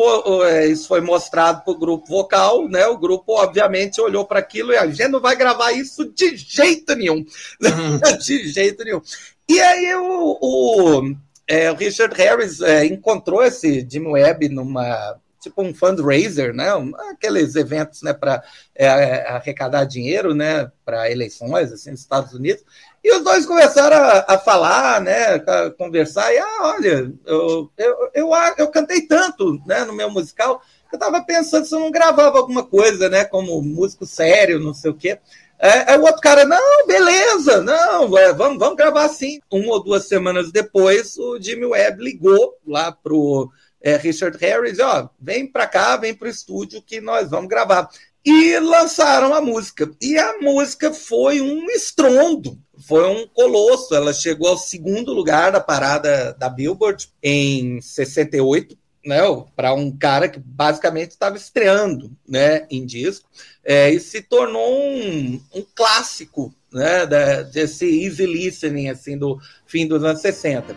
isso 0.68 0.88
foi 0.88 1.00
mostrado 1.00 1.62
para 1.62 1.72
o 1.72 1.78
grupo 1.78 2.08
vocal, 2.08 2.68
né, 2.68 2.84
o 2.88 2.98
grupo 2.98 3.40
obviamente 3.40 4.00
olhou 4.00 4.24
para 4.24 4.40
aquilo 4.40 4.72
e 4.72 4.76
a 4.76 4.84
gente 4.88 5.06
não 5.06 5.20
vai 5.20 5.36
gravar 5.36 5.70
isso 5.70 6.12
de 6.12 6.36
jeito 6.36 6.96
nenhum, 6.96 7.24
uhum. 7.62 8.00
de 8.18 8.48
jeito 8.48 8.82
nenhum. 8.82 9.00
E 9.48 9.60
aí 9.60 9.94
o, 9.94 10.38
o, 10.40 11.14
é, 11.46 11.70
o 11.70 11.76
Richard 11.76 12.12
Harris 12.16 12.60
é, 12.60 12.84
encontrou 12.84 13.40
esse 13.44 13.86
Jim 13.88 14.08
Webb 14.08 14.48
numa 14.48 15.16
tipo 15.40 15.62
um 15.62 15.72
fundraiser, 15.72 16.52
né? 16.52 16.66
Aqueles 17.12 17.54
eventos, 17.54 18.02
né, 18.02 18.12
para 18.12 18.42
é, 18.74 19.28
arrecadar 19.28 19.84
dinheiro, 19.84 20.34
né, 20.34 20.70
para 20.84 21.08
eleições 21.08 21.72
assim 21.72 21.92
nos 21.92 22.00
Estados 22.00 22.32
Unidos. 22.32 22.64
E 23.06 23.12
os 23.12 23.22
dois 23.22 23.46
começaram 23.46 23.96
a, 23.96 24.34
a 24.34 24.36
falar, 24.36 25.00
né, 25.00 25.34
a 25.34 25.70
conversar. 25.70 26.34
E 26.34 26.38
ah, 26.38 26.58
olha, 26.62 27.14
eu, 27.24 27.70
eu, 27.78 28.10
eu, 28.12 28.30
eu 28.58 28.68
cantei 28.68 29.02
tanto, 29.02 29.62
né, 29.64 29.84
no 29.84 29.92
meu 29.92 30.10
musical 30.10 30.60
que 30.90 30.96
eu 30.96 30.98
estava 30.98 31.22
pensando 31.22 31.64
se 31.64 31.72
eu 31.72 31.78
não 31.78 31.92
gravava 31.92 32.36
alguma 32.36 32.64
coisa, 32.64 33.08
né, 33.08 33.24
como 33.24 33.62
músico 33.62 34.04
sério, 34.04 34.58
não 34.58 34.74
sei 34.74 34.90
o 34.90 34.96
quê. 34.96 35.20
É, 35.56 35.92
é, 35.92 35.96
o 35.96 36.02
outro 36.02 36.20
cara, 36.20 36.44
não, 36.44 36.84
beleza, 36.88 37.62
não, 37.62 38.18
é, 38.18 38.32
vamos, 38.32 38.58
vamos 38.58 38.76
gravar 38.76 39.04
assim. 39.04 39.38
Uma 39.52 39.74
ou 39.74 39.84
duas 39.84 40.08
semanas 40.08 40.50
depois, 40.50 41.16
o 41.16 41.40
Jimmy 41.40 41.66
Webb 41.66 42.02
ligou 42.02 42.56
lá 42.66 42.90
pro 42.90 43.48
é, 43.80 43.96
Richard 43.96 44.36
Harris, 44.36 44.80
ó, 44.80 45.08
vem 45.20 45.46
para 45.46 45.68
cá, 45.68 45.96
vem 45.96 46.12
para 46.12 46.26
o 46.26 46.30
estúdio 46.30 46.82
que 46.82 47.00
nós 47.00 47.30
vamos 47.30 47.48
gravar. 47.48 47.88
E 48.24 48.58
lançaram 48.58 49.32
a 49.32 49.40
música. 49.40 49.88
E 50.02 50.18
a 50.18 50.38
música 50.40 50.92
foi 50.92 51.40
um 51.40 51.70
estrondo, 51.70 52.58
foi 52.86 53.06
um 53.08 53.26
colosso. 53.26 53.94
Ela 53.94 54.12
chegou 54.12 54.48
ao 54.48 54.56
segundo 54.56 55.12
lugar 55.12 55.52
da 55.52 55.60
parada 55.60 56.32
da 56.38 56.48
Billboard 56.48 57.10
em 57.22 57.80
68, 57.80 58.78
né, 59.04 59.20
para 59.54 59.74
um 59.74 59.90
cara 59.96 60.28
que 60.28 60.38
basicamente 60.38 61.10
estava 61.10 61.36
estreando 61.36 62.10
né, 62.26 62.66
em 62.70 62.84
disco, 62.84 63.28
é, 63.64 63.90
e 63.90 64.00
se 64.00 64.22
tornou 64.22 64.72
um, 64.72 65.40
um 65.54 65.64
clássico 65.74 66.52
né, 66.72 67.06
desse 67.52 67.86
easy 68.04 68.26
listening 68.26 68.88
assim, 68.88 69.16
do 69.16 69.38
fim 69.66 69.86
dos 69.86 70.02
anos 70.02 70.20
60. 70.20 70.74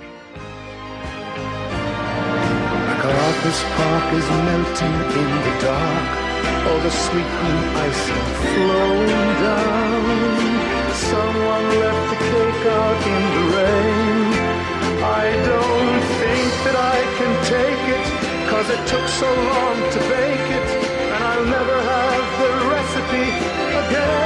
Arthur's 3.29 3.61
Park 3.77 4.13
is 4.13 4.27
melting 4.47 4.95
in 5.19 5.29
the 5.45 5.53
dark. 5.61 6.09
All 6.67 6.79
the 6.81 6.89
sweet 6.89 7.29
green 7.39 7.63
ice 7.85 8.05
flowing 8.53 9.33
down. 9.41 9.68
In 13.05 13.23
the 13.35 13.43
rain. 13.55 14.33
I 15.01 15.25
don't 15.49 16.01
think 16.21 16.49
that 16.65 16.77
I 16.77 16.99
can 17.17 17.33
take 17.55 17.83
it, 17.97 18.05
cause 18.49 18.67
it 18.69 18.81
took 18.87 19.07
so 19.07 19.29
long 19.51 19.77
to 19.93 19.99
bake 20.11 20.49
it, 20.59 20.67
and 21.13 21.21
I'll 21.23 21.45
never 21.45 21.77
have 21.93 22.25
the 22.41 22.51
recipe 22.73 23.27
again. 23.83 24.19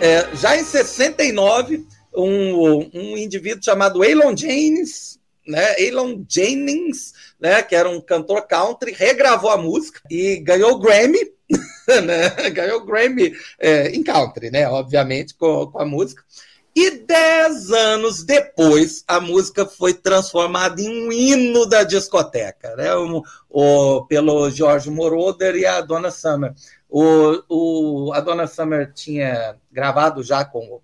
É, 0.00 0.28
já 0.36 0.54
em 0.54 0.64
69, 0.64 1.86
um, 2.14 2.90
um 2.92 3.16
indivíduo 3.16 3.64
chamado 3.64 4.04
Elon 4.04 4.36
Jennings, 4.36 5.18
né? 5.46 5.74
Elon 5.78 6.24
Jennings, 6.28 7.12
né? 7.40 7.62
Que 7.62 7.74
era 7.74 7.88
um 7.88 8.00
cantor 8.00 8.46
country, 8.46 8.92
regravou 8.92 9.50
a 9.50 9.56
música 9.56 10.00
e 10.10 10.36
ganhou 10.36 10.72
o 10.72 10.78
Grammy, 10.78 11.33
né? 12.04 12.50
Ganhou 12.50 12.80
o 12.80 12.84
Grammy 12.84 13.32
é, 13.58 13.88
em 13.90 14.02
country, 14.02 14.50
né? 14.50 14.68
Obviamente, 14.68 15.34
com, 15.34 15.66
com 15.66 15.78
a 15.78 15.84
música. 15.84 16.22
E 16.76 16.90
dez 16.90 17.70
anos 17.70 18.24
depois, 18.24 19.04
a 19.06 19.20
música 19.20 19.64
foi 19.64 19.94
transformada 19.94 20.82
em 20.82 21.06
um 21.06 21.12
hino 21.12 21.66
da 21.66 21.84
discoteca, 21.84 22.74
né? 22.74 22.92
O, 22.96 23.22
o, 23.48 24.06
pelo 24.06 24.50
George 24.50 24.90
Moroder 24.90 25.54
e 25.54 25.64
a 25.64 25.80
Donna 25.80 26.10
Summer. 26.10 26.52
O, 26.90 27.42
o, 27.48 28.12
a 28.12 28.20
Donna 28.20 28.48
Summer 28.48 28.92
tinha 28.92 29.56
gravado 29.70 30.22
já 30.22 30.44
com 30.44 30.80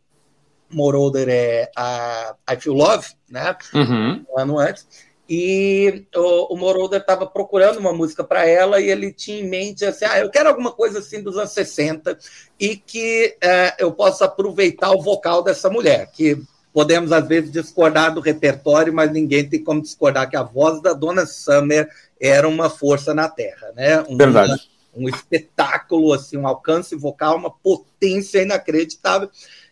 Moroder 0.70 1.29
é 1.29 1.70
a 1.77 2.37
I 2.49 2.57
Feel 2.57 2.77
Love, 2.77 3.09
né? 3.29 3.57
Uhum. 3.75 4.25
Um 4.31 4.38
ano 4.38 4.59
antes. 4.59 4.87
E 5.33 6.07
o, 6.12 6.55
o 6.55 6.59
Moroder 6.59 7.01
estava 7.01 7.25
procurando 7.25 7.79
uma 7.79 7.93
música 7.93 8.25
para 8.25 8.45
ela 8.49 8.81
e 8.81 8.90
ele 8.90 9.12
tinha 9.12 9.38
em 9.38 9.49
mente 9.49 9.85
assim: 9.85 10.05
ah, 10.05 10.19
eu 10.19 10.29
quero 10.29 10.49
alguma 10.49 10.73
coisa 10.73 10.99
assim 10.99 11.23
dos 11.23 11.38
anos 11.38 11.53
60 11.53 12.19
e 12.59 12.77
que 12.77 13.37
é, 13.40 13.77
eu 13.79 13.93
possa 13.93 14.25
aproveitar 14.25 14.90
o 14.90 15.01
vocal 15.01 15.45
dessa 15.45 15.71
mulher, 15.71 16.11
que 16.11 16.37
podemos 16.73 17.12
às 17.12 17.29
vezes 17.29 17.53
discordar 17.53 18.12
do 18.12 18.21
repertório, 18.21 18.93
mas 18.93 19.12
ninguém 19.12 19.49
tem 19.49 19.62
como 19.62 19.81
discordar 19.81 20.29
que 20.29 20.37
a 20.37 20.43
voz 20.43 20.83
da 20.83 20.93
Donna 20.93 21.25
Summer 21.25 21.88
era 22.21 22.49
uma 22.49 22.69
força 22.69 23.14
na 23.14 23.29
Terra, 23.29 23.71
né? 23.77 24.03
Um, 24.09 24.16
Verdade. 24.16 24.69
Um 24.93 25.09
espetáculo, 25.09 26.12
assim, 26.12 26.37
um 26.37 26.47
alcance 26.49 26.97
vocal, 26.97 27.37
uma 27.37 27.53
potência 27.53 28.43
inacreditável. 28.43 29.31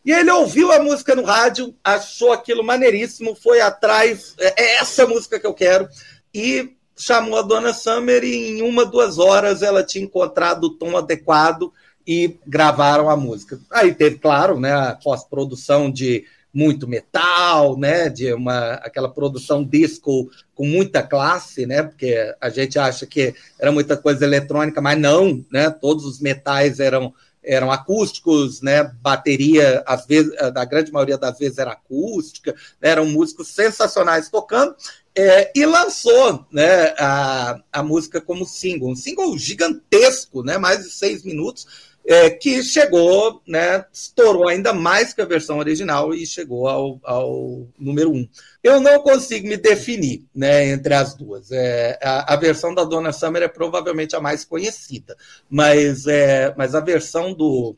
E 0.09 0.11
ele 0.11 0.31
ouviu 0.31 0.73
a 0.73 0.83
música 0.83 1.15
no 1.15 1.23
rádio, 1.23 1.75
achou 1.85 2.33
aquilo 2.33 2.65
maneiríssimo, 2.65 3.35
foi 3.35 3.61
atrás, 3.61 4.35
é 4.39 4.77
essa 4.77 5.07
música 5.07 5.39
que 5.39 5.47
eu 5.47 5.53
quero, 5.53 5.87
e 6.33 6.75
chamou 6.97 7.39
a 7.39 7.43
dona 7.43 7.75
Summer 7.75 8.25
e 8.25 8.59
em 8.59 8.63
uma, 8.63 8.87
duas 8.87 9.19
horas 9.19 9.61
ela 9.61 9.85
tinha 9.85 10.03
encontrado 10.03 10.65
o 10.65 10.75
tom 10.79 10.97
adequado 10.97 11.71
e 12.07 12.39
gravaram 12.47 13.11
a 13.11 13.19
música. 13.19 13.61
Aí 13.71 13.95
teve, 13.95 14.17
claro, 14.17 14.59
né, 14.59 14.73
a 14.73 14.95
pós-produção 14.95 15.91
de 15.91 16.25
muito 16.55 16.89
metal, 16.89 17.77
né, 17.77 18.09
de 18.09 18.33
uma 18.33 18.77
aquela 18.77 19.11
produção 19.11 19.63
disco 19.63 20.31
com 20.55 20.65
muita 20.65 21.03
classe, 21.03 21.67
né, 21.67 21.83
porque 21.83 22.35
a 22.41 22.49
gente 22.49 22.79
acha 22.79 23.05
que 23.05 23.35
era 23.61 23.71
muita 23.71 23.95
coisa 23.95 24.25
eletrônica, 24.25 24.81
mas 24.81 24.99
não, 24.99 25.45
né, 25.53 25.69
todos 25.69 26.07
os 26.07 26.19
metais 26.19 26.81
eram 26.81 27.13
eram 27.43 27.71
acústicos, 27.71 28.61
né? 28.61 28.85
Bateria, 29.01 29.83
às 29.87 30.07
vezes, 30.07 30.33
da 30.53 30.65
grande 30.65 30.93
maioria 30.93 31.19
das 31.19 31.39
vezes 31.39 31.59
era 31.59 31.73
acústica, 31.73 32.53
né? 32.81 32.91
eram 32.91 33.07
músicos 33.07 33.49
sensacionais 33.49 34.29
tocando. 34.29 34.75
É, 35.17 35.51
e 35.53 35.67
lançou 35.67 36.47
né, 36.53 36.95
a, 36.97 37.61
a 37.73 37.83
música 37.83 38.21
como 38.21 38.47
single, 38.47 38.91
um 38.91 38.95
single 38.95 39.37
gigantesco, 39.37 40.45
né, 40.45 40.59
mais 40.59 40.85
de 40.85 40.91
seis 40.91 41.25
minutos, 41.25 41.88
é, 42.09 42.31
que 42.31 42.63
chegou, 42.63 43.43
né, 43.47 43.85
estourou 43.93 44.49
ainda 44.49 44.73
mais 44.73 45.13
que 45.13 45.21
a 45.21 45.27
versão 45.27 45.59
original 45.59 46.15
e 46.15 46.27
chegou 46.27 46.67
ao, 46.67 46.99
ao 47.05 47.69
número 47.79 48.11
um. 48.11 48.27
Eu 48.65 48.81
não 48.81 49.03
consigo 49.03 49.47
me 49.47 49.59
definir 49.59 50.25
né, 50.35 50.69
entre 50.69 50.95
as 50.95 51.15
duas. 51.15 51.53
É, 51.53 51.99
a, 52.03 52.33
a, 52.33 52.37
versão 52.37 52.75
da 52.75 52.83
Donna 52.83 53.13
Summer 53.13 53.43
é 53.43 53.49
provavelmente 53.49 54.17
a 54.17 54.21
mais 54.21 54.43
conhecida, 54.43 55.15
mas, 55.51 56.07
é, 56.07 56.55
mas 56.57 56.75
a 56.75 56.81
versão 56.81 57.35
do, 57.35 57.77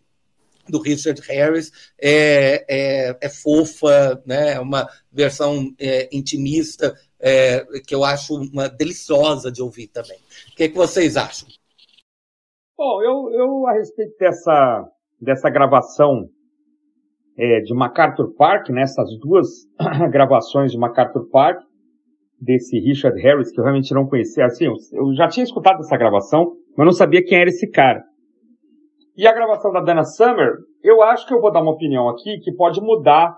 do 0.69 0.81
Richard 0.81 1.21
Harris 1.23 1.73
é, 2.01 2.65
é, 2.69 3.19
é 3.21 3.29
fofa, 3.29 4.23
né, 4.25 4.53
é 4.53 4.61
uma 4.61 4.89
versão 5.13 5.75
é, 5.77 6.09
intimista, 6.13 6.97
é, 7.19 7.67
que 7.85 7.97
eu 7.97 8.05
acho 8.05 8.37
uma 8.37 8.69
deliciosa 8.69 9.51
de 9.51 9.61
ouvir 9.61 9.89
também. 9.89 10.19
O 10.53 10.55
que, 10.55 10.69
que 10.69 10.77
vocês 10.77 11.17
acham? 11.17 11.49
Bom, 12.81 13.03
eu, 13.03 13.31
eu 13.33 13.67
a 13.67 13.75
respeito 13.75 14.17
dessa, 14.19 14.89
dessa 15.21 15.51
gravação 15.51 16.25
é, 17.37 17.61
de 17.61 17.75
MacArthur 17.75 18.35
Park, 18.35 18.71
né, 18.71 18.81
essas 18.81 19.11
duas 19.19 19.47
gravações 20.11 20.73
de 20.73 20.79
MacArthur 20.79 21.29
Park, 21.29 21.61
desse 22.41 22.81
Richard 22.81 23.21
Harris, 23.21 23.53
que 23.53 23.61
eu 23.61 23.65
realmente 23.65 23.93
não 23.93 24.07
conhecia. 24.07 24.47
Assim, 24.47 24.65
eu, 24.65 24.73
eu 24.95 25.15
já 25.15 25.29
tinha 25.29 25.45
escutado 25.45 25.81
essa 25.81 25.95
gravação, 25.95 26.55
mas 26.75 26.87
não 26.87 26.93
sabia 26.93 27.23
quem 27.23 27.39
era 27.39 27.51
esse 27.51 27.71
cara. 27.71 28.03
E 29.15 29.27
a 29.27 29.35
gravação 29.35 29.71
da 29.71 29.83
Dana 29.83 30.05
Summer, 30.05 30.55
eu 30.83 31.03
acho 31.03 31.29
que 31.29 31.35
eu 31.35 31.41
vou 31.43 31.53
dar 31.53 31.61
uma 31.61 31.73
opinião 31.73 32.09
aqui 32.09 32.39
que 32.39 32.51
pode 32.51 32.81
mudar 32.81 33.37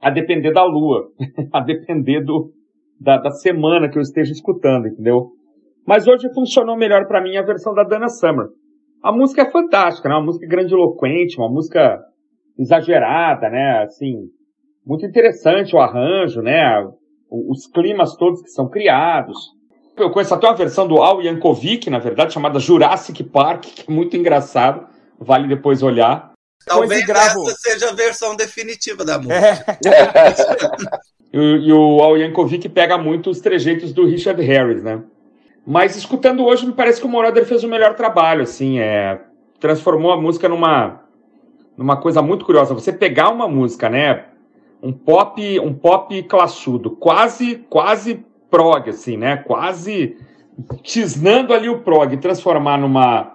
a 0.00 0.10
depender 0.10 0.52
da 0.52 0.62
lua, 0.62 1.08
a 1.52 1.58
depender 1.58 2.20
do, 2.20 2.52
da, 3.00 3.18
da 3.18 3.32
semana 3.32 3.88
que 3.88 3.98
eu 3.98 4.02
esteja 4.02 4.30
escutando, 4.30 4.86
entendeu? 4.86 5.32
Mas 5.84 6.06
hoje 6.06 6.32
funcionou 6.32 6.76
melhor 6.76 7.08
para 7.08 7.20
mim 7.20 7.36
a 7.36 7.42
versão 7.42 7.74
da 7.74 7.82
Dana 7.82 8.08
Summer. 8.08 8.46
A 9.06 9.12
música 9.12 9.42
é 9.42 9.50
fantástica, 9.52 10.08
né? 10.08 10.16
Uma 10.16 10.24
música 10.24 10.44
grandiloquente, 10.48 11.38
uma 11.38 11.48
música 11.48 12.02
exagerada, 12.58 13.48
né? 13.48 13.84
Assim, 13.84 14.24
muito 14.84 15.06
interessante 15.06 15.76
o 15.76 15.78
arranjo, 15.78 16.42
né? 16.42 16.84
Os 17.30 17.68
climas 17.68 18.16
todos 18.16 18.42
que 18.42 18.48
são 18.48 18.68
criados. 18.68 19.38
Eu 19.96 20.10
conheço 20.10 20.34
até 20.34 20.48
uma 20.48 20.56
versão 20.56 20.88
do 20.88 21.00
Al 21.00 21.22
Yankovic, 21.22 21.88
na 21.88 22.00
verdade, 22.00 22.34
chamada 22.34 22.58
Jurassic 22.58 23.22
Park, 23.22 23.66
que 23.66 23.84
é 23.88 23.94
muito 23.94 24.16
engraçado. 24.16 24.88
Vale 25.20 25.46
depois 25.46 25.84
olhar. 25.84 26.32
Talvez 26.66 27.06
gravo... 27.06 27.48
essa 27.48 27.58
seja 27.60 27.90
a 27.90 27.94
versão 27.94 28.34
definitiva 28.34 29.04
da 29.04 29.18
música. 29.18 29.78
É. 29.86 31.06
E, 31.32 31.38
e 31.38 31.72
o 31.72 32.00
Al 32.00 32.16
Yankovic 32.16 32.66
pega 32.68 32.96
muito 32.96 33.28
os 33.28 33.40
trejeitos 33.40 33.92
do 33.92 34.06
Richard 34.06 34.40
Harris, 34.42 34.82
né? 34.82 35.02
Mas 35.66 35.96
escutando 35.96 36.44
hoje, 36.44 36.64
me 36.64 36.72
parece 36.72 37.00
que 37.00 37.06
o 37.06 37.10
Moroder 37.10 37.44
fez 37.44 37.64
o 37.64 37.68
melhor 37.68 37.94
trabalho, 37.96 38.42
assim, 38.42 38.78
é, 38.78 39.20
transformou 39.58 40.12
a 40.12 40.20
música 40.20 40.48
numa, 40.48 41.00
numa 41.76 41.96
coisa 41.96 42.22
muito 42.22 42.44
curiosa. 42.44 42.72
Você 42.72 42.92
pegar 42.92 43.30
uma 43.30 43.48
música, 43.48 43.90
né, 43.90 44.26
um 44.80 44.92
pop, 44.92 45.58
um 45.58 45.74
pop 45.74 46.22
classudo, 46.22 46.90
quase, 46.90 47.66
quase 47.68 48.24
prog, 48.48 48.90
assim, 48.90 49.16
né, 49.16 49.38
quase 49.38 50.16
tisnando 50.82 51.52
ali 51.52 51.68
o 51.68 51.80
prog, 51.80 52.16
transformar 52.18 52.78
numa, 52.78 53.32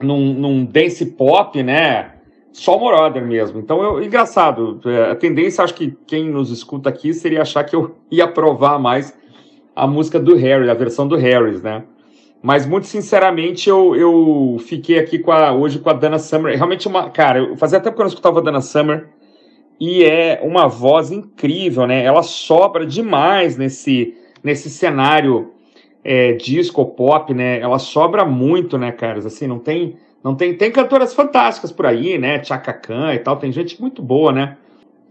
num, 0.00 0.34
num 0.34 0.64
dance 0.64 1.06
pop, 1.06 1.62
né, 1.62 2.14
só 2.50 2.76
o 2.76 2.80
Moroder 2.80 3.24
mesmo. 3.24 3.60
Então, 3.60 3.80
eu, 3.82 4.02
engraçado. 4.02 4.80
É, 4.84 5.12
a 5.12 5.14
tendência, 5.14 5.62
acho 5.62 5.74
que 5.74 5.96
quem 6.08 6.28
nos 6.28 6.50
escuta 6.50 6.88
aqui 6.88 7.14
seria 7.14 7.42
achar 7.42 7.62
que 7.62 7.76
eu 7.76 7.96
ia 8.10 8.26
provar 8.26 8.80
mais 8.80 9.16
a 9.74 9.86
música 9.86 10.18
do 10.18 10.34
Harry, 10.34 10.68
a 10.68 10.74
versão 10.74 11.06
do 11.06 11.16
Harris, 11.16 11.62
né? 11.62 11.84
Mas, 12.42 12.66
muito 12.66 12.86
sinceramente, 12.86 13.68
eu, 13.68 13.94
eu 13.94 14.56
fiquei 14.66 14.98
aqui 14.98 15.18
com 15.18 15.30
a, 15.30 15.52
hoje 15.52 15.78
com 15.78 15.88
a 15.88 15.92
Dana 15.92 16.18
Summer. 16.18 16.56
Realmente, 16.56 16.88
uma. 16.88 17.08
Cara, 17.10 17.38
eu 17.38 17.56
fazia 17.56 17.78
tempo 17.80 17.94
que 17.94 18.02
eu 18.02 18.04
não 18.04 18.10
escutava 18.10 18.40
a 18.40 18.42
Dana 18.42 18.60
Summer. 18.60 19.08
E 19.80 20.04
é 20.04 20.40
uma 20.42 20.68
voz 20.68 21.10
incrível, 21.10 21.86
né? 21.86 22.04
Ela 22.04 22.22
sobra 22.22 22.84
demais 22.84 23.56
nesse, 23.56 24.14
nesse 24.42 24.70
cenário 24.70 25.52
é, 26.04 26.32
disco 26.32 26.84
pop, 26.84 27.32
né? 27.32 27.60
Ela 27.60 27.78
sobra 27.78 28.24
muito, 28.24 28.76
né, 28.76 28.92
caras? 28.92 29.24
Assim, 29.24 29.46
não 29.46 29.58
tem 29.58 29.96
não 30.22 30.36
tem, 30.36 30.54
tem 30.54 30.70
cantoras 30.70 31.14
fantásticas 31.14 31.72
por 31.72 31.84
aí, 31.84 32.16
né? 32.16 32.42
Chaka 32.44 32.72
Khan 32.72 33.12
e 33.12 33.18
tal, 33.18 33.36
tem 33.36 33.50
gente 33.50 33.80
muito 33.80 34.00
boa, 34.00 34.30
né? 34.30 34.56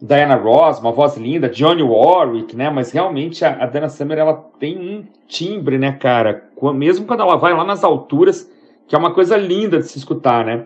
Diana 0.02 0.36
Ross, 0.36 0.80
uma 0.80 0.92
voz 0.92 1.16
linda, 1.16 1.48
Johnny 1.48 1.84
Warwick, 1.84 2.56
né? 2.56 2.70
Mas 2.70 2.92
realmente 2.92 3.46
a, 3.46 3.64
a 3.64 3.66
Dana 3.68 3.88
Summer 3.88 4.18
ela 4.18 4.34
tem 4.60 4.78
um 4.78 5.06
timbre, 5.28 5.78
né, 5.78 5.92
cara? 5.92 6.44
Mesmo 6.74 7.06
quando 7.06 7.22
ela 7.22 7.36
vai 7.36 7.54
lá 7.54 7.64
nas 7.64 7.84
alturas, 7.84 8.50
que 8.88 8.96
é 8.96 8.98
uma 8.98 9.14
coisa 9.14 9.38
linda 9.38 9.78
de 9.78 9.88
se 9.88 10.00
escutar, 10.00 10.44
né? 10.44 10.66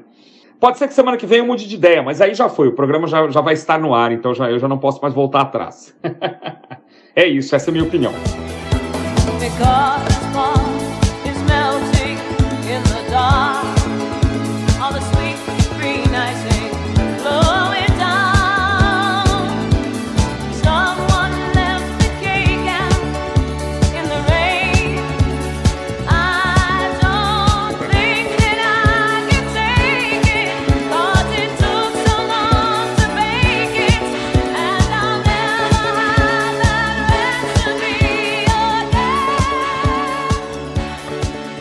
Pode 0.58 0.78
ser 0.78 0.88
que 0.88 0.93
semana 0.93 1.17
que 1.17 1.26
vem 1.26 1.39
eu 1.39 1.45
mude 1.45 1.67
de 1.67 1.76
ideia, 1.76 2.02
mas 2.02 2.21
aí 2.21 2.34
já 2.34 2.48
foi, 2.48 2.69
o 2.69 2.74
programa 2.74 3.08
já, 3.08 3.30
já 3.30 3.41
vai 3.41 3.54
estar 3.54 3.78
no 3.78 3.93
ar, 3.93 4.13
então 4.13 4.34
já, 4.34 4.50
eu 4.50 4.58
já 4.58 4.69
não 4.69 4.78
posso 4.78 5.02
mais 5.02 5.13
voltar 5.13 5.41
atrás. 5.41 5.93
é 7.13 7.28
isso, 7.28 7.54
essa 7.54 7.69
é 7.69 7.71
a 7.71 7.74
minha 7.74 7.84
opinião. 7.84 8.13
Because 9.38 10.55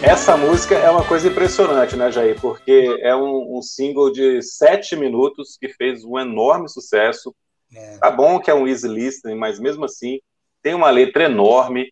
Essa 0.07 0.37
música 0.37 0.75
é 0.75 0.91
uma 0.91 1.03
coisa 1.03 1.29
impressionante, 1.29 1.97
né, 1.97 2.13
Jair? 2.13 2.39
Porque 2.39 2.99
é 3.01 3.17
um, 3.17 3.57
um 3.57 3.63
single 3.63 4.13
de 4.13 4.43
sete 4.43 4.95
minutos 4.95 5.57
que 5.59 5.71
fez 5.71 6.05
um 6.05 6.19
enorme 6.19 6.69
sucesso. 6.69 7.35
É. 7.75 7.97
Tá 7.97 8.11
bom 8.11 8.39
que 8.39 8.51
é 8.51 8.55
um 8.55 8.69
easy 8.69 8.87
listening, 8.87 9.35
mas 9.35 9.59
mesmo 9.59 9.87
assim 9.87 10.21
tem 10.63 10.75
uma 10.75 10.91
letra 10.91 11.25
enorme. 11.25 11.91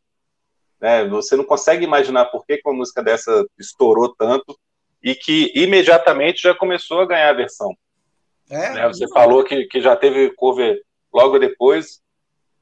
Né? 0.78 1.06
Você 1.08 1.36
não 1.36 1.44
consegue 1.44 1.84
imaginar 1.84 2.26
por 2.26 2.44
que 2.44 2.60
uma 2.66 2.74
música 2.74 3.02
dessa 3.02 3.46
estourou 3.58 4.14
tanto 4.14 4.54
e 5.02 5.14
que 5.14 5.50
imediatamente 5.54 6.42
já 6.42 6.54
começou 6.54 7.00
a 7.00 7.06
ganhar 7.06 7.30
a 7.30 7.34
versão. 7.34 7.74
É, 8.50 8.74
né? 8.74 8.88
Você 8.88 9.08
falou 9.08 9.42
que, 9.42 9.64
que 9.64 9.80
já 9.80 9.96
teve 9.96 10.30
cover 10.34 10.82
logo 11.12 11.38
depois, 11.38 12.01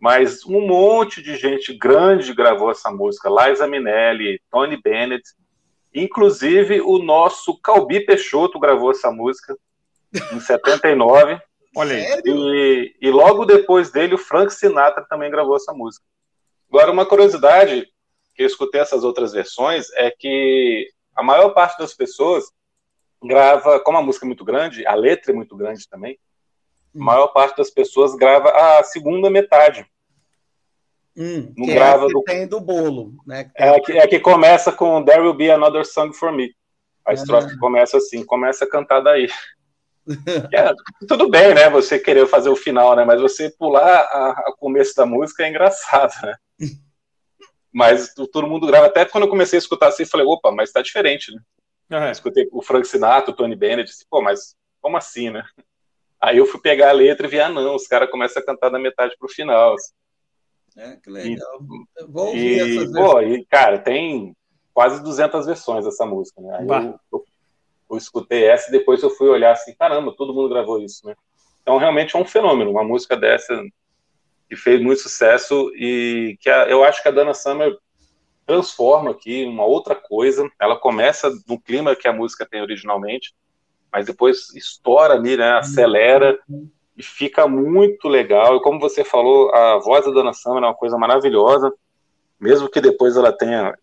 mas 0.01 0.45
um 0.47 0.67
monte 0.67 1.23
de 1.23 1.37
gente 1.37 1.73
grande 1.77 2.33
gravou 2.33 2.71
essa 2.71 2.91
música. 2.91 3.29
Liza 3.29 3.67
Minnelli, 3.67 4.41
Tony 4.51 4.81
Bennett, 4.81 5.25
Inclusive, 5.95 6.81
o 6.81 6.99
nosso 6.99 7.59
Calbi 7.61 8.01
Peixoto 8.01 8.61
gravou 8.61 8.93
essa 8.93 9.11
música 9.11 9.57
em 10.33 10.39
79. 10.41 11.41
Olha 11.77 11.97
aí. 11.97 12.23
E, 12.25 12.97
e, 13.01 13.11
logo 13.11 13.45
depois 13.45 13.91
dele, 13.91 14.15
o 14.15 14.19
Frank 14.19 14.53
Sinatra 14.53 15.05
também 15.09 15.31
gravou 15.31 15.57
essa 15.57 15.73
música. 15.73 16.05
Agora, 16.69 16.93
uma 16.93 17.07
curiosidade, 17.07 17.89
que 18.35 18.43
eu 18.43 18.47
escutei 18.47 18.81
essas 18.81 19.03
outras 19.03 19.33
versões, 19.33 19.91
é 19.95 20.11
que 20.11 20.89
a 21.15 21.23
maior 21.23 21.51
parte 21.51 21.79
das 21.79 21.93
pessoas 21.93 22.45
grava, 23.23 23.81
como 23.81 23.99
a 23.99 24.03
música 24.03 24.25
é 24.25 24.29
muito 24.29 24.45
grande, 24.45 24.87
a 24.87 24.95
letra 24.95 25.33
é 25.33 25.35
muito 25.35 25.57
grande 25.57 25.89
também, 25.89 26.19
a 26.95 26.99
maior 26.99 27.29
parte 27.29 27.57
das 27.57 27.71
pessoas 27.71 28.15
grava 28.15 28.51
a 28.51 28.83
segunda 28.83 29.31
metade. 29.31 29.87
Hum, 31.17 31.53
não 31.57 31.67
que 31.67 31.75
grava 31.75 32.05
é 32.05 32.07
que 32.07 32.13
do... 32.13 32.23
tem 32.23 32.47
do 32.47 32.61
bolo, 32.61 33.15
né? 33.27 33.51
É 33.55 33.81
que, 33.81 33.93
é 33.93 34.07
que 34.07 34.21
começa 34.21 34.73
com 34.73 35.05
There 35.05 35.21
Will 35.21 35.35
Be 35.35 35.51
Another 35.51 35.85
Song 35.85 36.13
for 36.15 36.33
Me. 36.33 36.55
A 37.05 37.13
estrofe 37.13 37.55
ah. 37.55 37.59
começa 37.59 37.97
assim, 37.97 38.25
começa 38.25 38.65
a 38.65 38.69
cantar 38.69 39.01
daí. 39.01 39.29
é, 40.53 40.73
tudo 41.07 41.29
bem, 41.29 41.55
né? 41.55 41.69
Você 41.71 41.99
querer 41.99 42.27
fazer 42.27 42.49
o 42.49 42.57
final, 42.57 42.95
né? 42.95 43.05
Mas 43.05 43.21
você 43.21 43.51
pular 43.51 44.09
o 44.49 44.57
começo 44.57 44.95
da 44.95 45.05
música 45.05 45.45
é 45.45 45.49
engraçado, 45.49 46.13
né? 46.23 46.35
mas 47.73 48.13
todo 48.15 48.47
mundo 48.47 48.67
grava. 48.67 48.87
Até 48.87 49.05
quando 49.05 49.25
eu 49.25 49.31
comecei 49.31 49.57
a 49.59 49.61
escutar 49.61 49.89
assim, 49.89 50.05
falei, 50.05 50.27
opa, 50.27 50.51
mas 50.51 50.73
tá 50.73 50.83
diferente, 50.83 51.33
né? 51.33 51.41
Uhum. 51.99 52.11
Escutei 52.11 52.49
o 52.53 52.63
Frank 52.63 52.87
Sinatra, 52.87 53.33
o 53.33 53.37
Tony 53.37 53.57
Bennett, 53.57 53.91
disse, 53.91 54.07
pô, 54.09 54.23
mas 54.23 54.55
como 54.81 54.97
assim, 54.97 55.31
né? 55.31 55.45
Aí 56.21 56.37
eu 56.37 56.47
fui 56.47 56.61
pegar 56.61 56.91
a 56.91 56.93
letra 56.93 57.27
e 57.27 57.31
vi, 57.31 57.41
ah, 57.41 57.49
não, 57.49 57.75
os 57.75 57.87
caras 57.87 58.11
começam 58.11 58.43
a 58.43 58.47
cantar 58.47 58.69
da 58.69 58.79
metade 58.79 59.17
pro 59.19 59.29
final. 59.29 59.75
Assim. 59.75 59.93
É, 60.77 60.97
que 60.97 61.11
legal. 61.11 61.59
E, 61.99 62.05
Vou 62.07 62.27
ouvir 62.27 62.39
e, 62.39 62.79
essas 62.79 62.93
pô, 62.93 63.21
e, 63.21 63.45
cara, 63.47 63.79
tem 63.79 64.37
quase 64.75 65.03
200 65.03 65.47
versões 65.47 65.85
dessa 65.85 66.05
música, 66.05 66.41
né? 66.41 66.67
Eu, 66.69 67.01
eu, 67.13 67.25
eu 67.91 67.97
escutei 67.97 68.45
essa 68.45 68.69
e 68.69 68.73
depois 68.73 69.03
eu 69.03 69.11
fui 69.11 69.29
olhar 69.29 69.53
assim, 69.53 69.75
caramba, 69.75 70.15
todo 70.17 70.35
mundo 70.35 70.49
gravou 70.49 70.81
isso, 70.81 71.07
né? 71.07 71.15
Então 71.63 71.79
realmente 71.79 72.17
é 72.17 72.19
um 72.19 72.25
fenômeno, 72.25 72.71
uma 72.71 72.85
música 72.85 73.17
dessa 73.17 73.63
que 74.49 74.57
fez 74.57 74.81
muito 74.81 75.01
sucesso 75.01 75.71
e 75.75 76.37
que 76.41 76.51
a, 76.51 76.69
eu 76.69 76.83
acho 76.83 77.03
que 77.03 77.09
a 77.09 77.13
Dana 77.13 77.35
Summer 77.35 77.77
transforma 78.47 79.13
aqui 79.13 79.45
uma 79.45 79.65
outra 79.65 79.95
coisa. 79.95 80.51
Ela 80.61 80.77
começa 80.77 81.31
no 81.47 81.61
clima 81.61 81.95
que 81.95 82.09
a 82.09 82.13
música 82.13 82.45
tem 82.45 82.61
originalmente, 82.61 83.33
mas 83.93 84.07
depois 84.07 84.55
estoura 84.55 85.15
ali, 85.15 85.37
né? 85.37 85.53
Acelera 85.53 86.39
e 86.97 87.03
fica 87.03 87.49
muito 87.49 88.09
legal. 88.09 88.57
E 88.57 88.63
como 88.63 88.79
você 88.79 89.03
falou, 89.05 89.55
a 89.55 89.79
voz 89.79 90.05
da 90.05 90.11
Dana 90.13 90.33
Summer 90.33 90.63
é 90.63 90.67
uma 90.67 90.75
coisa 90.75 90.99
maravilhosa, 90.99 91.73
mesmo 92.39 92.69
que 92.69 92.81
depois 92.81 93.17
ela 93.17 93.33
tenha 93.33 93.75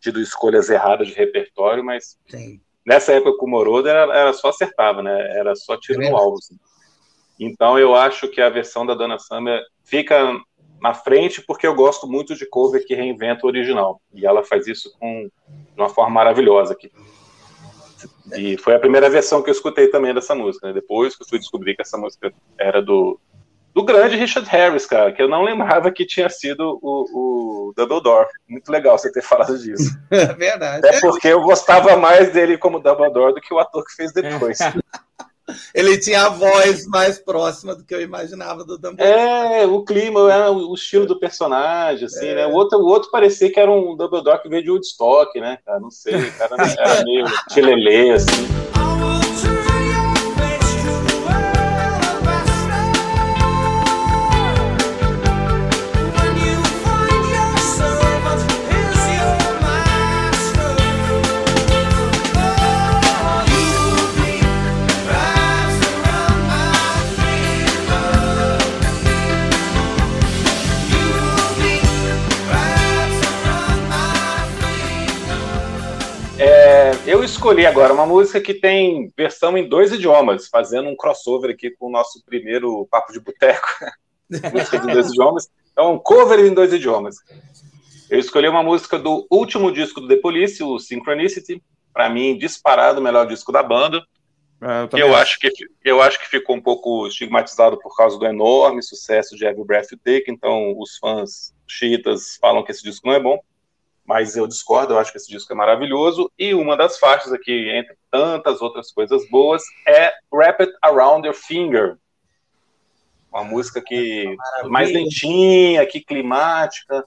tido 0.00 0.20
escolhas 0.20 0.68
erradas 0.68 1.08
de 1.08 1.14
repertório, 1.14 1.82
mas 1.82 2.18
Sim. 2.28 2.60
nessa 2.84 3.12
época 3.12 3.38
com 3.38 3.46
o 3.46 3.50
Moroder 3.50 3.94
ela, 3.94 4.14
ela 4.16 4.32
só 4.32 4.48
acertava, 4.48 5.02
né? 5.02 5.38
Era 5.38 5.54
só 5.56 5.76
tiro 5.76 6.02
É 6.02 6.10
no 6.10 6.16
alvo. 6.16 6.36
assim. 6.36 6.58
Então 7.40 7.78
eu 7.78 7.94
acho 7.94 8.28
que 8.28 8.40
a 8.40 8.50
versão 8.50 8.84
da 8.86 8.94
Dana 8.94 9.18
Summer 9.18 9.60
fica 9.82 10.38
na 10.80 10.92
frente 10.92 11.40
porque 11.40 11.66
eu 11.66 11.74
gosto 11.74 12.06
muito 12.06 12.34
de 12.36 12.44
cover 12.46 12.86
que 12.86 12.94
reinventa 12.94 13.46
o 13.46 13.48
original. 13.48 14.00
E 14.12 14.26
ela 14.26 14.44
faz 14.44 14.66
isso 14.66 14.94
com 15.00 15.28
de 15.48 15.80
uma 15.80 15.88
forma 15.88 16.10
maravilhosa 16.10 16.74
aqui. 16.74 16.92
E 18.36 18.56
foi 18.58 18.74
a 18.74 18.78
primeira 18.78 19.08
versão 19.10 19.42
que 19.42 19.50
eu 19.50 19.54
escutei 19.54 19.88
também 19.88 20.14
dessa 20.14 20.34
música, 20.34 20.66
né? 20.66 20.72
Depois 20.72 21.16
que 21.16 21.22
eu 21.22 21.28
fui 21.28 21.38
descobrir 21.38 21.74
que 21.74 21.82
essa 21.82 21.98
música 21.98 22.32
era 22.58 22.80
do 22.82 23.18
do 23.74 23.84
grande 23.84 24.16
Richard 24.16 24.48
Harris, 24.48 24.86
cara, 24.86 25.12
que 25.12 25.20
eu 25.20 25.28
não 25.28 25.42
lembrava 25.42 25.90
que 25.90 26.06
tinha 26.06 26.30
sido 26.30 26.78
o, 26.80 27.68
o 27.68 27.72
Dumbledore. 27.76 28.28
Muito 28.48 28.70
legal 28.70 28.96
você 28.96 29.10
ter 29.10 29.22
falado 29.22 29.58
disso. 29.58 29.90
É 30.12 30.32
verdade. 30.32 30.86
Até 30.86 31.00
porque 31.00 31.26
eu 31.26 31.42
gostava 31.42 31.96
mais 31.96 32.32
dele 32.32 32.56
como 32.56 32.78
Dumbledore 32.78 33.34
do 33.34 33.40
que 33.40 33.52
o 33.52 33.58
ator 33.58 33.84
que 33.84 33.96
fez 33.96 34.12
depois. 34.12 34.58
Ele 35.74 35.98
tinha 35.98 36.26
a 36.26 36.28
voz 36.30 36.86
mais 36.86 37.18
próxima 37.18 37.74
do 37.74 37.84
que 37.84 37.94
eu 37.94 38.00
imaginava 38.00 38.64
do 38.64 38.78
Dumbledore. 38.78 39.08
É, 39.08 39.66
o 39.66 39.84
clima, 39.84 40.32
é, 40.32 40.48
o 40.48 40.72
estilo 40.74 41.06
do 41.06 41.18
personagem, 41.18 42.06
assim, 42.06 42.32
né? 42.32 42.46
O 42.46 42.52
outro, 42.52 42.78
o 42.78 42.86
outro 42.86 43.10
parecia 43.10 43.52
que 43.52 43.60
era 43.60 43.70
um 43.70 43.96
Dumbledore 43.96 44.42
que 44.42 44.48
veio 44.48 44.62
de 44.62 44.70
Woodstock, 44.70 45.38
né, 45.40 45.58
cara? 45.64 45.80
Não 45.80 45.90
sei, 45.90 46.16
o 46.16 46.32
cara 46.32 46.56
era 46.78 47.04
meio 47.04 47.26
tilelê, 47.48 48.12
assim. 48.12 48.83
Escolhi 77.44 77.66
agora 77.66 77.92
uma 77.92 78.06
música 78.06 78.40
que 78.40 78.54
tem 78.54 79.12
versão 79.14 79.58
em 79.58 79.68
dois 79.68 79.92
idiomas, 79.92 80.48
fazendo 80.48 80.88
um 80.88 80.96
crossover 80.96 81.50
aqui 81.50 81.70
com 81.70 81.88
o 81.88 81.90
nosso 81.90 82.24
primeiro 82.24 82.88
Papo 82.90 83.12
de 83.12 83.20
Boteco. 83.20 83.68
música 84.50 84.78
em 84.78 84.86
dois 84.86 85.10
idiomas. 85.10 85.50
Então, 85.70 85.92
um 85.92 85.98
cover 85.98 86.40
em 86.40 86.54
dois 86.54 86.72
idiomas. 86.72 87.16
Eu 88.08 88.18
escolhi 88.18 88.48
uma 88.48 88.62
música 88.62 88.98
do 88.98 89.26
último 89.30 89.70
disco 89.70 90.00
do 90.00 90.08
The 90.08 90.16
Police, 90.16 90.62
o 90.62 90.78
Synchronicity. 90.78 91.62
Para 91.92 92.08
mim, 92.08 92.38
disparado 92.38 92.98
o 92.98 93.04
melhor 93.04 93.26
disco 93.26 93.52
da 93.52 93.62
banda. 93.62 94.02
É, 94.62 94.98
eu 94.98 95.14
acho 95.14 95.38
que 95.38 95.52
eu 95.84 96.00
acho 96.00 96.18
que 96.18 96.26
ficou 96.26 96.56
um 96.56 96.62
pouco 96.62 97.06
estigmatizado 97.06 97.78
por 97.78 97.94
causa 97.94 98.18
do 98.18 98.24
enorme 98.24 98.82
sucesso 98.82 99.36
de 99.36 99.44
Every 99.44 99.66
Breath 99.66 99.92
You 99.92 99.98
Take, 100.02 100.30
então 100.30 100.74
os 100.78 100.96
fãs 100.96 101.52
chiitas 101.68 102.38
falam 102.40 102.64
que 102.64 102.72
esse 102.72 102.82
disco 102.82 103.06
não 103.06 103.14
é 103.14 103.20
bom, 103.20 103.38
mas 104.04 104.36
eu 104.36 104.46
discordo, 104.46 104.94
eu 104.94 104.98
acho 104.98 105.10
que 105.10 105.18
esse 105.18 105.30
disco 105.30 105.52
é 105.52 105.56
maravilhoso, 105.56 106.30
e 106.38 106.54
uma 106.54 106.76
das 106.76 106.98
faixas 106.98 107.32
aqui, 107.32 107.70
entre 107.70 107.96
tantas 108.10 108.60
outras 108.60 108.92
coisas 108.92 109.28
boas, 109.30 109.62
é 109.86 110.12
Wrap 110.32 110.60
It 110.60 110.72
Around 110.82 111.26
Your 111.26 111.34
Finger, 111.34 111.96
uma 113.32 113.42
música 113.42 113.80
que 113.80 114.36
mais 114.64 114.92
lentinha, 114.92 115.84
que 115.86 116.00
climática, 116.00 117.04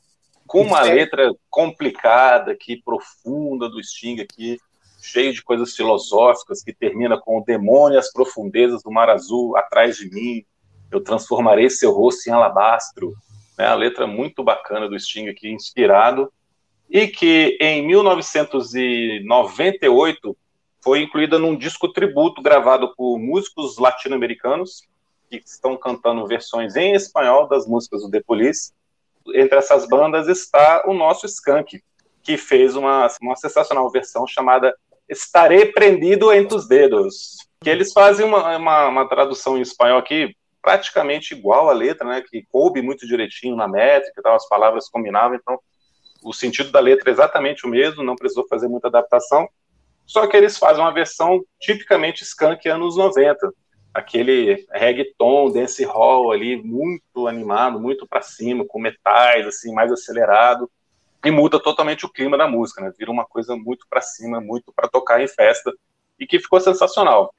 com 0.48 0.62
uma 0.62 0.88
é- 0.88 0.94
letra 0.94 1.34
complicada, 1.50 2.56
que 2.56 2.82
profunda 2.82 3.70
do 3.70 3.82
Sting 3.84 4.22
aqui, 4.22 4.58
cheio 5.02 5.34
de 5.34 5.44
coisas 5.44 5.76
filosóficas, 5.76 6.64
que 6.64 6.74
termina 6.74 7.20
com 7.20 7.40
o 7.40 7.44
demônio 7.44 8.00
as 8.00 8.12
profundezas 8.12 8.82
do 8.82 8.92
mar 8.92 9.10
azul 9.10 9.56
atrás 9.56 9.98
de 9.98 10.10
mim, 10.10 10.44
eu 10.92 11.02
transformarei 11.02 11.70
seu 11.70 11.92
rosto 11.92 12.28
em 12.28 12.34
alabastro. 12.34 13.14
Né? 13.58 13.66
A 13.66 13.76
letra 13.76 14.08
muito 14.08 14.44
bacana 14.44 14.88
do 14.88 15.00
Sting 15.00 15.28
aqui, 15.28 15.50
inspirado, 15.50 16.32
e 16.90 17.08
que 17.08 17.58
em 17.60 17.86
1998 17.86 20.38
foi 20.82 21.02
incluída 21.02 21.38
num 21.38 21.56
disco 21.56 21.92
tributo 21.92 22.42
gravado 22.42 22.96
por 22.96 23.20
músicos 23.20 23.78
latino-americanos 23.78 24.84
que 25.30 25.42
estão 25.46 25.76
cantando 25.76 26.26
versões 26.26 26.76
em 26.76 26.94
espanhol 26.94 27.48
das 27.48 27.68
músicas 27.68 28.02
do 28.02 28.10
The 28.10 28.22
Police. 28.22 28.72
Entre 29.34 29.58
essas 29.58 29.88
bandas 29.88 30.30
está 30.30 30.84
o 30.88 30.94
nosso 30.94 31.26
Skank, 31.26 31.84
que 32.24 32.38
fez 32.38 32.76
uma, 32.76 33.08
uma 33.22 33.36
sensacional 33.36 33.90
versão 33.92 34.26
chamada 34.26 34.74
Estarei 35.10 35.66
Prendido 35.66 36.34
entre 36.34 36.56
os 36.56 36.68
Dedos. 36.68 37.36
Que 37.62 37.70
eles 37.70 37.92
fazem 37.92 38.26
uma, 38.26 38.56
uma, 38.56 38.88
uma 38.88 39.10
tradução 39.10 39.58
em 39.58 39.62
espanhol 39.62 40.00
aqui 40.00 40.34
praticamente 40.62 41.34
igual 41.34 41.70
à 41.70 41.74
letra, 41.74 42.08
né? 42.08 42.22
Que 42.22 42.46
coube 42.52 42.82
muito 42.82 43.08
direitinho 43.08 43.56
na 43.56 43.68
métrica, 43.68 44.22
tal, 44.22 44.36
as 44.36 44.48
palavras 44.48 44.90
combinavam, 44.90 45.36
então 45.36 45.60
o 46.24 46.34
sentido 46.34 46.72
da 46.72 46.80
letra 46.80 47.10
é 47.10 47.14
exatamente 47.14 47.66
o 47.66 47.70
mesmo, 47.70 48.04
não 48.04 48.16
precisou 48.16 48.48
fazer 48.48 48.68
muita 48.68 48.88
adaptação. 48.88 49.48
Só 50.06 50.26
que 50.26 50.38
eles 50.38 50.58
fazem 50.58 50.84
uma 50.84 50.94
versão 50.94 51.44
tipicamente 51.60 52.24
skunk 52.24 52.68
anos 52.70 52.96
90, 52.96 53.52
aquele 53.94 54.66
reggaeton, 54.72 55.52
dance 55.52 55.84
hall 55.84 56.32
ali, 56.32 56.56
muito 56.56 57.28
animado, 57.28 57.80
muito 57.80 58.08
para 58.08 58.22
cima, 58.22 58.66
com 58.66 58.80
metais 58.80 59.46
assim, 59.46 59.74
mais 59.74 59.92
acelerado, 59.92 60.70
e 61.26 61.32
muda 61.32 61.60
totalmente 61.60 62.06
o 62.06 62.10
clima 62.10 62.38
da 62.38 62.48
música, 62.48 62.82
né? 62.82 62.92
Vira 62.98 63.12
uma 63.12 63.26
coisa 63.26 63.56
muito 63.56 63.86
para 63.90 64.02
cima, 64.02 64.40
muito 64.40 64.72
para 64.74 64.88
tocar 64.88 65.22
em 65.22 65.28
festa, 65.28 65.74
e 66.20 66.26
que 66.26 66.40
ficou 66.40 66.60
sensacional. 66.62 67.34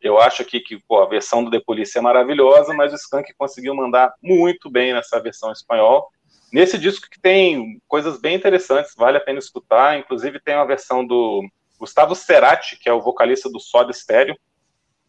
Eu 0.00 0.20
acho 0.20 0.42
aqui 0.42 0.60
que 0.60 0.78
pô, 0.86 1.00
a 1.00 1.08
versão 1.08 1.42
do 1.42 1.50
The 1.50 1.60
Police 1.60 1.98
é 1.98 2.00
maravilhosa, 2.00 2.72
mas 2.72 2.92
o 2.92 2.96
Skank 2.96 3.34
conseguiu 3.36 3.74
mandar 3.74 4.14
muito 4.22 4.70
bem 4.70 4.92
nessa 4.92 5.20
versão 5.20 5.50
espanhol. 5.50 6.08
Nesse 6.52 6.78
disco 6.78 7.08
que 7.10 7.20
tem 7.20 7.80
coisas 7.86 8.20
bem 8.20 8.34
interessantes, 8.36 8.94
vale 8.96 9.18
a 9.18 9.20
pena 9.20 9.38
escutar. 9.38 9.98
Inclusive 9.98 10.40
tem 10.40 10.54
uma 10.54 10.66
versão 10.66 11.06
do 11.06 11.46
Gustavo 11.78 12.14
Cerati, 12.14 12.78
que 12.78 12.88
é 12.88 12.92
o 12.92 13.00
vocalista 13.00 13.50
do 13.50 13.60
Soda 13.60 13.92
Stereo, 13.92 14.36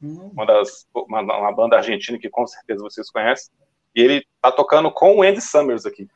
Hum, 0.01 0.31
uma, 0.33 0.45
das, 0.45 0.87
uma, 0.93 1.21
uma 1.21 1.51
banda 1.51 1.75
argentina 1.75 2.17
que 2.17 2.29
com 2.29 2.47
certeza 2.47 2.81
vocês 2.81 3.09
conhecem. 3.11 3.51
E 3.95 4.01
ele 4.01 4.25
tá 4.41 4.51
tocando 4.51 4.91
com 4.91 5.17
o 5.17 5.23
Andy 5.23 5.41
Summers 5.41 5.85
aqui. 5.85 6.07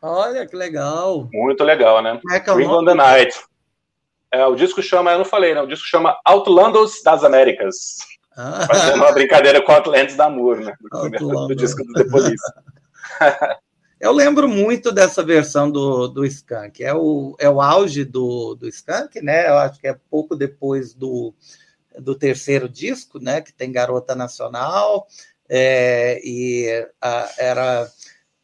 Olha 0.00 0.46
que 0.46 0.54
legal. 0.54 1.28
Muito 1.32 1.64
legal, 1.64 2.02
né? 2.02 2.18
Como 2.20 2.34
é 2.34 2.40
que 2.40 2.50
é 2.50 2.54
Ring 2.54 2.66
on 2.66 2.84
the 2.84 2.94
Night. 2.94 3.34
É, 4.30 4.44
o 4.44 4.54
disco 4.54 4.82
chama, 4.82 5.12
eu 5.12 5.18
não 5.18 5.24
falei, 5.24 5.54
né? 5.54 5.62
O 5.62 5.66
disco 5.66 5.86
chama 5.86 6.18
Outlandos 6.24 7.02
das 7.02 7.24
Américas. 7.24 7.96
Ah, 8.36 8.66
Fazendo 8.66 8.96
uma 8.96 9.12
brincadeira 9.12 9.62
com 9.62 9.72
Outlands 9.72 10.14
da 10.14 10.28
Moore, 10.28 10.66
né? 10.66 10.74
Do, 11.18 11.48
do 11.48 11.54
disco 11.56 11.82
do 11.82 11.92
The 11.94 12.04
Police. 12.04 12.44
eu 14.00 14.12
lembro 14.12 14.48
muito 14.48 14.92
dessa 14.92 15.22
versão 15.24 15.70
do, 15.70 16.08
do 16.08 16.24
Skank. 16.24 16.82
É 16.82 16.94
o, 16.94 17.36
é 17.38 17.48
o 17.50 17.60
auge 17.60 18.04
do, 18.04 18.54
do 18.54 18.68
Skank, 18.68 19.20
né? 19.20 19.48
Eu 19.48 19.58
acho 19.58 19.80
que 19.80 19.88
é 19.88 19.96
pouco 20.10 20.36
depois 20.36 20.94
do, 20.94 21.34
do 21.98 22.14
terceiro 22.14 22.68
disco, 22.68 23.18
né? 23.20 23.40
Que 23.40 23.52
tem 23.52 23.72
Garota 23.72 24.14
Nacional. 24.14 25.06
é, 25.48 26.20
e 26.24 26.86
ah, 27.00 27.28
era 27.38 27.90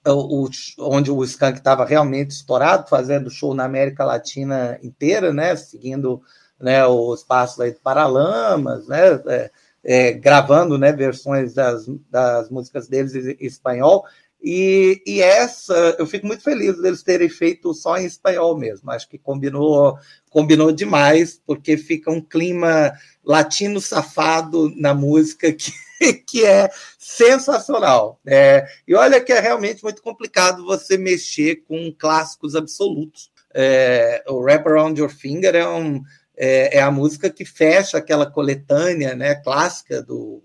o- 0.07 0.49
onde 0.81 1.11
o 1.11 1.25
Skank 1.25 1.59
estava 1.59 1.85
realmente 1.85 2.31
estourado, 2.33 2.89
fazendo 2.89 3.31
show 3.31 3.55
na 3.55 3.65
América 3.65 4.05
Latina 4.05 4.79
inteira, 4.83 5.33
né? 5.33 5.57
Seguindo 5.57 6.23
né, 6.61 6.87
os 6.87 7.23
passos 7.25 7.61
aí 7.61 7.73
do 7.73 7.81
Paralamas, 7.81 8.87
né? 8.89 9.21
é, 9.27 9.51
é, 9.85 10.13
gravando 10.13 10.79
né, 10.79 10.93
versões 10.93 11.55
das, 11.55 11.87
das 12.11 12.49
músicas 12.51 12.89
deles 12.89 13.15
em 13.15 13.37
espanhol. 13.41 14.05
E, 14.47 15.03
e 15.07 15.23
essa, 15.23 15.97
eu 15.99 16.07
fico 16.07 16.27
muito 16.27 16.43
feliz 16.43 16.79
deles 16.79 17.03
terem 17.03 17.31
feito 17.31 17.73
só 17.73 17.97
em 17.97 18.05
espanhol 18.05 18.55
mesmo. 18.59 18.91
Acho 18.91 19.09
que 19.09 19.17
combinou, 19.17 19.99
combinou 20.29 20.71
demais, 20.71 21.41
porque 21.47 21.79
fica 21.79 22.11
um 22.11 22.21
clima 22.21 22.93
latino 23.25 23.81
safado 23.81 24.71
na 24.77 24.93
música 24.93 25.51
que, 25.51 25.73
que 26.29 26.45
é 26.45 26.69
sensacional. 26.99 28.21
É, 28.27 28.67
e 28.87 28.95
olha 28.95 29.19
que 29.19 29.33
é 29.33 29.41
realmente 29.41 29.83
muito 29.83 30.03
complicado 30.03 30.63
você 30.63 30.99
mexer 30.99 31.65
com 31.67 31.91
clássicos 31.99 32.55
absolutos. 32.55 33.33
É, 33.55 34.23
o 34.29 34.41
Wrap 34.41 34.67
Around 34.67 35.01
Your 35.01 35.09
Finger 35.09 35.55
é 35.55 35.67
um, 35.67 36.03
é, 36.37 36.77
é 36.77 36.83
a 36.83 36.91
música 36.91 37.31
que 37.31 37.47
fecha 37.47 37.97
aquela 37.97 38.31
coletânea 38.31 39.15
né, 39.15 39.37
clássica 39.37 40.03
do, 40.03 40.43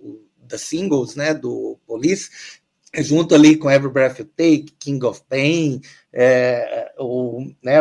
singles 0.58 1.16
né, 1.16 1.34
do 1.34 1.78
Police, 1.86 2.30
junto 2.96 3.36
ali 3.36 3.56
com 3.56 3.70
Every 3.70 3.92
Breath 3.92 4.20
You 4.20 4.26
Take, 4.26 4.74
King 4.80 5.06
of 5.06 5.22
Pain, 5.30 5.82
é, 6.12 6.92
o 6.98 7.46
né, 7.64 7.78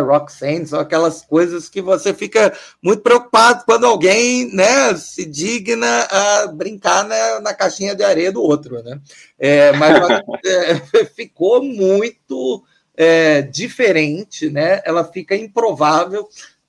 são 0.66 0.78
aquelas 0.78 1.22
coisas 1.22 1.68
que 1.68 1.80
você 1.80 2.12
fica 2.12 2.54
muito 2.82 3.02
preocupado 3.02 3.64
quando 3.64 3.86
alguém 3.86 4.54
né, 4.54 4.94
se 4.96 5.24
digna 5.24 6.02
a 6.02 6.46
brincar 6.48 7.08
na, 7.08 7.40
na 7.40 7.54
caixinha 7.54 7.94
de 7.94 8.04
areia 8.04 8.30
do 8.30 8.42
outro. 8.42 8.82
Né? 8.82 9.00
É, 9.38 9.72
mas 9.72 10.22
é, 10.44 11.04
ficou 11.16 11.62
muito 11.62 12.62
é, 12.94 13.42
diferente, 13.42 14.50
né? 14.50 14.82
ela 14.84 15.04
fica 15.04 15.34
improvável, 15.34 16.28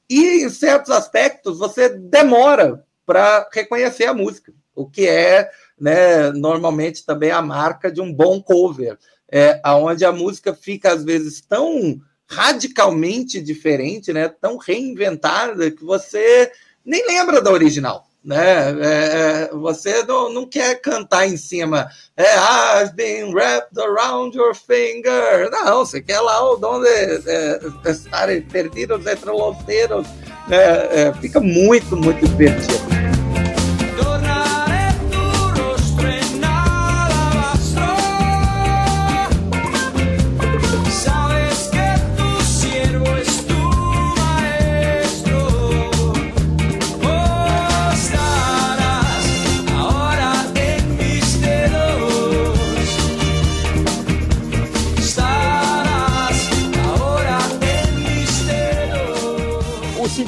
e 0.10 0.44
em 0.44 0.50
certos 0.50 0.92
aspectos 0.92 1.60
você 1.60 1.90
demora 1.90 2.84
para 3.06 3.48
reconhecer 3.52 4.06
a 4.06 4.14
música, 4.14 4.54
o 4.76 4.90
que 4.90 5.08
é 5.08 5.50
né, 5.80 6.32
normalmente 6.32 7.06
também 7.06 7.32
a 7.32 7.42
marca 7.42 7.92
de 7.92 8.02
um 8.02 8.14
bom 8.14 8.42
cover, 8.42 8.98
é, 9.32 9.62
onde 9.66 10.04
a 10.04 10.12
música 10.12 10.54
fica, 10.54 10.92
às 10.92 11.04
vezes, 11.04 11.42
tão 11.42 12.00
radicalmente 12.28 13.42
diferente, 13.42 14.14
né, 14.14 14.28
tão 14.28 14.58
reinventada, 14.58 15.72
que 15.72 15.84
você 15.84 16.52
nem 16.86 17.06
lembra 17.08 17.42
da 17.42 17.52
original. 17.52 18.06
Né? 18.24 18.72
É, 18.82 19.50
é 19.50 19.50
você 19.54 20.04
não, 20.04 20.32
não 20.32 20.46
quer 20.46 20.82
cantar 20.82 21.26
em 21.26 21.38
cima, 21.38 21.90
é, 22.18 22.36
I've 22.36 22.94
been 22.94 23.34
wrapped 23.34 23.80
around 23.80 24.38
your 24.38 24.54
finger. 24.54 25.50
Não, 25.50 25.86
você 25.86 26.02
quer 26.02 26.20
lá 26.20 26.52
o 26.52 26.58
dom 26.58 26.82
de, 26.82 27.20
de 27.20 27.90
estar 27.90 28.28
perdidos 28.52 29.06
entre 29.08 29.32
los 29.32 29.58
dedos. 29.64 30.06
É, 30.52 31.02
é, 31.02 31.14
fica 31.14 31.40
muito, 31.40 31.96
muito 31.96 32.28
divertido. 32.28 32.89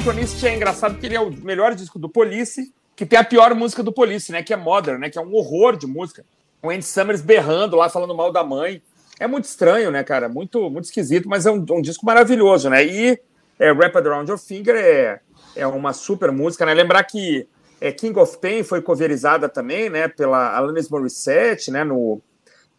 Synchronicity 0.02 0.48
é 0.48 0.56
engraçado 0.56 0.94
porque 0.94 1.06
ele 1.06 1.14
é 1.14 1.20
o 1.20 1.30
melhor 1.30 1.76
disco 1.76 1.96
do 1.96 2.08
Police, 2.08 2.74
que 2.96 3.06
tem 3.06 3.16
a 3.16 3.22
pior 3.22 3.54
música 3.54 3.84
do 3.84 3.92
Police, 3.92 4.32
né? 4.32 4.42
Que 4.42 4.52
é 4.52 4.56
Modern, 4.56 4.98
né? 4.98 5.08
Que 5.08 5.16
é 5.16 5.20
um 5.20 5.32
horror 5.32 5.76
de 5.76 5.86
música. 5.86 6.24
O 6.60 6.70
Andy 6.70 6.84
Summers 6.84 7.20
berrando 7.20 7.76
lá, 7.76 7.88
falando 7.88 8.12
mal 8.12 8.32
da 8.32 8.42
mãe. 8.42 8.82
É 9.20 9.28
muito 9.28 9.44
estranho, 9.44 9.92
né, 9.92 10.02
cara? 10.02 10.28
Muito, 10.28 10.68
muito 10.68 10.86
esquisito, 10.86 11.28
mas 11.28 11.46
é 11.46 11.52
um, 11.52 11.64
um 11.70 11.80
disco 11.80 12.04
maravilhoso, 12.04 12.68
né? 12.68 12.84
E 12.84 13.16
é, 13.60 13.70
Wrapped 13.70 14.08
Around 14.08 14.28
Your 14.28 14.38
Finger 14.40 14.74
é, 14.74 15.20
é 15.54 15.64
uma 15.68 15.92
super 15.92 16.32
música, 16.32 16.66
né? 16.66 16.74
Lembrar 16.74 17.04
que 17.04 17.46
é, 17.80 17.92
King 17.92 18.18
of 18.18 18.38
Pain 18.38 18.64
foi 18.64 18.82
coverizada 18.82 19.48
também, 19.48 19.88
né? 19.88 20.08
Pela 20.08 20.56
Alanis 20.56 20.88
Morissette, 20.88 21.70
né? 21.70 21.84
No, 21.84 22.20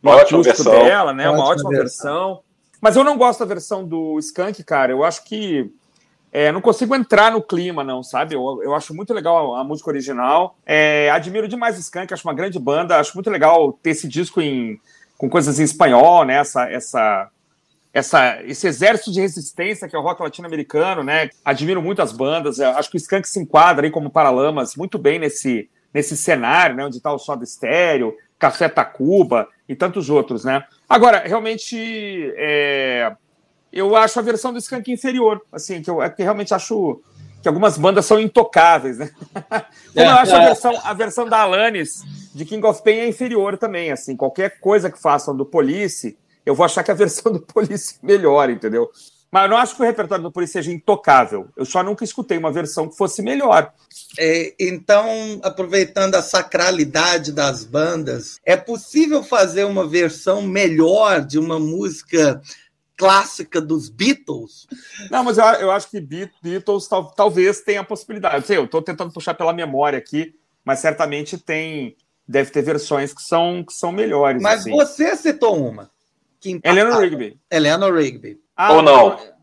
no 0.02 0.12
Uma 0.12 0.16
ótima 0.18 0.42
acústico 0.42 0.70
versão. 0.70 0.86
dela, 0.86 1.14
né? 1.14 1.30
Uma 1.30 1.40
Ótima 1.40 1.52
ótima 1.52 1.70
versão. 1.70 2.12
versão. 2.34 2.40
Mas 2.82 2.98
eu 2.98 3.04
não 3.06 3.18
gosto 3.18 3.40
da 3.40 3.46
versão 3.46 3.86
do 3.86 4.20
Skank, 4.20 4.62
cara. 4.66 4.92
Eu 4.92 5.06
acho 5.06 5.24
que 5.24 5.72
é, 6.36 6.52
não 6.52 6.62
consigo 6.62 6.96
entrar 6.96 7.32
no 7.32 7.44
clima, 7.44 7.84
não, 7.84 8.02
sabe? 8.02 8.34
Eu, 8.34 8.60
eu 8.64 8.74
acho 8.74 8.92
muito 8.92 9.14
legal 9.14 9.54
a, 9.54 9.62
a 9.62 9.64
música 9.64 9.92
original. 9.92 10.58
É, 10.66 11.08
admiro 11.12 11.48
demais 11.48 11.78
Skank, 11.78 12.12
acho 12.12 12.28
uma 12.28 12.34
grande 12.34 12.58
banda. 12.58 12.98
Acho 12.98 13.14
muito 13.14 13.30
legal 13.30 13.72
ter 13.74 13.92
esse 13.92 14.08
disco 14.08 14.42
em, 14.42 14.82
com 15.16 15.30
coisas 15.30 15.60
em 15.60 15.64
espanhol, 15.64 16.26
né? 16.26 16.38
Essa, 16.38 16.68
essa, 16.68 17.30
essa, 17.94 18.44
esse 18.46 18.66
exército 18.66 19.12
de 19.12 19.22
resistência 19.22 19.88
que 19.88 19.96
é 19.96 20.00
o 20.00 20.02
rock 20.02 20.24
latino-americano, 20.24 21.04
né? 21.04 21.30
Admiro 21.46 21.84
muito 21.84 22.02
as 22.02 22.12
bandas. 22.12 22.60
Acho 22.60 22.90
que 22.90 22.98
o 22.98 23.04
Skank 23.04 23.30
se 23.30 23.40
enquadra 23.40 23.86
aí 23.86 23.92
como 23.92 24.10
Paralamas 24.10 24.76
muito 24.76 24.98
bem 24.98 25.20
nesse, 25.20 25.70
nesse 25.94 26.18
cenário, 26.18 26.76
né? 26.76 26.84
Onde 26.84 26.98
está 26.98 27.14
o 27.14 27.20
Soda 27.20 27.46
Stereo, 27.46 28.12
Café 28.40 28.68
Tacuba 28.68 29.48
e 29.70 29.76
tantos 29.76 30.10
outros, 30.10 30.44
né? 30.44 30.64
Agora, 30.90 31.20
realmente, 31.28 31.78
é, 32.38 33.16
eu 33.74 33.96
acho 33.96 34.20
a 34.20 34.22
versão 34.22 34.54
do 34.54 34.60
Skank 34.60 34.92
inferior, 34.92 35.42
assim, 35.52 35.82
que 35.82 35.90
eu 35.90 36.02
é 36.02 36.10
que 36.10 36.22
realmente 36.22 36.54
acho 36.54 37.02
que 37.42 37.48
algumas 37.48 37.78
bandas 37.78 38.06
são 38.06 38.20
intocáveis, 38.20 39.00
né? 39.00 39.10
Como 39.94 40.06
eu 40.06 40.10
acho 40.10 40.36
a 40.36 40.40
versão, 40.40 40.82
a 40.84 40.94
versão 40.94 41.28
da 41.28 41.40
Alanis 41.40 42.04
de 42.34 42.46
King 42.46 42.66
of 42.66 42.84
Pain 42.84 43.00
é 43.00 43.08
inferior 43.08 43.58
também, 43.58 43.92
assim, 43.92 44.16
qualquer 44.16 44.60
coisa 44.60 44.90
que 44.90 45.02
façam 45.02 45.36
do 45.36 45.46
Police, 45.46 46.18
eu 46.46 46.54
vou 46.54 46.66
achar 46.66 46.84
que 46.84 46.92
a 46.92 46.96
versão 46.96 47.32
do 47.32 47.42
Police 47.42 47.96
é 48.02 48.06
melhor, 48.06 48.50
entendeu? 48.50 48.90
Mas 49.32 49.44
eu 49.44 49.50
não 49.50 49.58
acho 49.58 49.76
que 49.76 49.82
o 49.82 49.86
repertório 49.86 50.24
do 50.24 50.32
Police 50.32 50.54
seja 50.54 50.72
intocável. 50.72 51.48
Eu 51.58 51.66
só 51.66 51.82
nunca 51.82 52.04
escutei 52.04 52.38
uma 52.38 52.52
versão 52.52 52.88
que 52.88 52.96
fosse 52.96 53.24
melhor. 53.24 53.74
É, 54.20 54.54
então, 54.60 55.08
aproveitando 55.42 56.14
a 56.14 56.22
sacralidade 56.22 57.32
das 57.32 57.64
bandas, 57.64 58.40
é 58.46 58.56
possível 58.56 59.24
fazer 59.24 59.64
uma 59.64 59.88
versão 59.88 60.44
melhor 60.44 61.22
de 61.22 61.40
uma 61.40 61.60
música 61.60 62.40
clássica 62.98 63.60
dos 63.62 63.90
Beatles? 63.90 64.68
Não, 65.10 65.24
mas 65.24 65.38
eu, 65.38 65.44
eu 65.46 65.72
acho 65.72 65.90
que 65.90 66.00
Be- 66.00 66.32
Beatles 66.42 66.88
tal- 66.88 67.12
talvez 67.12 67.62
tenha 67.62 67.82
a 67.82 67.84
possibilidade. 67.86 68.36
Não 68.36 68.44
sei, 68.44 68.58
eu 68.58 68.66
estou 68.66 68.82
tentando 68.82 69.12
puxar 69.14 69.34
pela 69.34 69.54
memória 69.54 69.98
aqui, 69.98 70.34
mas 70.64 70.80
certamente 70.80 71.38
tem, 71.38 71.96
deve 72.28 72.52
ter 72.52 72.62
versões 72.62 73.14
que 73.14 73.22
são, 73.22 73.64
que 73.64 73.74
são 73.74 73.92
melhores. 73.92 74.42
Mas 74.42 74.62
assim. 74.62 74.72
você 74.72 75.16
citou 75.16 75.58
uma. 75.68 75.90
Que 76.40 76.52
empatava. 76.52 76.80
Eleanor 76.80 77.02
Rigby. 77.02 77.40
Eleanor 77.50 77.94
Rigby. 77.96 78.40
Ah, 78.56 78.74
Ou 78.74 78.82
não? 78.82 79.34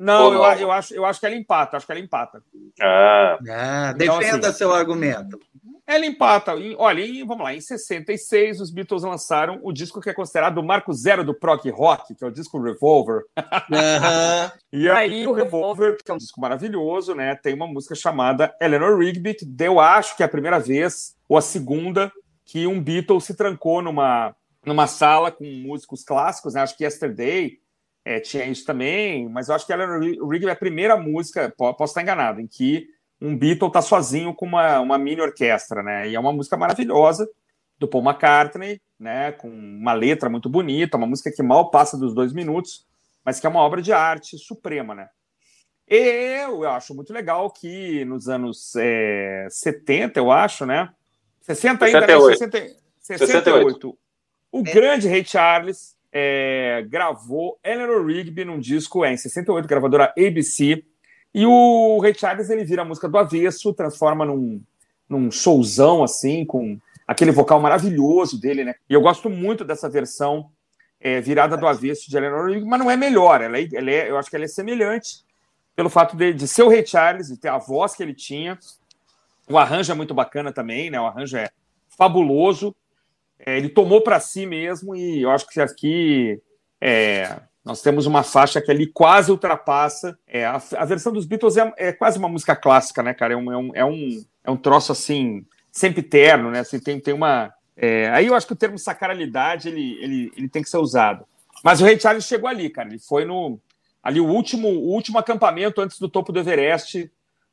Não, 0.00 0.26
Ou 0.26 0.32
eu, 0.32 0.38
não? 0.38 0.52
eu 0.60 0.70
acho, 0.72 0.94
eu 0.94 1.04
acho 1.04 1.18
que 1.18 1.26
ela 1.26 1.34
empata, 1.34 1.76
acho 1.76 1.84
que 1.84 1.90
ela 1.92 2.00
empata. 2.00 2.40
Ah, 2.80 3.36
Ah, 3.50 3.92
Então, 3.96 4.18
defenda 4.20 4.48
assim, 4.48 4.58
seu 4.58 4.72
argumento. 4.72 5.38
Ela 5.90 6.04
empata. 6.04 6.52
Em- 6.52 6.76
olha, 6.78 7.00
em- 7.00 7.24
vamos 7.26 7.42
lá, 7.42 7.54
em 7.54 7.60
66, 7.62 8.60
os 8.60 8.70
Beatles 8.70 9.02
lançaram 9.02 9.58
o 9.62 9.72
disco 9.72 10.00
que 10.02 10.10
é 10.10 10.12
considerado 10.14 10.58
o 10.58 10.62
marco 10.62 10.92
zero 10.92 11.24
do 11.24 11.32
prog 11.34 11.68
rock, 11.70 12.14
que 12.14 12.22
é 12.22 12.26
o 12.26 12.30
disco 12.30 12.60
Revolver. 12.60 13.22
Aham. 13.72 14.52
E 14.70 14.86
aí 14.90 15.26
o 15.26 15.32
Revolver, 15.32 15.96
que 16.04 16.10
é 16.10 16.14
um 16.14 16.18
disco 16.18 16.38
maravilhoso, 16.42 17.14
né? 17.14 17.34
Tem 17.34 17.54
uma 17.54 17.66
música 17.66 17.94
chamada 17.94 18.54
Eleanor 18.60 18.98
Rigby, 18.98 19.32
que 19.34 19.46
eu 19.58 19.80
acho 19.80 20.14
que 20.14 20.22
é 20.22 20.26
a 20.26 20.28
primeira 20.28 20.58
vez, 20.60 21.16
ou 21.26 21.38
a 21.38 21.40
segunda, 21.40 22.12
que 22.44 22.66
um 22.66 22.78
Beatle 22.82 23.18
se 23.20 23.34
trancou 23.34 23.80
numa, 23.80 24.36
numa 24.66 24.86
sala 24.86 25.30
com 25.30 25.44
músicos 25.44 26.04
clássicos, 26.04 26.52
né? 26.52 26.60
Acho 26.60 26.76
que 26.76 26.84
Yesterday 26.84 27.52
é, 28.04 28.20
tinha 28.20 28.44
isso 28.44 28.66
também, 28.66 29.26
mas 29.30 29.48
eu 29.48 29.54
acho 29.54 29.66
que 29.66 29.72
Eleanor 29.72 30.00
Rigby 30.00 30.48
é 30.48 30.50
a 30.50 30.56
primeira 30.56 30.98
música, 30.98 31.50
po- 31.56 31.72
posso 31.74 31.92
estar 31.92 32.02
enganado, 32.02 32.40
em 32.42 32.46
que 32.46 32.86
um 33.20 33.36
Beatle 33.36 33.70
tá 33.70 33.82
sozinho 33.82 34.34
com 34.34 34.46
uma, 34.46 34.80
uma 34.80 34.98
mini 34.98 35.20
orquestra, 35.20 35.82
né? 35.82 36.08
E 36.08 36.14
é 36.14 36.20
uma 36.20 36.32
música 36.32 36.56
maravilhosa 36.56 37.28
do 37.78 37.88
Paul 37.88 38.04
McCartney, 38.04 38.80
né? 38.98 39.32
Com 39.32 39.48
uma 39.48 39.92
letra 39.92 40.28
muito 40.28 40.48
bonita, 40.48 40.96
uma 40.96 41.06
música 41.06 41.30
que 41.30 41.42
mal 41.42 41.70
passa 41.70 41.96
dos 41.96 42.14
dois 42.14 42.32
minutos, 42.32 42.86
mas 43.24 43.40
que 43.40 43.46
é 43.46 43.50
uma 43.50 43.60
obra 43.60 43.82
de 43.82 43.92
arte 43.92 44.38
suprema, 44.38 44.94
né? 44.94 45.08
Eu, 45.86 46.64
eu 46.64 46.70
acho 46.70 46.94
muito 46.94 47.12
legal 47.12 47.50
que 47.50 48.04
nos 48.04 48.28
anos 48.28 48.74
é, 48.76 49.46
70, 49.50 50.20
eu 50.20 50.30
acho, 50.30 50.66
né? 50.66 50.90
60 51.40 51.84
ainda, 51.86 52.00
68. 52.00 52.40
né? 52.40 52.74
60, 53.00 53.26
68. 53.26 53.98
O 54.52 54.62
grande 54.62 55.08
Ray 55.08 55.24
Charles 55.24 55.96
é, 56.12 56.84
gravou 56.88 57.58
Eleanor 57.64 58.04
Rigby 58.04 58.44
num 58.44 58.58
disco 58.58 59.04
é, 59.04 59.12
em 59.12 59.16
68, 59.16 59.66
gravadora 59.66 60.12
ABC. 60.16 60.84
E 61.34 61.44
o 61.46 61.98
Ray 62.00 62.14
Charles 62.14 62.50
ele 62.50 62.64
vira 62.64 62.82
a 62.82 62.84
música 62.84 63.08
do 63.08 63.18
avesso, 63.18 63.72
transforma 63.72 64.24
num, 64.24 64.60
num 65.08 65.30
showzão 65.30 66.02
assim, 66.02 66.44
com 66.44 66.78
aquele 67.06 67.30
vocal 67.30 67.60
maravilhoso 67.60 68.40
dele, 68.40 68.64
né? 68.64 68.74
E 68.88 68.94
eu 68.94 69.00
gosto 69.00 69.30
muito 69.30 69.64
dessa 69.64 69.88
versão 69.88 70.50
é, 71.00 71.20
virada 71.20 71.56
do 71.56 71.66
avesso 71.66 72.10
de 72.10 72.16
Eleanor 72.16 72.46
Rigby, 72.48 72.66
mas 72.66 72.80
não 72.80 72.90
é 72.90 72.96
melhor. 72.96 73.40
Ela 73.40 73.58
é, 73.58 73.68
ela 73.72 73.90
é- 73.90 74.10
eu 74.10 74.18
acho 74.18 74.28
que 74.28 74.36
ela 74.36 74.44
é 74.44 74.48
semelhante 74.48 75.24
pelo 75.76 75.88
fato 75.88 76.16
de, 76.16 76.32
de 76.34 76.48
ser 76.48 76.64
o 76.64 76.68
Ray 76.68 76.84
Charles, 76.84 77.28
de 77.28 77.36
ter 77.36 77.48
a 77.48 77.58
voz 77.58 77.94
que 77.94 78.02
ele 78.02 78.14
tinha. 78.14 78.58
O 79.48 79.56
arranjo 79.56 79.92
é 79.92 79.94
muito 79.94 80.12
bacana 80.12 80.52
também, 80.52 80.90
né? 80.90 81.00
O 81.00 81.06
arranjo 81.06 81.36
é 81.36 81.48
fabuloso. 81.96 82.74
É, 83.38 83.56
ele 83.56 83.68
tomou 83.68 84.00
para 84.02 84.18
si 84.18 84.44
mesmo 84.44 84.96
e 84.96 85.22
eu 85.22 85.30
acho 85.30 85.46
que 85.46 85.60
aqui 85.60 86.42
é, 86.80 87.40
nós 87.68 87.82
temos 87.82 88.06
uma 88.06 88.22
faixa 88.22 88.62
que 88.62 88.70
ali 88.70 88.86
quase 88.86 89.30
ultrapassa. 89.30 90.18
É, 90.26 90.46
a, 90.46 90.58
a 90.78 90.84
versão 90.86 91.12
dos 91.12 91.26
Beatles 91.26 91.58
é, 91.58 91.70
é 91.76 91.92
quase 91.92 92.18
uma 92.18 92.28
música 92.28 92.56
clássica, 92.56 93.02
né, 93.02 93.12
cara? 93.12 93.34
É 93.34 93.36
um, 93.36 93.52
é 93.52 93.56
um, 93.58 93.70
é 93.74 93.84
um, 93.84 94.24
é 94.44 94.50
um 94.50 94.56
troço 94.56 94.90
assim, 94.90 95.44
sempre 95.70 96.02
terno, 96.02 96.50
né? 96.50 96.60
Assim, 96.60 96.80
tem, 96.80 96.98
tem 96.98 97.12
uma. 97.12 97.52
é, 97.76 98.08
aí 98.08 98.26
eu 98.26 98.34
acho 98.34 98.46
que 98.46 98.54
o 98.54 98.56
termo 98.56 98.78
sacralidade 98.78 99.68
ele, 99.68 99.98
ele, 100.00 100.32
ele 100.34 100.48
tem 100.48 100.62
que 100.62 100.70
ser 100.70 100.78
usado. 100.78 101.26
Mas 101.62 101.82
o 101.82 101.84
Ray 101.84 102.00
Charles 102.00 102.24
chegou 102.24 102.48
ali, 102.48 102.70
cara. 102.70 102.88
Ele 102.88 102.98
foi 102.98 103.26
no 103.26 103.60
ali 104.02 104.18
o 104.18 104.26
último, 104.26 104.68
o 104.68 104.88
último 104.94 105.18
acampamento 105.18 105.82
antes 105.82 105.98
do 105.98 106.08
topo 106.08 106.32
do 106.32 106.38
Everest 106.38 107.10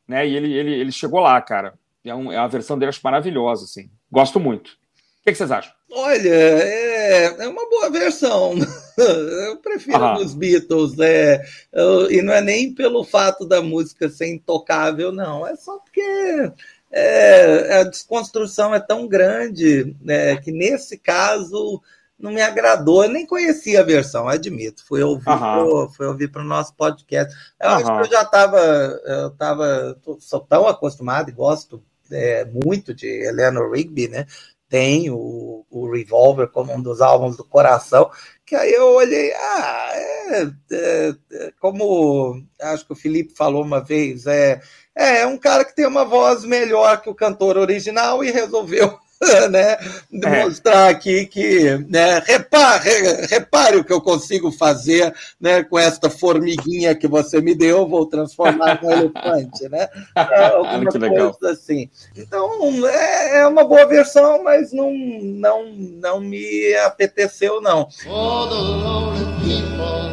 né? 0.07 0.27
E 0.27 0.35
ele, 0.35 0.53
ele, 0.53 0.73
ele 0.73 0.91
chegou 0.91 1.19
lá, 1.19 1.41
cara. 1.41 1.73
É, 2.03 2.13
um, 2.13 2.31
é 2.31 2.39
uma 2.39 2.47
versão 2.47 2.77
dele 2.77 2.89
acho 2.89 3.01
maravilhosa, 3.03 3.65
assim. 3.65 3.89
Gosto 4.11 4.39
muito. 4.39 4.69
O 4.69 5.23
que, 5.23 5.31
que 5.31 5.35
vocês 5.35 5.51
acham? 5.51 5.73
Olha, 5.91 6.29
é, 6.29 7.25
é 7.25 7.47
uma 7.47 7.67
boa 7.69 7.89
versão. 7.89 8.53
Eu 9.49 9.57
prefiro 9.57 9.97
os 10.19 10.33
Beatles, 10.33 10.97
é, 10.99 11.43
eu- 11.73 12.09
e 12.11 12.21
não 12.21 12.33
é 12.33 12.41
nem 12.41 12.73
pelo 12.73 13.03
fato 13.03 13.45
da 13.45 13.61
música 13.61 14.09
ser 14.09 14.27
intocável, 14.27 15.11
não. 15.11 15.45
É 15.45 15.55
só 15.55 15.77
porque 15.79 16.51
é, 16.91 17.79
a 17.79 17.83
desconstrução 17.83 18.73
é 18.73 18.79
tão 18.79 19.07
grande 19.07 19.95
né, 20.01 20.37
que 20.37 20.51
nesse 20.51 20.97
caso 20.97 21.81
não 22.17 22.31
me 22.31 22.41
agradou. 22.41 23.03
Eu 23.03 23.09
nem 23.09 23.25
conhecia 23.25 23.81
a 23.81 23.83
versão, 23.83 24.27
admito. 24.29 24.85
Fui 24.85 25.03
ouvir 25.03 26.31
para 26.31 26.41
o 26.41 26.45
nosso 26.45 26.73
podcast. 26.75 27.35
Eu 27.61 27.69
acho 27.69 27.85
que 27.85 28.07
eu 28.07 28.11
já 28.11 28.21
estava, 28.21 28.57
eu 29.05 29.29
tava, 29.31 29.97
sou 30.19 30.39
tão 30.39 30.67
acostumado 30.67 31.29
e 31.29 31.33
gosto 31.33 31.83
é, 32.11 32.45
muito 32.45 32.93
de 32.93 33.07
Eleanor 33.07 33.71
Rigby, 33.71 34.07
né? 34.07 34.25
Tem 34.67 35.09
o, 35.09 35.65
o 35.69 35.91
Revolver 35.91 36.47
como 36.47 36.73
um 36.73 36.81
dos 36.81 37.01
álbuns 37.01 37.37
do 37.37 37.45
coração, 37.45 38.09
que 38.45 38.55
aí 38.55 38.73
eu 38.73 38.87
olhei, 38.95 39.31
ah, 39.33 39.91
é, 39.93 40.41
é, 40.71 41.15
é, 41.31 41.51
como 41.59 42.41
acho 42.61 42.85
que 42.85 42.93
o 42.93 42.95
Felipe 42.95 43.35
falou 43.35 43.63
uma 43.63 43.83
vez, 43.83 44.25
é, 44.25 44.61
é, 44.95 45.21
é 45.21 45.27
um 45.27 45.37
cara 45.37 45.63
que 45.63 45.75
tem 45.75 45.85
uma 45.85 46.05
voz 46.05 46.43
melhor 46.43 47.01
que 47.01 47.09
o 47.09 47.15
cantor 47.15 47.57
original 47.57 48.23
e 48.23 48.31
resolveu 48.31 48.99
né, 49.49 49.77
demonstrar 50.11 50.89
aqui 50.89 51.25
que 51.25 51.77
né, 51.89 52.21
repare, 52.25 53.25
repare 53.29 53.77
o 53.77 53.83
que 53.83 53.93
eu 53.93 54.01
consigo 54.01 54.51
fazer 54.51 55.13
né, 55.39 55.63
com 55.63 55.79
esta 55.79 56.09
formiguinha 56.09 56.93
que 56.95 57.07
você 57.07 57.39
me 57.39 57.55
deu, 57.55 57.87
vou 57.87 58.05
transformar 58.05 58.83
em 58.83 58.91
elefante, 58.91 59.69
né? 59.69 59.87
Alguma 60.15 60.91
que 60.91 60.97
legal. 60.97 61.33
coisa 61.33 61.53
assim. 61.53 61.89
Então 62.15 62.87
é, 62.87 63.39
é 63.39 63.47
uma 63.47 63.63
boa 63.63 63.85
versão, 63.85 64.43
mas 64.43 64.73
não, 64.73 64.91
não, 64.93 65.65
não 65.73 66.19
me 66.19 66.75
apeteceu, 66.85 67.61
não. 67.61 67.87
All 68.07 68.49
the 68.49 68.55
lonely 68.55 69.25
people, 69.43 70.09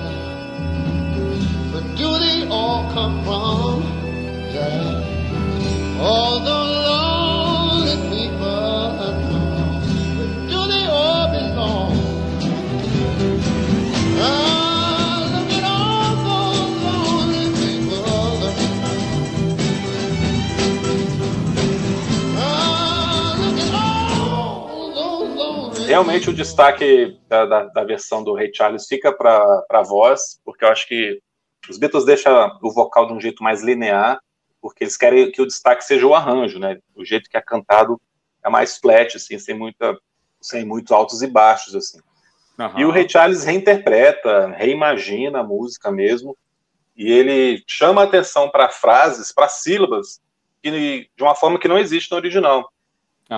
where 1.72 1.96
do 1.96 2.18
they 2.18 2.46
all 2.48 2.88
come 2.92 3.24
from? 3.24 3.82
All 6.00 6.40
the 6.40 6.50
lonely 6.50 7.01
Realmente 25.92 26.30
o 26.30 26.34
destaque 26.34 27.18
da, 27.28 27.44
da, 27.44 27.64
da 27.64 27.84
versão 27.84 28.24
do 28.24 28.34
Ray 28.34 28.50
Charles 28.52 28.86
fica 28.86 29.12
para 29.12 29.62
a 29.68 29.82
voz, 29.82 30.40
porque 30.42 30.64
eu 30.64 30.68
acho 30.68 30.88
que 30.88 31.20
os 31.68 31.76
Beatles 31.76 32.06
deixam 32.06 32.58
o 32.62 32.72
vocal 32.72 33.06
de 33.06 33.12
um 33.12 33.20
jeito 33.20 33.42
mais 33.42 33.62
linear, 33.62 34.18
porque 34.60 34.84
eles 34.84 34.96
querem 34.96 35.30
que 35.30 35.42
o 35.42 35.46
destaque 35.46 35.84
seja 35.84 36.06
o 36.06 36.14
arranjo, 36.14 36.58
né? 36.58 36.78
O 36.94 37.04
jeito 37.04 37.28
que 37.28 37.36
é 37.36 37.42
cantado 37.42 38.00
é 38.42 38.48
mais 38.48 38.78
flat, 38.78 39.16
assim, 39.16 39.38
sem, 39.38 39.54
muita, 39.54 39.94
sem 40.40 40.64
muitos 40.64 40.92
altos 40.92 41.20
e 41.20 41.26
baixos, 41.26 41.74
assim. 41.74 42.00
Aham. 42.58 42.80
E 42.80 42.84
o 42.86 42.90
Ray 42.90 43.06
Charles 43.06 43.44
reinterpreta, 43.44 44.48
reimagina 44.56 45.40
a 45.40 45.44
música 45.44 45.92
mesmo, 45.92 46.34
e 46.96 47.12
ele 47.12 47.62
chama 47.66 48.00
a 48.00 48.04
atenção 48.04 48.50
para 48.50 48.70
frases, 48.70 49.30
para 49.30 49.46
sílabas, 49.46 50.22
que, 50.62 50.70
de 51.14 51.22
uma 51.22 51.34
forma 51.34 51.58
que 51.58 51.68
não 51.68 51.78
existe 51.78 52.10
no 52.10 52.16
original. 52.16 52.72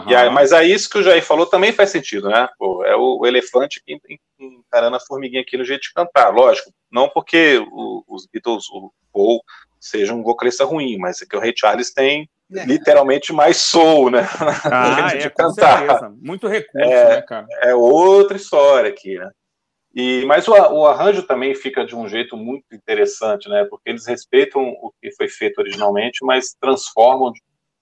E 0.09 0.15
aí- 0.15 0.31
mas 0.31 0.53
aí 0.53 0.73
isso 0.73 0.91
que 0.91 0.99
o 0.99 1.03
Jair 1.03 1.23
falou 1.25 1.47
também 1.47 1.73
faz 1.73 1.91
sentido, 1.91 2.29
né? 2.29 2.49
Pô, 2.59 2.85
é 2.85 2.97
o, 2.97 3.19
o 3.21 3.27
elefante 3.27 3.81
que 3.85 3.95
en- 3.95 4.19
encarando 4.41 4.97
a 4.97 5.01
formiguinha 5.01 5.43
aqui 5.43 5.57
no 5.57 5.65
jeito 5.65 5.83
de 5.83 5.93
cantar, 5.93 6.31
lógico. 6.35 6.71
Não 6.91 7.09
porque 7.09 7.59
o- 7.71 8.03
os 8.09 8.27
Beatles, 8.27 8.65
o 8.71 8.91
Paul, 9.13 9.41
seja 9.79 10.13
um 10.13 10.23
vocalista 10.23 10.65
ruim, 10.65 10.97
mas 10.99 11.23
é 11.23 11.27
que 11.27 11.37
o 11.37 11.41
Ray 11.41 11.53
Charles 11.57 11.93
tem 11.93 12.29
É. 12.55 12.65
literalmente 12.65 13.33
mais 13.33 13.59
soul, 13.59 14.11
né? 14.11 14.27
Ah, 14.65 15.15
de 15.17 15.27
é, 15.27 15.31
com 15.31 15.37
cantar. 15.45 15.79
certeza. 15.87 16.15
Muito 16.21 16.49
recurso, 16.49 16.89
É. 16.91 17.17
né, 17.17 17.23
cara? 17.23 17.47
É 17.63 17.75
outra 17.75 18.37
história 18.37 18.91
aqui, 18.91 19.17
né? 19.19 19.31
E, 19.95 20.25
mas 20.27 20.49
o, 20.49 20.53
o 20.53 20.87
arranjo 20.87 21.23
também 21.23 21.55
fica 21.55 21.85
de 21.87 21.95
um 21.95 22.09
jeito 22.09 22.37
muito 22.37 22.65
interessante, 22.73 23.49
né? 23.49 23.65
Porque 23.71 23.91
eles 23.91 24.07
respeitam 24.07 24.61
o 24.63 24.93
que 25.01 25.13
foi 25.13 25.29
feito 25.29 25.59
originalmente, 25.61 26.25
mas 26.25 26.53
transformam 26.61 27.33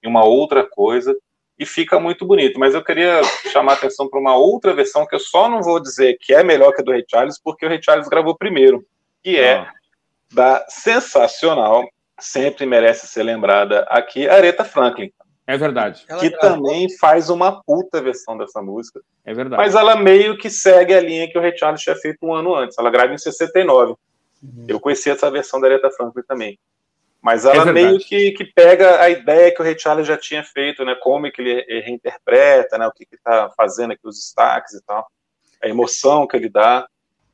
em 0.04 0.08
uma 0.08 0.24
outra 0.24 0.62
coisa 0.68 1.16
e 1.58 1.66
fica 1.66 2.00
muito 2.00 2.24
bonito. 2.26 2.58
Mas 2.58 2.74
eu 2.74 2.82
queria 2.82 3.22
chamar 3.52 3.72
a 3.72 3.74
atenção 3.76 4.08
para 4.08 4.18
uma 4.18 4.36
outra 4.36 4.74
versão 4.74 5.06
que 5.06 5.14
eu 5.14 5.20
só 5.20 5.48
não 5.48 5.62
vou 5.62 5.80
dizer 5.80 6.16
que 6.20 6.32
é 6.34 6.42
melhor 6.42 6.72
que 6.74 6.80
a 6.80 6.84
do 6.84 6.90
Ray 6.92 7.04
Charles, 7.08 7.40
porque 7.42 7.64
o 7.66 7.68
Ray 7.68 7.80
Charles 7.82 8.08
gravou 8.08 8.36
primeiro, 8.36 8.84
que 9.22 9.38
é 9.38 9.54
Ah. 9.58 9.72
da 10.32 10.64
sensacional, 10.68 11.86
sempre 12.18 12.64
merece 12.66 13.06
ser 13.06 13.22
lembrada 13.22 13.80
aqui, 13.88 14.28
Aretha 14.28 14.64
Franklin, 14.64 15.10
É 15.44 15.56
verdade, 15.56 16.04
Ela 16.08 16.20
que 16.20 16.30
gravou- 16.30 16.62
também 16.62 16.86
faz 16.98 17.28
uma 17.28 17.60
puta 17.64 18.00
versão 18.00 18.38
dessa 18.38 18.62
música. 18.62 19.00
é 19.24 19.34
verdade. 19.34 19.60
Mas 19.60 19.74
ela 19.74 19.96
meio 19.96 20.38
que 20.38 20.48
segue 20.48 20.94
a 20.94 21.00
linha 21.00 21.28
que 21.28 21.36
o 21.36 21.40
Ray 21.42 21.56
Charles 21.58 21.82
tinha 21.82 21.96
feito 21.96 22.18
um 22.22 22.32
ano 22.32 22.54
antes. 22.54 22.78
Ela 22.78 22.90
grava 22.90 23.12
em 23.12 23.18
69. 23.18 23.94
Uhum. 24.40 24.64
Eu 24.68 24.78
conheci 24.78 25.10
essa 25.10 25.28
versão 25.32 25.60
da 25.60 25.66
Aretha 25.66 25.90
Franklin 25.90 26.22
também. 26.26 26.58
Mas 27.22 27.44
É 27.44 27.50
ela 27.54 27.64
verdade. 27.66 27.86
meio 27.86 27.98
que, 28.00 28.32
que 28.32 28.44
pega 28.44 29.00
a 29.00 29.08
ideia 29.08 29.54
que 29.54 29.62
o 29.62 29.64
Ray 29.64 29.78
Charles 29.78 30.06
já 30.08 30.16
tinha 30.18 30.42
feito, 30.42 30.84
né? 30.84 30.96
Como 31.00 31.26
é 31.26 31.30
que 31.30 31.40
ele 31.40 31.54
re- 31.54 31.80
reinterpreta, 31.82 32.76
né? 32.76 32.86
O 32.86 32.92
que 32.92 33.06
está 33.12 33.48
fazendo 33.56 33.92
aqui, 33.92 34.00
os 34.04 34.16
destaques 34.16 34.74
e 34.74 34.82
tal. 34.84 35.06
A 35.62 35.68
emoção 35.68 36.26
que 36.26 36.36
ele 36.36 36.48
dá. 36.48 36.84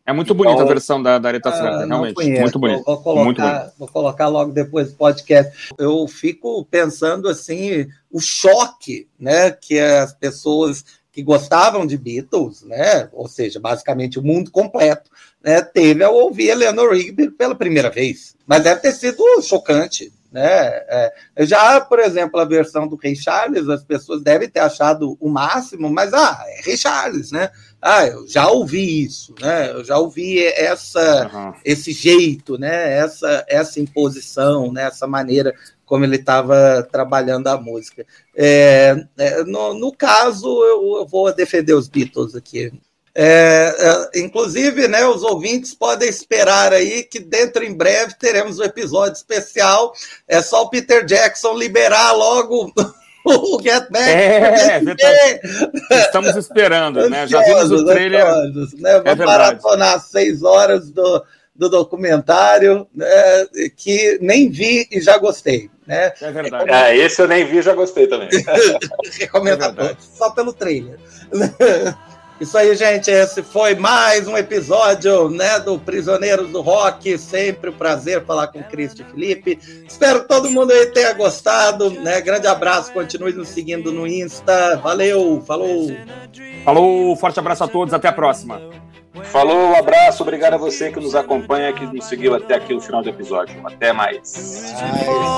É 0.05 0.12
muito 0.12 0.34
bonita 0.34 0.55
Então- 0.57 0.66
a 0.66 0.68
versão 0.68 1.03
da, 1.03 1.18
da 1.18 1.28
Aretha 1.28 1.49
Ah, 1.51 1.53
Franklin, 1.53 1.86
realmente. 1.89 2.14
conheço. 2.14 2.41
Muito 2.43 2.59
bonito. 2.59 2.84
Vou 2.84 3.03
colocar, 3.03 3.24
Muito 3.24 3.41
bonito. 3.43 3.72
vou 3.78 3.89
colocar 3.89 4.28
logo 4.28 4.53
depois 4.53 4.91
do 4.93 4.97
podcast. 4.99 5.70
Eu 5.78 6.07
fico 6.07 6.64
pensando 6.66 7.28
assim, 7.28 7.86
o 8.11 8.20
choque, 8.20 9.09
né, 9.18 9.51
que 9.51 9.78
as 9.78 10.14
pessoas 10.14 10.82
que 11.19 11.23
gostavam 11.25 11.85
de 11.85 11.99
Beatles, 11.99 12.62
né, 12.62 13.09
ou 13.12 13.27
seja, 13.27 13.59
basicamente 13.59 14.21
o 14.21 14.23
mundo 14.23 14.53
completo, 14.53 15.11
né, 15.43 15.61
teve 15.61 16.05
ao 16.05 16.14
ouvir 16.14 16.51
Eleanor 16.51 16.93
Rigby 16.93 17.29
pela 17.33 17.57
primeira 17.57 17.91
vez. 17.91 18.37
Mas 18.47 18.62
deve 18.62 18.81
ter 18.83 18.93
sido 18.93 19.25
chocante, 19.43 20.12
né? 20.31 20.45
É, 20.47 21.12
já, 21.41 21.81
por 21.81 21.99
exemplo, 21.99 22.39
a 22.39 22.45
versão 22.45 22.87
do 22.87 22.95
Rei 22.95 23.16
Charles, 23.16 23.69
as 23.69 23.83
pessoas 23.83 24.23
devem 24.23 24.49
ter 24.49 24.61
achado 24.61 25.16
o 25.19 25.29
máximo, 25.29 25.91
mas 25.91 26.14
ah, 26.14 26.45
é 26.47 26.61
Rei 26.62 26.77
Charles, 26.77 27.33
né? 27.33 27.51
Ah, 27.83 28.07
eu 28.07 28.29
já 28.29 28.49
ouvi 28.49 29.05
isso, 29.05 29.35
né? 29.41 29.73
Eu 29.73 29.83
já 29.85 29.99
ouvi 29.99 30.45
essa 30.45 31.27
Aham. 31.27 31.55
esse 31.64 31.93
jeito, 31.93 32.57
né? 32.59 32.97
Essa, 32.97 33.45
essa 33.49 33.81
imposição, 33.81 34.73
né? 34.73 34.85
essa 34.85 35.07
maneira 35.07 35.53
como 35.89 36.05
ele 36.05 36.16
estava 36.16 36.86
trabalhando 36.93 37.47
a 37.49 37.57
música. 37.57 38.05
É, 38.36 38.95
é, 39.16 39.43
no, 39.45 39.72
no 39.72 39.91
caso, 39.91 40.47
eu, 40.47 40.99
eu 40.99 41.07
vou 41.07 41.32
defender 41.32 41.72
os 41.72 41.89
Beatles 41.89 42.36
aqui. 42.36 42.70
É, 43.14 43.74
é, 44.14 44.20
inclusive, 44.20 44.86
né, 44.86 45.05
os 45.07 45.22
ouvintes 45.22 45.74
podem 45.74 46.09
esperar 46.09 46.72
aí 46.72 47.03
que 47.03 47.18
dentro 47.18 47.64
em 47.64 47.74
breve 47.74 48.14
teremos 48.18 48.59
um 48.59 48.64
episódio 48.64 49.14
especial. 49.14 49.93
É 50.28 50.43
só 50.43 50.62
o 50.62 50.68
Peter 50.68 51.05
Jackson 51.07 51.55
liberar 51.55 52.12
logo 52.12 52.70
o 53.24 53.61
Get 53.62 53.91
Back. 53.91 54.11
É, 54.11 54.80
verdade. 54.80 55.41
Estamos 55.91 56.36
esperando, 56.36 57.09
né? 57.09 57.26
Já 57.26 57.43
vimos 57.43 57.70
o 57.70 57.84
trailer. 57.86 58.26
ansiosos, 58.26 58.74
né? 58.74 59.01
Vou 59.01 59.12
É 59.12 59.16
maratonar 59.16 60.01
seis 60.01 60.43
horas 60.43 60.91
do, 60.91 61.24
do 61.57 61.68
documentário, 61.70 62.86
né, 62.95 63.09
que 63.74 64.18
nem 64.20 64.51
vi 64.51 64.86
e 64.93 65.01
já 65.01 65.16
gostei. 65.16 65.70
Né? 65.89 66.12
É 66.20 66.30
verdade. 66.30 66.70
É, 66.70 66.95
esse 66.95 67.22
eu 67.22 67.26
nem 67.26 67.47
vi, 67.47 67.62
já 67.62 67.74
gostei 67.74 68.07
também. 68.07 68.28
Recomendo 69.18 69.62
É 69.62 69.64
a 69.64 69.68
verdade. 69.68 69.89
todos, 69.89 70.05
só 70.14 70.30
pelo 70.30 70.53
trailer. 70.53 70.99
Isso 72.39 72.57
aí, 72.57 72.72
gente. 72.76 73.11
Esse 73.11 73.43
foi 73.43 73.74
mais 73.74 74.28
um 74.28 74.36
episódio 74.36 75.28
né, 75.28 75.59
do 75.59 75.76
Prisioneiros 75.76 76.51
do 76.51 76.61
Rock. 76.61 77.18
Sempre 77.18 77.70
um 77.70 77.72
prazer 77.72 78.24
falar 78.24 78.49
com 78.49 78.61
o 78.61 78.64
Cristo 78.64 79.03
e 79.03 79.05
Felipe. 79.05 79.59
Espero 79.89 80.20
que 80.20 80.28
todo 80.28 80.51
mundo 80.51 80.70
aí 80.70 80.86
tenha 80.86 81.12
gostado. 81.14 81.91
Né? 81.91 82.20
Grande 82.20 82.47
abraço. 82.47 82.93
Continue 82.93 83.32
nos 83.32 83.49
seguindo 83.49 83.91
no 83.91 84.07
Insta. 84.07 84.76
Valeu. 84.76 85.43
Falou. 85.45 85.89
Falou, 86.64 87.16
forte 87.16 87.41
abraço 87.41 87.64
a 87.64 87.68
todos, 87.68 87.93
até 87.93 88.07
a 88.07 88.12
próxima. 88.12 88.61
Falou, 89.24 89.70
um 89.70 89.76
abraço, 89.76 90.22
obrigado 90.22 90.55
a 90.55 90.57
você 90.57 90.91
que 90.93 91.01
nos 91.01 91.14
acompanha, 91.14 91.72
que 91.72 91.84
nos 91.86 92.05
seguiu 92.07 92.34
até 92.34 92.55
aqui 92.55 92.72
no 92.72 92.80
final 92.80 93.03
do 93.03 93.09
episódio. 93.09 93.61
Até 93.66 93.93
mais. 93.93 94.72
all, 95.09 95.38